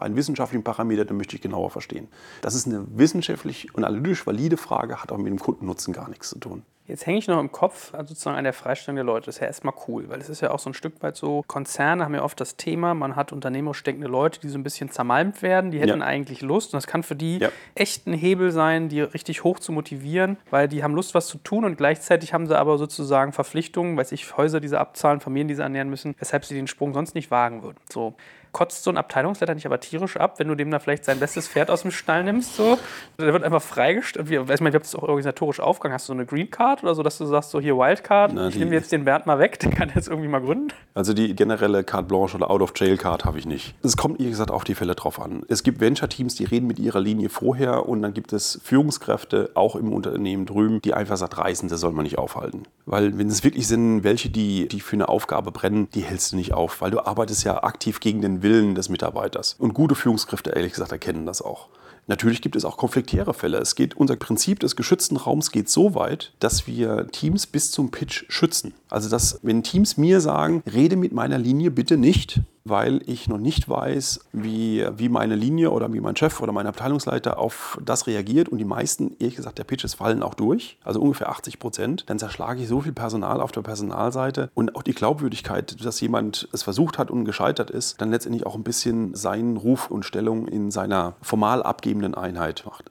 einen 0.00 0.16
wissenschaftlichen 0.16 0.64
Parameter, 0.64 1.04
den 1.04 1.16
möchte 1.16 1.36
ich 1.36 1.42
genauer 1.42 1.70
verstehen. 1.70 2.08
Das 2.42 2.54
ist 2.54 2.66
eine 2.66 2.86
wissenschaftlich 2.96 3.74
und 3.74 3.84
analytisch 3.84 4.26
valide 4.26 4.56
Frage, 4.56 5.02
hat 5.02 5.12
auch 5.12 5.18
mit 5.18 5.26
dem 5.26 5.38
Kundennutzen 5.38 5.92
gar 5.92 6.08
nichts 6.08 6.30
zu 6.30 6.38
tun. 6.38 6.62
Jetzt 6.88 7.06
hänge 7.06 7.18
ich 7.18 7.28
noch 7.28 7.38
im 7.38 7.52
Kopf 7.52 7.92
also 7.92 8.08
sozusagen 8.08 8.38
an 8.38 8.44
der 8.44 8.54
Freistellung 8.54 8.96
der 8.96 9.04
Leute. 9.04 9.26
Das 9.26 9.36
ist 9.36 9.40
ja 9.42 9.46
erstmal 9.46 9.74
cool, 9.86 10.08
weil 10.08 10.20
es 10.20 10.30
ist 10.30 10.40
ja 10.40 10.50
auch 10.50 10.58
so 10.58 10.70
ein 10.70 10.74
Stück 10.74 11.02
weit 11.02 11.16
so, 11.16 11.44
Konzerne 11.46 12.02
haben 12.02 12.14
ja 12.14 12.22
oft 12.22 12.40
das 12.40 12.56
Thema, 12.56 12.94
man 12.94 13.14
hat 13.14 13.30
unternehmerisch 13.30 13.82
denkende 13.82 14.08
Leute, 14.08 14.40
die 14.40 14.48
so 14.48 14.58
ein 14.58 14.62
bisschen 14.62 14.90
zermalmt 14.90 15.42
werden, 15.42 15.70
die 15.70 15.80
hätten 15.80 16.00
ja. 16.00 16.06
eigentlich 16.06 16.40
Lust 16.40 16.72
und 16.72 16.78
das 16.78 16.86
kann 16.86 17.02
für 17.02 17.14
die 17.14 17.38
ja. 17.38 17.50
echt 17.74 18.06
ein 18.06 18.14
Hebel 18.14 18.50
sein, 18.50 18.88
die 18.88 19.02
richtig 19.02 19.44
hoch 19.44 19.58
zu 19.58 19.70
motivieren, 19.70 20.38
weil 20.50 20.66
die 20.66 20.82
haben 20.82 20.94
Lust, 20.94 21.14
was 21.14 21.26
zu 21.26 21.36
tun 21.38 21.66
und 21.66 21.76
gleichzeitig 21.76 22.32
haben 22.32 22.46
sie 22.46 22.58
aber 22.58 22.78
sozusagen 22.78 23.32
Verpflichtungen, 23.32 23.96
weiß 23.96 24.12
ich, 24.12 24.36
Häuser, 24.36 24.60
die 24.60 24.68
sie 24.68 24.80
abzahlen, 24.80 25.20
Familien, 25.20 25.48
die 25.48 25.54
sie 25.54 25.62
ernähren 25.62 25.90
müssen, 25.90 26.14
weshalb 26.18 26.46
sie 26.46 26.54
den 26.54 26.68
Sprung 26.68 26.94
sonst 26.94 27.14
nicht 27.14 27.30
wagen 27.30 27.62
würden. 27.62 27.76
So 27.90 28.14
kotzt 28.52 28.84
so 28.84 28.90
ein 28.90 28.96
Abteilungsleiter 28.96 29.54
nicht 29.54 29.66
aber 29.66 29.80
tierisch 29.80 30.16
ab, 30.16 30.38
wenn 30.38 30.48
du 30.48 30.54
dem 30.54 30.70
da 30.70 30.78
vielleicht 30.78 31.04
sein 31.04 31.20
bestes 31.20 31.48
Pferd 31.48 31.70
aus 31.70 31.82
dem 31.82 31.90
Stall 31.90 32.24
nimmst? 32.24 32.56
So? 32.56 32.78
Der 33.18 33.32
wird 33.32 33.44
einfach 33.44 33.62
freigestellt. 33.62 34.30
Ich 34.30 34.48
weiß 34.48 34.60
nicht, 34.60 34.76
ob 34.76 34.82
das 34.82 34.94
auch 34.94 35.02
organisatorisch 35.02 35.60
aufgegangen 35.60 35.94
Hast 35.94 36.08
du 36.08 36.12
so 36.12 36.18
eine 36.18 36.26
Green 36.26 36.50
Card 36.50 36.82
oder 36.82 36.94
so, 36.94 37.02
dass 37.02 37.18
du 37.18 37.26
sagst, 37.26 37.50
so 37.50 37.60
hier 37.60 37.76
Wildcard, 37.76 38.32
Na, 38.34 38.48
ich 38.48 38.56
nehme 38.56 38.72
jetzt 38.74 38.92
den 38.92 39.04
Bernd 39.04 39.26
mal 39.26 39.38
weg, 39.38 39.58
der 39.60 39.70
kann 39.70 39.90
jetzt 39.94 40.08
irgendwie 40.08 40.28
mal 40.28 40.40
gründen? 40.40 40.68
Also 40.94 41.14
die 41.14 41.34
generelle 41.34 41.84
Carte 41.84 42.08
Blanche 42.08 42.36
oder 42.36 42.50
Out-of-Jail-Card 42.50 43.24
habe 43.24 43.38
ich 43.38 43.46
nicht. 43.46 43.74
Es 43.82 43.96
kommt, 43.96 44.18
wie 44.18 44.28
gesagt, 44.28 44.50
auf 44.50 44.64
die 44.64 44.74
Fälle 44.74 44.94
drauf 44.94 45.20
an. 45.20 45.42
Es 45.48 45.62
gibt 45.62 45.80
Venture-Teams, 45.80 46.34
die 46.34 46.44
reden 46.44 46.66
mit 46.66 46.78
ihrer 46.78 47.00
Linie 47.00 47.28
vorher 47.28 47.88
und 47.88 48.02
dann 48.02 48.14
gibt 48.14 48.32
es 48.32 48.60
Führungskräfte, 48.62 49.50
auch 49.54 49.76
im 49.76 49.92
Unternehmen 49.92 50.46
drüben, 50.46 50.80
die 50.82 50.94
einfach 50.94 51.16
sagen, 51.16 51.34
Reisende 51.34 51.76
soll 51.76 51.92
man 51.92 52.04
nicht 52.04 52.18
aufhalten. 52.18 52.64
Weil 52.86 53.18
wenn 53.18 53.28
es 53.28 53.44
wirklich 53.44 53.68
sind, 53.68 54.02
welche, 54.02 54.30
die, 54.30 54.66
die 54.68 54.80
für 54.80 54.96
eine 54.96 55.08
Aufgabe 55.08 55.52
brennen, 55.52 55.88
die 55.94 56.00
hältst 56.00 56.32
du 56.32 56.36
nicht 56.36 56.54
auf, 56.54 56.80
weil 56.80 56.90
du 56.90 57.00
arbeitest 57.00 57.44
ja 57.44 57.62
aktiv 57.62 58.00
gegen 58.00 58.22
den 58.22 58.37
Willen 58.42 58.74
des 58.74 58.88
Mitarbeiters. 58.88 59.56
Und 59.58 59.74
gute 59.74 59.94
Führungskräfte, 59.94 60.50
ehrlich 60.50 60.72
gesagt, 60.72 60.92
erkennen 60.92 61.26
das 61.26 61.42
auch. 61.42 61.68
Natürlich 62.08 62.40
gibt 62.40 62.56
es 62.56 62.64
auch 62.64 62.78
konfliktäre 62.78 63.34
Fälle. 63.34 63.58
Es 63.58 63.74
geht, 63.74 63.94
unser 63.94 64.16
Prinzip 64.16 64.60
des 64.60 64.76
geschützten 64.76 65.16
Raums 65.16 65.52
geht 65.52 65.68
so 65.68 65.94
weit, 65.94 66.32
dass 66.38 66.66
wir 66.66 67.06
Teams 67.08 67.46
bis 67.46 67.70
zum 67.70 67.90
Pitch 67.90 68.24
schützen. 68.28 68.72
Also, 68.88 69.10
dass, 69.10 69.40
wenn 69.42 69.62
Teams 69.62 69.98
mir 69.98 70.22
sagen, 70.22 70.62
rede 70.72 70.96
mit 70.96 71.12
meiner 71.12 71.36
Linie 71.36 71.70
bitte 71.70 71.98
nicht, 71.98 72.40
weil 72.68 73.00
ich 73.06 73.28
noch 73.28 73.38
nicht 73.38 73.68
weiß, 73.68 74.20
wie, 74.32 74.86
wie 74.96 75.08
meine 75.08 75.34
Linie 75.34 75.70
oder 75.70 75.92
wie 75.92 76.00
mein 76.00 76.16
Chef 76.16 76.40
oder 76.40 76.52
mein 76.52 76.66
Abteilungsleiter 76.66 77.38
auf 77.38 77.78
das 77.84 78.06
reagiert. 78.06 78.48
Und 78.48 78.58
die 78.58 78.64
meisten, 78.64 79.16
ehrlich 79.18 79.36
gesagt, 79.36 79.58
der 79.58 79.64
Pitches 79.64 79.94
fallen 79.94 80.22
auch 80.22 80.34
durch, 80.34 80.78
also 80.84 81.00
ungefähr 81.00 81.28
80 81.28 81.58
Prozent, 81.58 82.04
dann 82.06 82.18
zerschlage 82.18 82.62
ich 82.62 82.68
so 82.68 82.80
viel 82.80 82.92
Personal 82.92 83.40
auf 83.40 83.52
der 83.52 83.62
Personalseite. 83.62 84.50
Und 84.54 84.76
auch 84.76 84.82
die 84.82 84.94
Glaubwürdigkeit, 84.94 85.84
dass 85.84 86.00
jemand 86.00 86.48
es 86.52 86.62
versucht 86.62 86.98
hat 86.98 87.10
und 87.10 87.24
gescheitert 87.24 87.70
ist, 87.70 88.00
dann 88.00 88.10
letztendlich 88.10 88.46
auch 88.46 88.54
ein 88.54 88.64
bisschen 88.64 89.14
seinen 89.14 89.56
Ruf 89.56 89.90
und 89.90 90.04
Stellung 90.04 90.46
in 90.46 90.70
seiner 90.70 91.14
formal 91.22 91.62
abgebenden 91.62 92.14
Einheit 92.14 92.64
macht. 92.66 92.90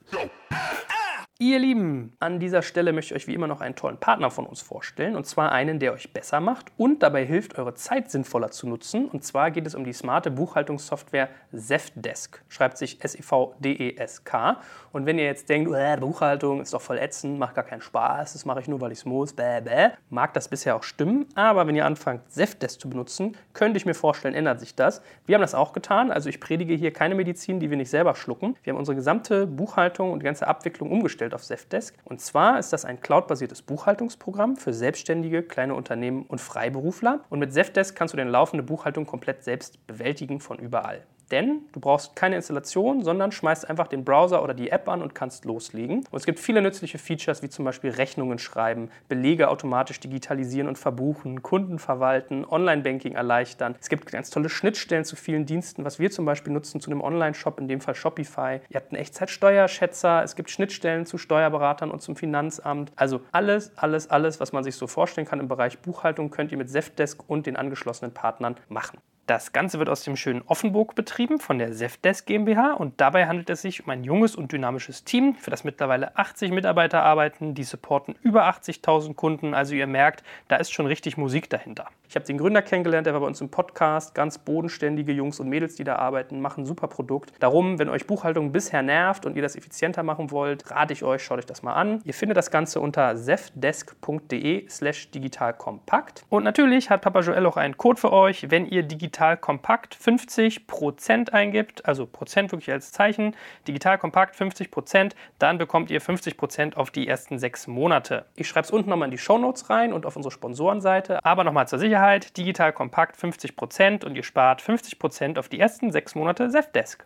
Ihr 1.40 1.60
Lieben, 1.60 2.18
an 2.20 2.40
dieser 2.40 2.64
Stelle 2.64 2.94
möchte 2.94 3.14
ich 3.14 3.22
euch 3.22 3.28
wie 3.28 3.36
immer 3.36 3.46
noch 3.46 3.62
einen 3.62 3.76
tollen 3.76 4.00
Partner 4.00 4.32
von 4.32 4.48
uns 4.48 4.60
vorstellen. 4.62 5.16
Und 5.16 5.28
zwar 5.28 5.52
einen, 5.52 5.78
der 5.78 5.94
euch 5.94 6.12
besser 6.12 6.40
macht 6.40 6.72
und 6.78 7.04
dabei 7.04 7.26
hilft, 7.26 7.60
eure 7.60 7.76
Zeit 7.76 8.10
sinnvoller 8.10 8.50
zu 8.50 8.68
nutzen. 8.68 9.08
Und 9.08 9.24
zwar 9.24 9.52
geht 9.52 9.68
es 9.68 9.76
um 9.76 9.84
die 9.84 9.94
smarte 9.94 10.32
Buchhaltungssoftware 10.32 11.30
Zefdesk. 11.56 12.44
Schreibt 12.50 12.80
sich 12.80 13.04
S-E-V-D-E-S-K. 13.04 14.58
Und 14.92 15.06
wenn 15.06 15.20
ihr 15.20 15.26
jetzt 15.26 15.48
denkt, 15.48 15.72
äh, 15.76 15.96
Buchhaltung 15.98 16.60
ist 16.60 16.74
doch 16.74 16.82
voll 16.82 16.98
ätzend, 16.98 17.38
macht 17.38 17.54
gar 17.54 17.64
keinen 17.64 17.82
Spaß, 17.82 18.34
das 18.34 18.46
mache 18.46 18.62
ich 18.62 18.68
nur, 18.68 18.82
weil 18.82 18.92
ich 18.92 19.00
es 19.00 19.06
muss, 19.06 19.32
bäh, 19.32 19.62
bäh, 19.62 19.90
mag 20.10 20.34
das 20.34 20.48
bisher 20.48 20.76
auch 20.76 20.82
stimmen. 20.82 21.28
Aber 21.36 21.68
wenn 21.68 21.76
ihr 21.76 21.86
anfangt, 21.86 22.32
Zefdesk 22.32 22.82
zu 22.82 22.90
benutzen, 22.90 23.38
könnte 23.54 23.78
ich 23.78 23.86
mir 23.86 23.94
vorstellen, 23.94 24.34
ändert 24.34 24.60
sich 24.60 24.74
das. 24.74 25.04
Wir 25.28 25.36
haben 25.36 25.44
das 25.44 25.54
auch 25.54 25.74
getan. 25.74 26.10
Also 26.10 26.30
ich 26.30 26.40
predige 26.40 26.74
hier 26.74 26.92
keine 26.92 27.14
Medizin, 27.14 27.60
die 27.60 27.70
wir 27.70 27.78
nicht 27.78 27.92
selber 27.92 28.16
schlucken. 28.16 28.56
Wir 28.64 28.74
haben 28.74 28.80
unsere 28.80 28.96
gesamte 28.96 29.46
Buchhaltung 29.46 30.12
und 30.12 30.22
die 30.22 30.26
ganze 30.26 30.48
Abwicklung 30.48 30.90
umgestellt 30.90 31.27
aufgestellt 31.28 31.34
auf 31.34 31.44
Zefdesk. 31.44 31.96
Und 32.06 32.22
zwar 32.22 32.60
ist 32.60 32.74
das 32.74 32.86
ein 32.86 33.00
cloudbasiertes 33.02 33.62
Buchhaltungsprogramm 33.62 34.56
für 34.56 34.74
Selbstständige, 34.74 35.44
kleine 35.44 35.76
Unternehmen 35.76 36.26
und 36.28 36.42
Freiberufler. 36.42 37.22
Und 37.30 37.40
mit 37.40 37.54
Zefdesk 37.54 37.96
kannst 37.96 38.14
du 38.14 38.18
deine 38.18 38.32
laufende 38.32 38.64
Buchhaltung 38.64 39.06
komplett 39.06 39.44
selbst 39.44 39.86
bewältigen 39.88 40.40
von 40.40 40.60
überall. 40.60 41.04
Denn 41.32 41.62
du 41.74 41.80
brauchst 41.80 42.16
keine 42.16 42.36
Installation, 42.36 43.04
sondern 43.04 43.32
schmeißt 43.32 43.70
einfach 43.70 43.88
den 43.88 44.06
Browser 44.06 44.44
oder 44.44 44.54
die 44.54 44.70
App 44.70 44.88
an 44.88 45.02
und 45.02 45.14
kannst 45.14 45.46
loslegen. 45.46 46.06
Und 46.10 46.18
es 46.18 46.26
gibt 46.26 46.40
viele 46.40 46.62
nützliche 46.62 46.98
Features, 46.98 47.44
wie 47.44 47.50
zum 47.50 47.66
Beispiel 47.66 47.92
Rechnungen 47.92 48.40
schreiben, 48.40 48.90
Belege 49.10 49.50
automatisch 49.50 50.00
digitalisieren 50.00 50.68
und 50.68 50.78
verbuchen, 50.78 51.44
Kunden 51.44 51.80
verwalten, 51.80 52.46
Online-Banking 52.46 53.14
erleichtern. 53.14 53.76
Es 53.82 53.90
gibt 53.90 54.12
ganz 54.12 54.30
tolle 54.30 54.50
Schnittstellen 54.50 55.06
zu 55.06 55.16
vielen 55.16 55.46
Diensten, 55.46 55.84
was 55.84 56.00
wir 56.00 56.12
zum 56.12 56.26
Beispiel 56.26 56.54
nutzen 56.54 56.80
zu 56.80 56.90
einem 56.90 57.02
Online-Shop, 57.02 57.60
in 57.60 57.68
dem 57.68 57.82
Fall 57.82 57.96
Shopify. 57.96 58.62
Ihr 58.70 58.76
habt 58.76 58.92
einen 58.92 59.02
Echtzeitsteuerschätzer, 59.02 60.24
es 60.24 60.36
gibt 60.36 60.50
Schnittstellen 60.50 61.06
zu 61.06 61.18
Steuerberatern 61.18 61.92
und 61.92 62.02
zum 62.02 62.16
Finanzamt. 62.16 62.92
Also 62.96 63.22
alles, 63.32 63.72
alles, 63.76 64.10
alles, 64.10 64.40
was 64.40 64.54
man 64.54 64.64
sich 64.64 64.76
so 64.76 64.88
vorstellen 64.88 65.28
kann 65.28 65.40
im 65.40 65.48
Bereich 65.48 65.80
Buchhaltung, 65.80 66.32
könnt 66.32 66.52
ihr 66.52 66.58
mit 66.58 66.70
Zefdesk 66.70 67.24
und 67.28 67.46
den 67.46 67.56
angeschlossenen 67.56 68.14
Partnern 68.14 68.56
machen. 68.70 69.00
Das 69.28 69.52
Ganze 69.52 69.78
wird 69.78 69.90
aus 69.90 70.04
dem 70.04 70.16
schönen 70.16 70.42
Offenburg 70.44 70.96
betrieben 70.96 71.42
von 71.42 71.60
der 71.60 71.74
Zefdesk 71.74 72.28
GmbH 72.28 72.72
und 72.72 73.02
dabei 73.02 73.28
handelt 73.28 73.50
es 73.50 73.62
sich 73.62 73.84
um 73.84 73.90
ein 73.90 74.06
junges 74.06 74.38
und 74.38 74.54
dynamisches 74.54 75.04
Team, 75.04 75.36
für 75.36 75.52
das 75.52 75.66
mittlerweile 75.66 76.16
80 76.18 76.52
Mitarbeiter 76.52 77.04
arbeiten, 77.04 77.54
die 77.54 77.66
supporten 77.66 78.16
über 78.24 78.48
80.000 78.48 79.16
Kunden. 79.16 79.54
Also 79.54 79.76
ihr 79.76 79.86
merkt, 79.86 80.24
da 80.48 80.56
ist 80.56 80.72
schon 80.72 80.86
richtig 80.86 81.18
Musik 81.18 81.50
dahinter. 81.50 81.90
Ich 82.10 82.16
habe 82.16 82.26
den 82.26 82.38
Gründer 82.38 82.62
kennengelernt, 82.62 83.06
der 83.06 83.14
war 83.14 83.20
bei 83.20 83.28
uns 83.28 83.42
im 83.42 83.50
Podcast. 83.50 84.16
Ganz 84.16 84.38
bodenständige 84.38 85.12
Jungs 85.12 85.42
und 85.42 85.50
Mädels, 85.50 85.76
die 85.76 85.84
da 85.84 85.98
arbeiten, 85.98 86.40
machen 86.40 86.64
ein 86.64 86.66
super 86.66 86.88
Produkt. 86.88 87.34
Darum, 87.40 87.80
wenn 87.80 87.90
euch 87.90 88.08
Buchhaltung 88.08 88.54
bisher 88.54 88.82
nervt 88.82 89.26
und 89.26 89.36
ihr 89.36 89.42
das 89.42 89.58
effizienter 89.58 90.04
machen 90.04 90.32
wollt, 90.32 90.72
rate 90.72 90.94
ich 90.94 91.04
euch, 91.04 91.22
schaut 91.22 91.40
euch 91.40 91.46
das 91.46 91.64
mal 91.64 91.74
an. 91.74 92.00
Ihr 92.06 92.14
findet 92.14 92.38
das 92.38 92.50
Ganze 92.50 92.80
unter 92.80 93.14
zefdesk.de 93.18 94.70
slash 94.70 95.12
digitalkompakt. 95.12 96.24
Und 96.30 96.46
natürlich 96.46 96.90
hat 96.90 97.02
Papa 97.02 97.20
Joel 97.20 97.46
auch 97.46 97.58
einen 97.58 97.76
Code 97.76 98.00
für 98.00 98.14
euch, 98.14 98.50
wenn 98.52 98.66
ihr 98.66 98.84
digital 98.84 99.36
kompakt 99.36 99.94
50% 99.94 101.32
eingibt, 101.32 101.86
also 101.86 102.06
Prozent 102.06 102.54
wirklich 102.54 102.72
als 102.72 102.94
Zeichen, 102.94 103.36
digital 103.68 103.98
kompakt 103.98 104.34
50%, 104.34 105.12
dann 105.40 105.58
bekommt 105.58 105.92
ihr 105.92 106.02
50% 106.02 106.76
auf 106.76 106.90
die 106.90 107.06
ersten 107.06 107.38
sechs 107.38 107.68
Monate. 107.68 108.28
Ich 108.38 108.48
schreibe 108.48 108.64
es 108.64 108.72
unten 108.72 108.90
nochmal 108.90 109.08
in 109.08 109.12
die 109.12 109.18
Show 109.18 109.38
Notes 109.38 109.70
rein 109.70 109.92
und 109.92 110.06
auf 110.06 110.16
unsere 110.16 110.32
Sponsorenseite. 110.32 111.20
Aber 111.26 111.44
nochmal 111.44 111.68
zur 111.68 111.80
Sicherheit, 111.80 111.97
Sicherheit, 111.98 112.38
digital 112.38 112.74
kompakt 112.74 113.20
50% 113.20 114.06
und 114.06 114.16
ihr 114.16 114.22
spart 114.22 114.62
50% 114.62 115.40
auf 115.40 115.50
die 115.50 115.60
ersten 115.60 115.92
sechs 115.92 116.14
Monate 116.14 116.48
Zefdesk. 116.48 117.04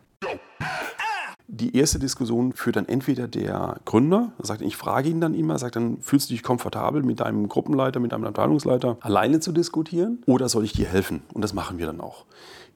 Die 1.48 1.78
erste 1.78 1.98
Diskussion 1.98 2.52
führt 2.52 2.76
dann 2.76 2.90
entweder 2.90 3.30
der 3.30 3.78
Gründer, 3.86 4.34
sagt, 4.40 4.62
ich 4.62 4.76
frage 4.76 5.08
ihn 5.08 5.22
dann 5.22 5.34
immer, 5.34 5.58
sagt 5.60 5.78
dann, 5.78 6.02
fühlst 6.02 6.30
du 6.30 6.34
dich 6.34 6.44
komfortabel 6.44 7.04
mit 7.04 7.22
deinem 7.22 7.48
Gruppenleiter, 7.48 8.02
mit 8.02 8.12
deinem 8.12 8.26
Abteilungsleiter 8.26 8.98
alleine 9.00 9.40
zu 9.40 9.54
diskutieren 9.54 10.24
oder 10.26 10.50
soll 10.50 10.66
ich 10.66 10.74
dir 10.74 10.88
helfen? 10.88 11.22
Und 11.34 11.42
das 11.42 11.54
machen 11.54 11.78
wir 11.78 11.86
dann 11.86 12.02
auch. 12.02 12.26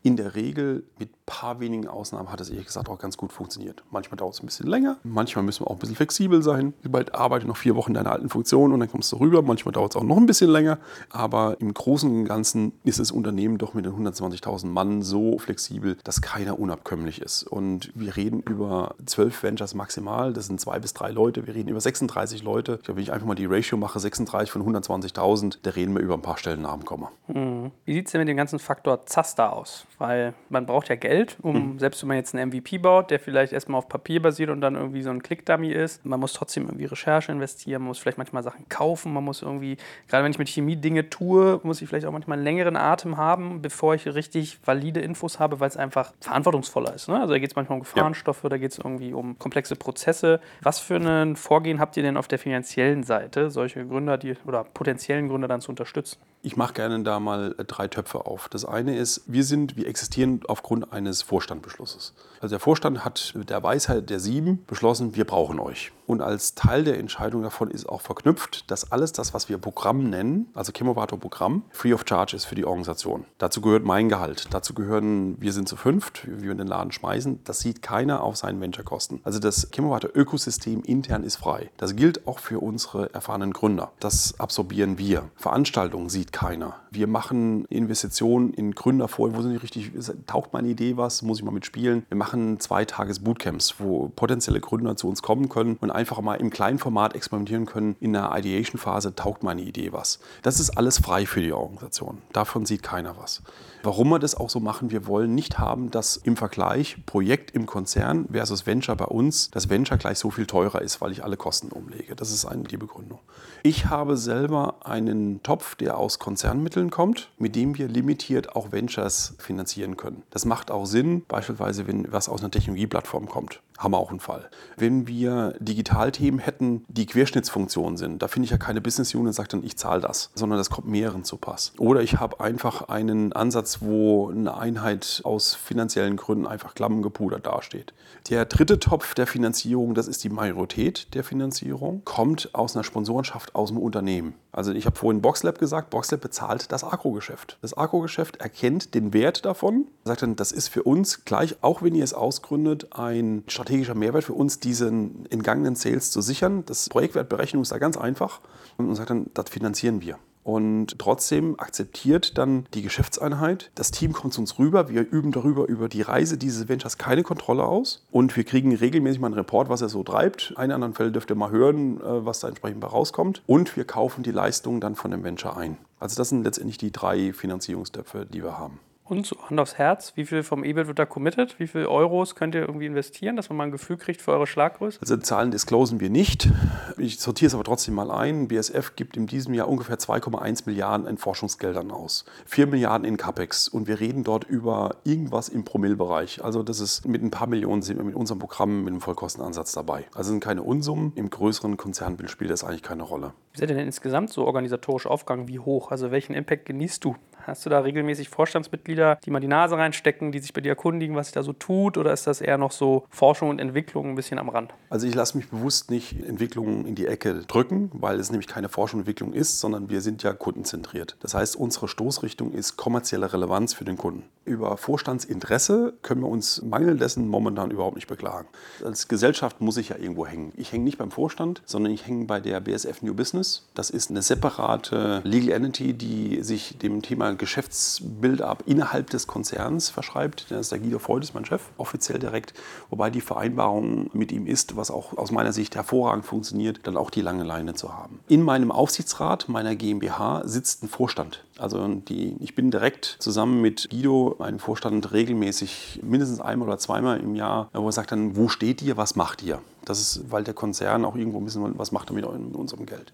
In 0.02 0.16
der 0.16 0.36
Regel, 0.36 0.84
mit 0.98 1.25
paar 1.26 1.60
wenigen 1.60 1.88
Ausnahmen, 1.88 2.32
hat 2.32 2.42
es 2.42 2.50
ehrlich 2.50 2.66
gesagt 2.68 2.90
auch 2.90 3.00
ganz 3.00 3.18
gut 3.18 3.32
funktioniert. 3.34 3.84
Manchmal 3.92 4.18
dauert 4.18 4.34
es 4.36 4.44
ein 4.44 4.46
bisschen 4.46 4.68
länger, 4.68 4.98
manchmal 5.04 5.44
müssen 5.44 5.64
wir 5.64 5.68
auch 5.68 5.76
ein 5.76 5.80
bisschen 5.80 5.96
flexibel 5.96 6.42
sein. 6.42 6.74
Bald 6.84 7.16
arbeite 7.16 7.48
noch 7.48 7.58
vier 7.58 7.76
Wochen 7.76 7.92
in 7.92 7.96
deiner 7.96 8.12
alten 8.12 8.30
Funktion 8.30 8.74
und 8.74 8.80
dann 8.80 8.90
kommst 8.90 9.12
du 9.12 9.18
rüber. 9.18 9.42
Manchmal 9.42 9.72
dauert 9.72 9.94
es 9.94 9.96
auch 9.96 10.04
noch 10.04 10.18
ein 10.18 10.26
bisschen 10.26 10.50
länger. 10.50 10.78
Aber 11.10 11.58
im 11.60 11.74
Großen 11.74 12.10
und 12.10 12.26
Ganzen 12.26 12.74
ist 12.84 13.00
das 13.00 13.12
Unternehmen 13.12 13.58
doch 13.58 13.74
mit 13.74 13.86
den 13.86 13.94
120.000 13.94 14.68
Mann 14.68 15.02
so 15.02 15.38
flexibel, 15.40 15.98
dass 16.04 16.22
keiner 16.22 16.60
unabkömmlich 16.60 17.22
ist. 17.22 17.44
Und 17.44 17.92
wir 17.96 18.16
reden 18.16 18.42
über 18.42 18.96
zwölf 19.06 19.42
Ventures 19.44 19.74
maximal. 19.74 20.34
Das 20.34 20.48
sind 20.48 20.62
zwei 20.62 20.80
bis 20.80 20.94
drei 20.94 21.12
Leute. 21.12 21.48
Wir 21.48 21.56
reden 21.56 21.70
über 21.70 21.82
36 21.82 22.44
Leute. 22.44 22.76
Ich 22.76 22.84
glaube, 22.84 22.98
wenn 22.98 23.04
ich 23.04 23.12
einfach 23.12 23.28
mal 23.28 23.36
die 23.36 23.46
Ratio 23.46 23.78
mache, 23.78 24.00
36 24.00 24.52
von 24.52 24.64
120.000, 24.64 25.60
da 25.64 25.72
reden 25.72 25.96
wir 25.96 26.02
über 26.02 26.14
ein 26.14 26.22
paar 26.22 26.38
Stellennamenkomma. 26.38 27.12
Mhm. 27.28 27.72
Wie 27.86 27.94
sieht 27.94 28.06
es 28.08 28.12
denn 28.12 28.20
mit 28.20 28.28
dem 28.28 28.38
ganzen 28.38 28.60
Faktor 28.60 29.06
Zaster 29.06 29.54
aus? 29.54 29.86
weil 29.98 30.34
man 30.50 30.66
braucht 30.66 30.90
ja 30.90 30.96
Geld, 30.96 31.15
um, 31.42 31.74
mhm. 31.74 31.80
selbst 31.80 32.02
wenn 32.02 32.10
man 32.10 32.18
jetzt 32.18 32.36
einen 32.36 32.50
MVP 32.50 32.78
baut, 32.80 33.12
der 33.12 33.20
vielleicht 33.20 33.54
erstmal 33.54 33.80
auf 33.80 33.90
Papier 33.90 34.22
basiert 34.22 34.50
und 34.50 34.62
dann 34.62 34.76
irgendwie 34.76 35.02
so 35.02 35.10
ein 35.10 35.22
Click-Dummy 35.22 35.72
ist, 35.72 36.06
man 36.06 36.20
muss 36.20 36.34
trotzdem 36.34 36.64
irgendwie 36.64 36.86
Recherche 36.86 37.32
investieren, 37.32 37.82
man 37.82 37.90
muss 37.90 38.00
vielleicht 38.00 38.18
manchmal 38.18 38.44
Sachen 38.44 38.68
kaufen, 38.70 39.14
man 39.14 39.24
muss 39.24 39.42
irgendwie, 39.42 39.78
gerade 40.08 40.24
wenn 40.24 40.32
ich 40.32 40.40
mit 40.40 40.50
Chemie 40.50 40.76
Dinge 40.76 41.10
tue, 41.10 41.60
muss 41.64 41.82
ich 41.82 41.88
vielleicht 41.88 42.06
auch 42.06 42.12
manchmal 42.12 42.38
einen 42.38 42.44
längeren 42.44 42.76
Atem 42.76 43.18
haben, 43.18 43.62
bevor 43.62 43.96
ich 43.96 44.06
richtig 44.08 44.60
valide 44.66 45.00
Infos 45.00 45.40
habe, 45.40 45.60
weil 45.60 45.70
es 45.70 45.78
einfach 45.78 46.14
verantwortungsvoller 46.20 46.94
ist. 46.94 47.08
Ne? 47.08 47.20
Also 47.20 47.34
da 47.34 47.40
geht 47.40 47.52
es 47.52 47.56
manchmal 47.56 47.78
um 47.78 47.84
Gefahrenstoffe, 47.84 48.44
ja. 48.44 48.50
da 48.50 48.58
geht 48.58 48.72
es 48.72 48.78
irgendwie 48.78 49.14
um 49.14 49.40
komplexe 49.40 49.76
Prozesse. 49.76 50.40
Was 50.62 50.80
für 50.80 50.98
ein 50.98 51.36
Vorgehen 51.36 51.80
habt 51.80 51.98
ihr 51.98 52.04
denn 52.04 52.18
auf 52.18 52.28
der 52.28 52.40
finanziellen 52.40 53.04
Seite, 53.04 53.50
solche 53.52 53.86
Gründer 53.86 54.18
die, 54.18 54.36
oder 54.46 54.64
potenziellen 54.64 55.30
Gründer 55.30 55.48
dann 55.48 55.62
zu 55.62 55.70
unterstützen? 55.70 56.20
Ich 56.42 56.58
mache 56.58 56.74
gerne 56.74 57.02
da 57.04 57.20
mal 57.20 57.56
drei 57.66 57.88
Töpfe 57.88 58.26
auf. 58.26 58.50
Das 58.50 58.66
eine 58.66 58.98
ist, 58.98 59.24
wir 59.26 59.44
sind, 59.44 59.78
wir 59.78 59.88
existieren 59.88 60.42
aufgrund 60.48 60.94
eines 60.94 61.05
Vorstandbeschlusses. 61.22 62.14
Also 62.42 62.54
der 62.54 62.60
Vorstand 62.60 63.06
hat 63.06 63.34
mit 63.36 63.50
der 63.50 63.62
Weisheit 63.64 64.10
der 64.10 64.20
Sieben 64.20 64.64
beschlossen, 64.68 65.16
wir 65.16 65.26
brauchen 65.26 65.60
euch. 65.60 65.92
Und 66.06 66.22
als 66.22 66.56
Teil 66.56 66.84
der 66.84 67.00
Entscheidung 67.00 67.44
davon 67.44 67.72
ist 67.72 67.88
auch 67.88 68.02
verknüpft, 68.02 68.70
dass 68.70 68.92
alles 68.92 69.12
das, 69.12 69.34
was 69.34 69.50
wir 69.50 69.58
Programm 69.58 70.10
nennen, 70.10 70.48
also 70.54 70.72
Chemovator 70.72 71.20
Programm, 71.20 71.64
free 71.72 71.94
of 71.94 72.04
charge 72.08 72.36
ist 72.36 72.46
für 72.46 72.56
die 72.56 72.66
Organisation. 72.66 73.26
Dazu 73.38 73.62
gehört 73.62 73.84
mein 73.84 74.10
Gehalt. 74.10 74.48
Dazu 74.52 74.74
gehören, 74.74 75.40
wir 75.42 75.54
sind 75.54 75.68
zu 75.68 75.76
fünft, 75.76 76.28
wie 76.28 76.48
wir 76.48 76.56
den 76.56 76.68
Laden 76.68 76.92
schmeißen. 76.92 77.44
Das 77.44 77.60
sieht 77.60 77.82
keiner 77.82 78.22
auf 78.22 78.36
seinen 78.36 78.62
Venture-Kosten. 78.62 79.22
Also 79.24 79.40
das 79.40 79.70
Chemovator 79.72 80.12
Ökosystem 80.14 80.84
intern 80.84 81.24
ist 81.24 81.38
frei. 81.38 81.70
Das 81.78 81.96
gilt 81.96 82.28
auch 82.28 82.40
für 82.40 82.60
unsere 82.60 83.14
erfahrenen 83.14 83.54
Gründer. 83.54 83.92
Das 84.00 84.40
absorbieren 84.40 84.98
wir. 84.98 85.30
Veranstaltungen 85.36 86.10
sieht 86.10 86.32
keiner. 86.32 86.76
Wir 86.92 87.08
machen 87.08 87.66
Investitionen 87.66 88.54
in 88.54 88.74
Gründer 88.74 89.08
vor. 89.08 89.36
Wo 89.36 89.42
sind 89.42 89.52
die 89.52 89.58
richtig? 89.58 89.92
Taucht 90.28 90.54
meine 90.54 90.68
Idee 90.68 90.98
was? 90.98 91.22
Muss 91.22 91.40
ich 91.40 91.44
mal 91.44 91.52
mitspielen? 91.52 92.06
Wir 92.10 92.18
machen 92.18 92.60
zwei 92.60 92.86
Tages 92.86 93.20
Bootcamps, 93.20 93.76
wo 93.80 94.10
potenzielle 94.16 94.60
Gründer 94.60 94.96
zu 94.96 95.08
uns 95.08 95.22
kommen 95.22 95.50
können 95.50 95.78
und 95.82 95.92
einfach 95.96 96.22
mal 96.22 96.36
im 96.36 96.50
kleinen 96.50 96.78
Format 96.78 97.16
experimentieren 97.16 97.66
können. 97.66 97.96
In 98.00 98.14
der 98.14 98.32
Ideation-Phase 98.36 99.16
taugt 99.16 99.44
meine 99.44 99.62
Idee 99.62 99.94
was. 99.94 100.20
Das 100.42 100.60
ist 100.60 100.78
alles 100.78 101.00
frei 101.00 101.26
für 101.26 101.42
die 101.42 101.54
Organisation. 101.54 102.22
Davon 102.34 102.66
sieht 102.66 102.84
keiner 102.84 103.18
was. 103.18 103.42
Warum 103.86 104.10
wir 104.10 104.18
das 104.18 104.34
auch 104.34 104.50
so 104.50 104.60
machen, 104.60 104.90
wir 104.90 105.06
wollen 105.06 105.36
nicht 105.36 105.60
haben, 105.60 105.92
dass 105.92 106.18
im 106.18 106.38
Vergleich 106.38 107.06
Projekt 107.06 107.52
im 107.52 107.68
Konzern 107.68 108.28
versus 108.32 108.66
Venture 108.66 108.96
bei 108.96 109.06
uns, 109.06 109.52
das 109.52 109.70
Venture 109.70 110.00
gleich 110.00 110.18
so 110.18 110.32
viel 110.32 110.48
teurer 110.48 110.82
ist, 110.82 111.02
weil 111.02 111.12
ich 111.12 111.24
alle 111.24 111.38
Kosten 111.38 111.68
umlege. 111.70 112.16
Das 112.16 112.32
ist 112.32 112.46
eine 112.46 112.64
die 112.64 112.78
Begründung. 112.78 113.20
Ich 113.62 113.86
habe 113.86 114.18
selber 114.18 114.78
einen 114.84 115.44
Topf, 115.44 115.76
der 115.76 116.00
aus 116.00 116.18
Konzernmitteln 116.18 116.90
kommt, 116.90 117.30
mit 117.38 117.56
dem 117.56 117.78
wir 117.78 117.88
limitiert 117.88 118.56
auch 118.56 118.72
Ventures 118.72 119.36
finanzieren 119.38 119.98
können. 119.98 120.24
Das 120.32 120.46
macht 120.46 120.72
auch 120.72 120.88
Sinn, 120.88 121.24
beispielsweise 121.28 121.86
wenn 121.86 122.12
was 122.12 122.28
aus 122.28 122.40
einer 122.40 122.50
Technologieplattform 122.50 123.30
kommt. 123.30 123.62
Haben 123.78 123.94
wir 123.94 123.98
auch 123.98 124.10
einen 124.10 124.22
Fall. 124.22 124.50
Wenn 124.78 125.06
wir 125.06 125.54
Digitalthemen 125.60 126.40
hätten, 126.40 126.86
die 126.88 127.06
Querschnittsfunktionen 127.06 127.98
sind, 127.98 128.22
da 128.22 128.30
finde 128.30 128.46
ich 128.46 128.52
ja 128.52 128.58
keine 128.58 128.80
Business 128.80 129.14
Unit 129.14 129.28
und 129.28 129.34
sage 129.34 129.50
dann, 129.50 129.64
ich 129.64 129.78
zahle 129.78 130.00
das, 130.00 130.32
sondern 130.34 130.58
das 130.58 130.70
kommt 130.70 130.88
mehreren 130.88 131.26
zu 131.26 131.36
Pass. 131.38 131.74
Oder 131.78 132.02
ich 132.02 132.20
habe 132.20 132.40
einfach 132.40 132.88
einen 132.88 133.34
Ansatz, 133.34 133.75
wo 133.82 134.30
eine 134.30 134.58
Einheit 134.58 135.22
aus 135.24 135.56
finanziellen 135.56 136.18
Gründen 136.18 136.48
einfach 136.48 136.76
klammengepudert 136.76 137.46
dasteht. 137.46 137.94
Der 138.30 138.46
dritte 138.46 138.80
Topf 138.80 139.14
der 139.14 139.28
Finanzierung, 139.28 139.94
das 139.94 140.08
ist 140.08 140.24
die 140.24 140.30
Majorität 140.30 141.14
der 141.14 141.24
Finanzierung, 141.24 142.02
kommt 142.06 142.50
aus 142.54 142.76
einer 142.76 142.84
Sponsorenschaft 142.84 143.56
aus 143.56 143.70
dem 143.70 143.78
Unternehmen. 143.78 144.34
Also 144.52 144.72
ich 144.72 144.86
habe 144.86 144.96
vorhin 144.96 145.22
Boxlab 145.22 145.60
gesagt, 145.60 145.90
Boxlab 145.90 146.22
bezahlt 146.22 146.72
das 146.72 146.84
Agro-Geschäft. 146.84 147.58
Das 147.62 147.78
Agro-Geschäft 147.78 148.38
erkennt 148.38 148.96
den 148.96 149.14
Wert 149.14 149.46
davon, 149.46 149.86
sagt 150.06 150.22
dann, 150.22 150.36
das 150.36 150.52
ist 150.52 150.70
für 150.70 150.84
uns 150.84 151.26
gleich, 151.26 151.58
auch 151.62 151.82
wenn 151.82 151.94
ihr 151.94 152.04
es 152.04 152.14
ausgründet, 152.14 152.88
ein 152.92 153.44
strategischer 153.48 153.96
Mehrwert 153.96 154.24
für 154.24 154.34
uns, 154.34 154.60
diesen 154.60 155.26
entgangenen 155.30 155.76
Sales 155.76 156.12
zu 156.12 156.22
sichern. 156.22 156.64
Das 156.66 156.90
Projektwertberechnung 156.90 157.64
ist 157.64 157.72
da 157.72 157.78
ganz 157.78 157.98
einfach 157.98 158.40
und 158.78 158.96
sagt 158.96 159.10
dann, 159.10 159.28
das 159.34 159.50
finanzieren 159.50 160.02
wir. 160.02 160.18
Und 160.46 161.00
trotzdem 161.00 161.60
akzeptiert 161.60 162.38
dann 162.38 162.68
die 162.76 162.84
Geschäftseinheit, 162.84 163.72
das 163.74 163.90
Team 163.90 164.14
kommt 164.14 164.32
zu 164.32 164.42
uns 164.42 164.60
rüber, 164.60 164.90
wir 164.90 165.02
üben 165.02 165.32
darüber 165.32 165.68
über 165.68 165.90
die 165.90 166.04
Reise 166.04 166.38
dieses 166.38 166.70
Ventures 166.70 167.00
keine 167.00 167.24
Kontrolle 167.24 167.64
aus 167.64 168.06
und 168.12 168.38
wir 168.38 168.44
kriegen 168.44 168.74
regelmäßig 168.76 169.20
mal 169.20 169.28
einen 169.28 169.36
Report, 169.36 169.70
was 169.70 169.82
er 169.82 169.90
so 169.90 170.04
treibt. 170.04 170.54
In 170.62 170.72
anderen 170.72 170.94
Fällen 170.94 171.14
dürft 171.14 171.32
ihr 171.32 171.36
mal 171.36 171.50
hören, 171.50 172.00
äh, 172.00 172.26
was 172.26 172.42
da 172.42 172.48
entsprechend 172.48 172.80
bei 172.80 172.88
rauskommt. 172.88 173.42
Und 173.48 173.76
wir 173.76 173.86
kaufen 173.86 174.22
die 174.22 174.32
Leistungen 174.32 174.82
dann 174.82 174.94
von 174.94 175.10
dem 175.10 175.24
Venture 175.24 175.58
ein. 175.58 175.80
Also 176.00 176.16
das 176.16 176.30
sind 176.30 176.44
letztendlich 176.44 176.78
die 176.78 176.92
drei 176.92 177.34
Finanzierungstöpfe, 177.34 178.28
die 178.32 178.44
wir 178.44 178.60
haben. 178.60 178.80
Und 179.08 179.28
so 179.28 179.36
Hand 179.48 179.60
aufs 179.60 179.78
Herz, 179.78 180.14
wie 180.16 180.26
viel 180.26 180.42
vom 180.42 180.64
EBIT 180.64 180.88
wird 180.88 180.98
da 180.98 181.06
committed? 181.06 181.60
Wie 181.60 181.68
viel 181.68 181.86
Euros 181.86 182.34
könnt 182.34 182.56
ihr 182.56 182.62
irgendwie 182.62 182.88
investieren, 182.88 183.36
dass 183.36 183.50
man 183.50 183.58
mal 183.58 183.64
ein 183.66 183.72
Gefühl 183.72 183.98
kriegt 183.98 184.20
für 184.20 184.32
eure 184.32 184.48
Schlaggröße? 184.48 185.00
Also 185.00 185.16
Zahlen 185.18 185.52
disclosen 185.52 186.00
wir 186.00 186.10
nicht. 186.10 186.50
Ich 186.98 187.20
sortiere 187.20 187.48
es 187.48 187.54
aber 187.54 187.64
trotzdem 187.64 187.94
mal 187.94 188.10
ein. 188.10 188.48
BSF 188.48 188.96
gibt 188.96 189.16
in 189.16 189.28
diesem 189.28 189.54
Jahr 189.54 189.68
ungefähr 189.68 190.00
2,1 190.00 190.64
Milliarden 190.66 191.06
in 191.06 191.20
Forschungsgeldern 191.20 191.92
aus. 191.92 192.26
4 192.48 192.66
Milliarden 192.66 193.06
in 193.06 193.18
CAPEX. 193.18 193.68
Und 193.68 193.88
wir 193.88 194.00
reden 194.00 194.24
dort 194.24 194.46
über 194.46 194.96
irgendwas 195.04 195.50
im 195.50 195.66
Promillbereich. 195.66 196.44
Also 196.44 196.64
das 196.64 196.80
ist 196.80 197.08
mit 197.08 197.22
ein 197.22 197.30
paar 197.30 197.46
Millionen 197.46 197.84
sind 197.84 197.98
wir 197.98 198.04
mit 198.04 198.16
unserem 198.16 198.40
Programm 198.40 198.86
mit 198.86 198.92
einem 198.92 199.02
Vollkostenansatz 199.02 199.74
dabei. 199.74 200.06
Also 200.16 200.32
sind 200.32 200.44
keine 200.44 200.64
Unsummen. 200.64 201.12
Im 201.14 201.30
größeren 201.30 201.78
Konzernbild 201.78 202.32
spielt 202.32 202.50
das 202.50 202.64
eigentlich 202.64 202.82
keine 202.82 203.04
Rolle. 203.04 203.34
Wie 203.54 203.60
seid 203.60 203.70
ihr 203.70 203.76
denn 203.76 203.86
insgesamt 203.86 204.32
so 204.32 204.46
organisatorisch 204.46 205.06
aufgegangen? 205.06 205.48
Wie 205.48 205.60
hoch? 205.60 205.92
Also 205.92 206.10
welchen 206.10 206.34
Impact 206.34 206.66
genießt 206.66 207.06
du? 207.06 207.16
Hast 207.46 207.64
du 207.64 207.70
da 207.70 207.82
regelmäßig 207.82 208.30
Vorstandsmitglieder? 208.30 208.95
Wieder, 208.96 209.20
die 209.26 209.32
mal 209.32 209.42
die 209.42 209.48
Nase 209.48 209.78
reinstecken, 209.78 210.32
die 210.32 210.40
sich 210.40 210.54
bei 210.54 210.62
dir 210.62 210.70
erkundigen, 210.70 211.16
was 211.16 211.28
sich 211.28 211.34
da 211.34 211.44
so 211.44 211.54
tut? 211.54 211.98
Oder 211.98 212.14
ist 212.14 212.28
das 212.28 212.40
eher 212.40 212.58
noch 212.58 212.72
so 212.72 213.06
Forschung 213.10 213.50
und 213.50 213.60
Entwicklung 213.60 214.10
ein 214.10 214.16
bisschen 214.16 214.40
am 214.40 214.48
Rand? 214.48 214.74
Also 214.90 215.06
ich 215.08 215.14
lasse 215.14 215.38
mich 215.38 215.50
bewusst 215.50 215.92
nicht 215.92 216.24
Entwicklung 216.26 216.86
in 216.86 216.96
die 216.96 217.08
Ecke 217.08 217.42
drücken, 217.48 217.92
weil 217.94 218.20
es 218.20 218.32
nämlich 218.32 218.48
keine 218.48 218.70
Forschung 218.70 219.00
und 219.00 219.02
Entwicklung 219.02 219.34
ist, 219.34 219.60
sondern 219.60 219.90
wir 219.90 220.02
sind 220.02 220.24
ja 220.24 220.34
kundenzentriert. 220.34 221.18
Das 221.20 221.34
heißt, 221.34 221.56
unsere 221.58 221.88
Stoßrichtung 221.88 222.54
ist 222.54 222.78
kommerzielle 222.78 223.34
Relevanz 223.34 223.74
für 223.74 223.84
den 223.84 223.98
Kunden. 223.98 224.24
Über 224.46 224.78
Vorstandsinteresse 224.78 225.94
können 226.02 226.22
wir 226.22 226.30
uns 226.30 226.62
mangel 226.62 226.98
dessen 226.98 227.28
momentan 227.28 227.72
überhaupt 227.72 227.96
nicht 227.96 228.08
beklagen. 228.08 228.48
Als 228.84 229.08
Gesellschaft 229.08 229.60
muss 229.60 229.78
ich 229.78 229.90
ja 229.90 229.98
irgendwo 229.98 230.28
hängen. 230.28 230.54
Ich 230.56 230.72
hänge 230.72 230.84
nicht 230.84 230.98
beim 230.98 231.12
Vorstand, 231.12 231.62
sondern 231.66 231.92
ich 231.92 232.06
hänge 232.06 232.26
bei 232.26 232.40
der 232.40 232.60
BSF 232.62 233.02
New 233.02 233.16
Business. 233.16 233.68
Das 233.74 233.90
ist 233.90 234.12
eine 234.12 234.22
separate 234.22 235.22
Legal 235.24 235.52
Entity, 235.52 235.94
die 235.94 236.44
sich 236.44 236.78
dem 236.78 237.02
Thema 237.02 237.34
Geschäftsbuild-up 237.34 238.64
innerhalb 238.68 238.85
des 239.14 239.28
Konzerns 239.28 239.90
verschreibt. 239.90 240.48
Das 240.50 240.62
ist 240.62 240.72
der 240.72 240.80
Guido 240.80 241.00
Freud, 241.00 241.24
ist 241.24 241.34
mein 241.34 241.46
Chef, 241.46 241.62
offiziell 241.78 242.20
direkt. 242.20 242.54
Wobei 242.90 243.10
die 243.10 243.22
Vereinbarung 243.22 244.10
mit 244.14 244.32
ihm 244.32 244.48
ist, 244.48 244.76
was 244.76 244.92
auch 244.92 245.18
aus 245.18 245.32
meiner 245.32 245.54
Sicht 245.54 245.76
hervorragend 245.76 246.26
funktioniert, 246.26 246.82
dann 246.84 246.98
auch 246.98 247.10
die 247.10 247.22
lange 247.22 247.44
Leine 247.44 247.74
zu 247.74 247.94
haben. 247.94 248.20
In 248.28 248.42
meinem 248.42 248.72
Aufsichtsrat 248.72 249.50
meiner 249.50 249.76
GmbH 249.76 250.44
sitzt 250.46 250.84
ein 250.84 250.90
Vorstand. 250.90 251.44
Also 251.58 251.88
die, 251.88 252.36
ich 252.40 252.54
bin 252.54 252.70
direkt 252.70 253.18
zusammen 253.20 253.62
mit 253.62 253.90
Guido, 253.90 254.36
einem 254.40 254.60
Vorstand, 254.60 255.14
regelmäßig 255.14 256.02
mindestens 256.04 256.42
einmal 256.42 256.68
oder 256.68 256.78
zweimal 256.78 257.20
im 257.20 257.36
Jahr, 257.36 257.70
wo 257.74 257.88
er 257.88 257.92
sagt 257.92 258.12
dann, 258.12 258.36
wo 258.36 258.50
steht 258.50 258.82
ihr, 258.82 258.98
was 258.98 259.16
macht 259.16 259.42
ihr? 259.42 259.62
Das 259.86 260.02
ist, 260.02 260.32
weil 260.32 260.44
der 260.44 260.54
Konzern 260.54 261.06
auch 261.06 261.16
irgendwo 261.16 261.38
ein 261.38 261.46
bisschen 261.46 261.78
was 261.78 261.92
macht 261.92 262.10
damit 262.10 262.26
mit 262.26 262.56
unserem 262.56 262.86
Geld. 262.86 263.14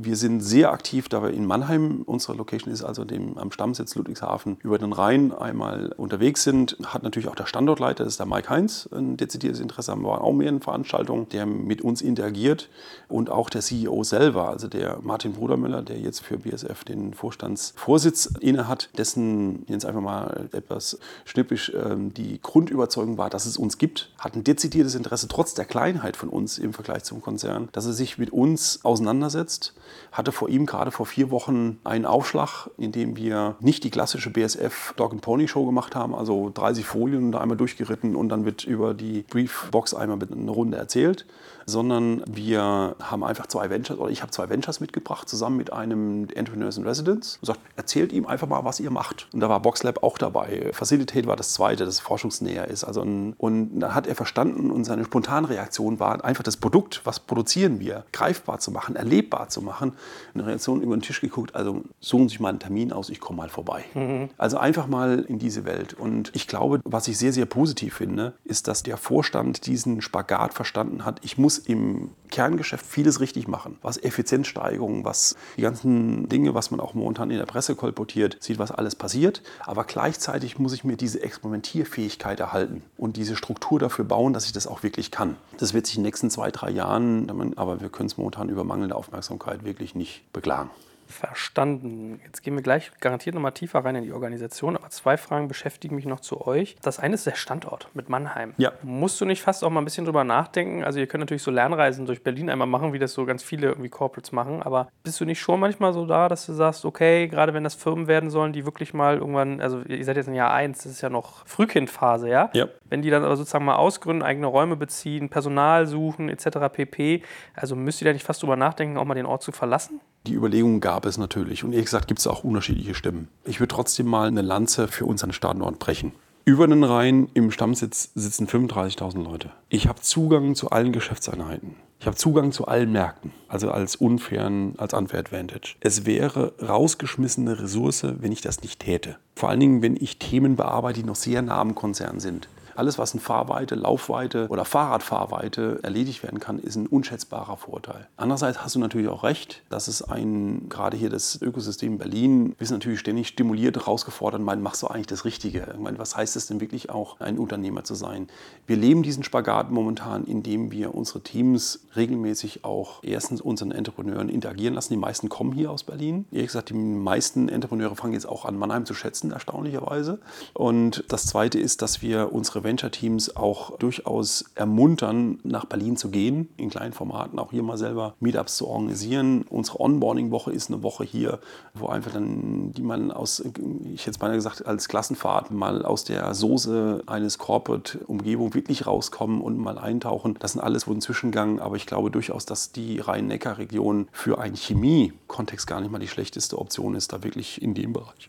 Wir 0.00 0.14
sind 0.14 0.42
sehr 0.42 0.70
aktiv, 0.70 1.08
da 1.08 1.24
wir 1.24 1.30
in 1.30 1.44
Mannheim, 1.44 2.02
unsere 2.06 2.34
Location 2.34 2.72
ist 2.72 2.84
also 2.84 3.04
dem, 3.04 3.36
am 3.36 3.50
Stammsitz 3.50 3.96
Ludwigshafen, 3.96 4.56
über 4.62 4.78
den 4.78 4.92
Rhein 4.92 5.32
einmal 5.32 5.92
unterwegs 5.96 6.44
sind. 6.44 6.76
Hat 6.84 7.02
natürlich 7.02 7.28
auch 7.28 7.34
der 7.34 7.46
Standortleiter, 7.46 8.04
das 8.04 8.12
ist 8.12 8.20
der 8.20 8.26
Mike 8.26 8.48
Heinz, 8.48 8.88
ein 8.92 9.16
dezidiertes 9.16 9.58
Interesse. 9.58 9.96
Wir 9.96 10.20
auch 10.20 10.32
mehreren 10.32 10.60
Veranstaltungen, 10.60 11.28
der 11.30 11.46
mit 11.46 11.82
uns 11.82 12.00
interagiert. 12.00 12.68
Und 13.08 13.28
auch 13.28 13.50
der 13.50 13.60
CEO 13.60 14.04
selber, 14.04 14.50
also 14.50 14.68
der 14.68 15.00
Martin 15.02 15.32
Brudermüller, 15.32 15.82
der 15.82 15.98
jetzt 15.98 16.20
für 16.20 16.38
BSF 16.38 16.84
den 16.84 17.12
Vorstandsvorsitz 17.12 18.34
innehat, 18.38 18.90
dessen, 18.96 19.64
jetzt 19.66 19.84
einfach 19.84 20.00
mal 20.00 20.48
etwas 20.52 21.00
schnippisch, 21.24 21.72
ähm, 21.74 22.14
die 22.14 22.40
Grundüberzeugung 22.40 23.18
war, 23.18 23.30
dass 23.30 23.46
es 23.46 23.56
uns 23.56 23.78
gibt, 23.78 24.12
hat 24.18 24.36
ein 24.36 24.44
dezidiertes 24.44 24.94
Interesse, 24.94 25.26
trotz 25.26 25.54
der 25.54 25.64
Kleinheit 25.64 26.16
von 26.16 26.28
uns 26.28 26.58
im 26.58 26.72
Vergleich 26.72 27.02
zum 27.02 27.20
Konzern, 27.20 27.68
dass 27.72 27.86
er 27.86 27.94
sich 27.94 28.16
mit 28.16 28.30
uns 28.30 28.84
auseinandersetzt 28.84 29.74
hatte 30.12 30.32
vor 30.32 30.48
ihm 30.48 30.66
gerade 30.66 30.90
vor 30.90 31.06
vier 31.06 31.30
Wochen 31.30 31.78
einen 31.84 32.06
Aufschlag, 32.06 32.70
in 32.78 32.92
dem 32.92 33.16
wir 33.16 33.56
nicht 33.60 33.84
die 33.84 33.90
klassische 33.90 34.30
BSF 34.30 34.94
Dog 34.96 35.12
and 35.12 35.22
Pony 35.22 35.48
Show 35.48 35.66
gemacht 35.66 35.94
haben, 35.94 36.14
also 36.14 36.50
30 36.52 36.86
Folien 36.86 37.32
da 37.32 37.40
einmal 37.40 37.56
durchgeritten 37.56 38.16
und 38.16 38.28
dann 38.28 38.44
wird 38.44 38.64
über 38.64 38.94
die 38.94 39.22
Briefbox 39.22 39.94
einmal 39.94 40.18
eine 40.30 40.50
Runde 40.50 40.76
erzählt, 40.76 41.26
sondern 41.68 42.22
wir 42.26 42.96
haben 43.00 43.22
einfach 43.22 43.46
zwei 43.46 43.68
Ventures, 43.68 44.00
oder 44.00 44.10
ich 44.10 44.22
habe 44.22 44.32
zwei 44.32 44.48
Ventures 44.48 44.80
mitgebracht, 44.80 45.28
zusammen 45.28 45.58
mit 45.58 45.72
einem 45.72 46.26
Entrepreneurs 46.34 46.78
in 46.78 46.86
Residence 46.86 47.38
und 47.42 47.46
sagt, 47.46 47.60
erzählt 47.76 48.12
ihm 48.12 48.26
einfach 48.26 48.48
mal, 48.48 48.64
was 48.64 48.80
ihr 48.80 48.90
macht. 48.90 49.28
Und 49.34 49.40
da 49.40 49.48
war 49.48 49.60
Boxlab 49.60 50.02
auch 50.02 50.16
dabei. 50.16 50.70
Facilitate 50.72 51.26
war 51.26 51.36
das 51.36 51.52
zweite, 51.52 51.84
das 51.84 52.00
forschungsnäher 52.00 52.68
ist. 52.68 52.84
Also 52.84 53.02
ein, 53.02 53.34
und 53.34 53.80
dann 53.80 53.94
hat 53.94 54.06
er 54.06 54.14
verstanden 54.14 54.70
und 54.70 54.84
seine 54.84 55.04
spontane 55.04 55.50
Reaktion 55.50 56.00
war 56.00 56.24
einfach 56.24 56.42
das 56.42 56.56
Produkt, 56.56 57.02
was 57.04 57.20
produzieren 57.20 57.80
wir, 57.80 58.04
greifbar 58.12 58.58
zu 58.60 58.70
machen, 58.70 58.96
erlebbar 58.96 59.50
zu 59.50 59.60
machen. 59.60 59.92
Eine 60.34 60.46
Reaktion 60.46 60.80
über 60.80 60.96
den 60.96 61.02
Tisch 61.02 61.20
geguckt, 61.20 61.54
also 61.54 61.82
suchen 62.00 62.28
Sie 62.28 62.34
sich 62.34 62.40
mal 62.40 62.48
einen 62.48 62.60
Termin 62.60 62.92
aus, 62.92 63.10
ich 63.10 63.20
komme 63.20 63.38
mal 63.38 63.50
vorbei. 63.50 63.84
Mhm. 63.94 64.30
Also 64.38 64.56
einfach 64.56 64.86
mal 64.86 65.26
in 65.28 65.38
diese 65.38 65.66
Welt. 65.66 65.92
Und 65.92 66.30
ich 66.34 66.48
glaube, 66.48 66.80
was 66.84 67.08
ich 67.08 67.18
sehr, 67.18 67.34
sehr 67.34 67.46
positiv 67.46 67.94
finde, 67.94 68.32
ist, 68.44 68.68
dass 68.68 68.82
der 68.82 68.96
Vorstand 68.96 69.66
diesen 69.66 70.00
Spagat 70.00 70.54
verstanden 70.54 71.04
hat. 71.04 71.20
Ich 71.22 71.36
muss 71.36 71.57
im 71.58 72.10
Kerngeschäft 72.30 72.84
vieles 72.84 73.20
richtig 73.20 73.48
machen, 73.48 73.78
was 73.82 73.96
Effizienzsteigerung, 73.96 75.04
was 75.04 75.36
die 75.56 75.62
ganzen 75.62 76.28
Dinge, 76.28 76.54
was 76.54 76.70
man 76.70 76.80
auch 76.80 76.94
momentan 76.94 77.30
in 77.30 77.38
der 77.38 77.46
Presse 77.46 77.74
kolportiert, 77.74 78.36
sieht, 78.40 78.58
was 78.58 78.70
alles 78.70 78.94
passiert. 78.94 79.42
Aber 79.64 79.84
gleichzeitig 79.84 80.58
muss 80.58 80.72
ich 80.72 80.84
mir 80.84 80.96
diese 80.96 81.22
Experimentierfähigkeit 81.22 82.40
erhalten 82.40 82.82
und 82.96 83.16
diese 83.16 83.36
Struktur 83.36 83.78
dafür 83.78 84.04
bauen, 84.04 84.32
dass 84.32 84.46
ich 84.46 84.52
das 84.52 84.66
auch 84.66 84.82
wirklich 84.82 85.10
kann. 85.10 85.36
Das 85.58 85.74
wird 85.74 85.86
sich 85.86 85.96
in 85.96 86.02
den 86.02 86.08
nächsten 86.08 86.30
zwei, 86.30 86.50
drei 86.50 86.70
Jahren, 86.70 87.30
aber 87.56 87.80
wir 87.80 87.88
können 87.88 88.08
es 88.08 88.16
momentan 88.16 88.48
über 88.48 88.64
mangelnde 88.64 88.94
Aufmerksamkeit 88.94 89.64
wirklich 89.64 89.94
nicht 89.94 90.32
beklagen. 90.32 90.70
Verstanden. 91.08 92.20
Jetzt 92.24 92.42
gehen 92.42 92.54
wir 92.54 92.62
gleich 92.62 92.92
garantiert 93.00 93.34
nochmal 93.34 93.52
tiefer 93.52 93.84
rein 93.84 93.96
in 93.96 94.04
die 94.04 94.12
Organisation, 94.12 94.76
aber 94.76 94.90
zwei 94.90 95.16
Fragen 95.16 95.48
beschäftigen 95.48 95.96
mich 95.96 96.06
noch 96.06 96.20
zu 96.20 96.46
euch. 96.46 96.76
Das 96.82 96.98
eine 96.98 97.14
ist 97.14 97.26
der 97.26 97.34
Standort 97.34 97.88
mit 97.94 98.08
Mannheim. 98.08 98.54
Ja. 98.58 98.72
Musst 98.82 99.20
du 99.20 99.24
nicht 99.24 99.42
fast 99.42 99.64
auch 99.64 99.70
mal 99.70 99.80
ein 99.80 99.84
bisschen 99.84 100.04
drüber 100.04 100.24
nachdenken? 100.24 100.84
Also 100.84 100.98
ihr 100.98 101.06
könnt 101.06 101.20
natürlich 101.20 101.42
so 101.42 101.50
Lernreisen 101.50 102.06
durch 102.06 102.22
Berlin 102.22 102.50
einmal 102.50 102.66
machen, 102.66 102.92
wie 102.92 102.98
das 102.98 103.14
so 103.14 103.24
ganz 103.24 103.42
viele 103.42 103.68
irgendwie 103.68 103.88
Corporates 103.88 104.32
machen, 104.32 104.62
aber 104.62 104.88
bist 105.02 105.20
du 105.20 105.24
nicht 105.24 105.40
schon 105.40 105.60
manchmal 105.60 105.92
so 105.92 106.06
da, 106.06 106.28
dass 106.28 106.46
du 106.46 106.52
sagst, 106.52 106.84
okay, 106.84 107.28
gerade 107.28 107.54
wenn 107.54 107.64
das 107.64 107.74
Firmen 107.74 108.06
werden 108.06 108.30
sollen, 108.30 108.52
die 108.52 108.64
wirklich 108.64 108.94
mal 108.94 109.16
irgendwann, 109.16 109.60
also 109.60 109.80
ihr 109.82 110.04
seid 110.04 110.16
jetzt 110.16 110.28
in 110.28 110.34
Jahr 110.34 110.52
1, 110.52 110.82
das 110.82 110.92
ist 110.92 111.00
ja 111.00 111.10
noch 111.10 111.46
Frühkindphase, 111.46 112.28
ja? 112.28 112.50
Ja. 112.52 112.68
Wenn 112.88 113.02
die 113.02 113.10
dann 113.10 113.24
aber 113.24 113.36
sozusagen 113.36 113.64
mal 113.64 113.76
ausgründen, 113.76 114.22
eigene 114.22 114.46
Räume 114.46 114.76
beziehen, 114.76 115.28
Personal 115.28 115.86
suchen 115.86 116.28
etc. 116.28 116.58
pp, 116.72 117.22
also 117.54 117.76
müsst 117.76 118.02
ihr 118.02 118.06
da 118.06 118.12
nicht 118.12 118.24
fast 118.24 118.42
drüber 118.42 118.56
nachdenken, 118.56 118.96
auch 118.96 119.04
mal 119.04 119.14
den 119.14 119.26
Ort 119.26 119.42
zu 119.42 119.52
verlassen? 119.52 120.00
Die 120.26 120.34
Überlegungen 120.34 120.80
gab 120.80 121.06
es 121.06 121.18
natürlich. 121.18 121.64
Und 121.64 121.72
ehrlich 121.72 121.86
gesagt 121.86 122.08
gibt 122.08 122.20
es 122.20 122.26
auch 122.26 122.44
unterschiedliche 122.44 122.94
Stimmen. 122.94 123.28
Ich 123.44 123.60
würde 123.60 123.74
trotzdem 123.74 124.06
mal 124.06 124.28
eine 124.28 124.42
Lanze 124.42 124.88
für 124.88 125.06
unseren 125.06 125.32
Standort 125.32 125.78
brechen. 125.78 126.12
Über 126.44 126.66
den 126.66 126.82
Rhein 126.82 127.28
im 127.34 127.50
Stammsitz 127.50 128.10
sitzen 128.14 128.46
35.000 128.46 129.22
Leute. 129.22 129.50
Ich 129.68 129.86
habe 129.86 130.00
Zugang 130.00 130.54
zu 130.54 130.70
allen 130.70 130.92
Geschäftseinheiten. 130.92 131.74
Ich 132.00 132.06
habe 132.06 132.16
Zugang 132.16 132.52
zu 132.52 132.66
allen 132.66 132.92
Märkten, 132.92 133.32
also 133.48 133.70
als 133.70 133.96
unfairen, 133.96 134.74
als 134.78 134.94
unfair 134.94 135.20
advantage. 135.20 135.76
Es 135.80 136.06
wäre 136.06 136.54
rausgeschmissene 136.62 137.60
Ressource, 137.60 138.06
wenn 138.20 138.32
ich 138.32 138.40
das 138.40 138.62
nicht 138.62 138.80
täte. 138.80 139.16
Vor 139.34 139.50
allen 139.50 139.60
Dingen, 139.60 139.82
wenn 139.82 139.96
ich 139.96 140.18
Themen 140.18 140.56
bearbeite, 140.56 141.00
die 141.00 141.06
noch 141.06 141.16
sehr 141.16 141.42
nah 141.42 141.60
am 141.60 141.74
Konzern 141.74 142.20
sind. 142.20 142.48
Alles, 142.78 142.96
was 142.96 143.12
in 143.12 143.18
Fahrweite, 143.18 143.74
Laufweite 143.74 144.46
oder 144.50 144.64
Fahrradfahrweite 144.64 145.80
erledigt 145.82 146.22
werden 146.22 146.38
kann, 146.38 146.60
ist 146.60 146.76
ein 146.76 146.86
unschätzbarer 146.86 147.56
Vorteil. 147.56 148.06
Andererseits 148.16 148.62
hast 148.62 148.76
du 148.76 148.78
natürlich 148.78 149.08
auch 149.08 149.24
recht, 149.24 149.64
dass 149.68 149.88
es 149.88 150.00
ein, 150.00 150.68
gerade 150.68 150.96
hier 150.96 151.10
das 151.10 151.42
Ökosystem 151.42 151.98
Berlin, 151.98 152.54
ist 152.60 152.70
natürlich 152.70 153.00
ständig 153.00 153.26
stimuliert, 153.26 153.74
herausgefordert, 153.74 154.40
mein, 154.40 154.62
machst 154.62 154.84
du 154.84 154.86
eigentlich 154.86 155.08
das 155.08 155.24
Richtige? 155.24 155.66
Ich 155.74 155.80
meine, 155.80 155.98
was 155.98 156.16
heißt 156.16 156.36
es 156.36 156.46
denn 156.46 156.60
wirklich 156.60 156.88
auch, 156.88 157.18
ein 157.18 157.36
Unternehmer 157.36 157.82
zu 157.82 157.96
sein? 157.96 158.28
Wir 158.68 158.76
leben 158.76 159.02
diesen 159.02 159.24
Spagat 159.24 159.72
momentan, 159.72 160.22
indem 160.22 160.70
wir 160.70 160.94
unsere 160.94 161.20
Teams 161.20 161.80
regelmäßig 161.96 162.64
auch 162.64 163.02
erstens 163.02 163.40
unseren 163.40 163.72
Entrepreneuren 163.72 164.28
interagieren 164.28 164.74
lassen. 164.74 164.92
Die 164.92 165.00
meisten 165.00 165.28
kommen 165.28 165.50
hier 165.50 165.72
aus 165.72 165.82
Berlin. 165.82 166.26
Ehrlich 166.30 166.46
gesagt, 166.46 166.70
die 166.70 166.74
meisten 166.74 167.48
Entrepreneure 167.48 167.96
fangen 167.96 168.12
jetzt 168.12 168.28
auch 168.28 168.44
an, 168.44 168.56
Mannheim 168.56 168.86
zu 168.86 168.94
schätzen, 168.94 169.32
erstaunlicherweise. 169.32 170.20
Und 170.54 171.02
das 171.08 171.26
Zweite 171.26 171.58
ist, 171.58 171.82
dass 171.82 172.02
wir 172.02 172.32
unsere 172.32 172.67
Venture-Teams 172.68 173.36
auch 173.36 173.78
durchaus 173.78 174.44
ermuntern, 174.54 175.40
nach 175.42 175.64
Berlin 175.64 175.96
zu 175.96 176.10
gehen, 176.10 176.48
in 176.58 176.68
kleinen 176.68 176.92
Formaten, 176.92 177.38
auch 177.38 177.50
hier 177.50 177.62
mal 177.62 177.78
selber 177.78 178.14
Meetups 178.20 178.58
zu 178.58 178.68
organisieren. 178.68 179.44
Unsere 179.48 179.80
Onboarding-Woche 179.80 180.52
ist 180.52 180.70
eine 180.70 180.82
Woche 180.82 181.04
hier, 181.04 181.40
wo 181.74 181.86
einfach 181.86 182.12
dann, 182.12 182.72
die 182.72 182.82
man 182.82 183.10
aus, 183.10 183.40
ich 183.40 184.02
hätte 184.02 184.10
es 184.10 184.18
beinahe 184.18 184.36
gesagt, 184.36 184.66
als 184.66 184.88
Klassenfahrt 184.88 185.50
mal 185.50 185.84
aus 185.84 186.04
der 186.04 186.34
Soße 186.34 187.04
eines 187.06 187.38
Corporate-Umgebung 187.38 188.52
wirklich 188.54 188.86
rauskommen 188.86 189.40
und 189.40 189.58
mal 189.58 189.78
eintauchen. 189.78 190.36
Das 190.38 190.52
sind 190.52 190.60
alles 190.60 190.86
wohl 190.86 190.96
ein 190.96 191.00
Zwischengang, 191.00 191.60
aber 191.60 191.76
ich 191.76 191.86
glaube 191.86 192.10
durchaus, 192.10 192.44
dass 192.44 192.72
die 192.72 193.00
Rhein-Neckar-Region 193.00 194.08
für 194.12 194.38
einen 194.38 194.56
Chemie-Kontext 194.56 195.66
gar 195.66 195.80
nicht 195.80 195.90
mal 195.90 195.98
die 195.98 196.08
schlechteste 196.08 196.58
Option 196.58 196.94
ist, 196.94 197.12
da 197.12 197.24
wirklich 197.24 197.62
in 197.62 197.74
dem 197.74 197.94
Bereich 197.94 198.28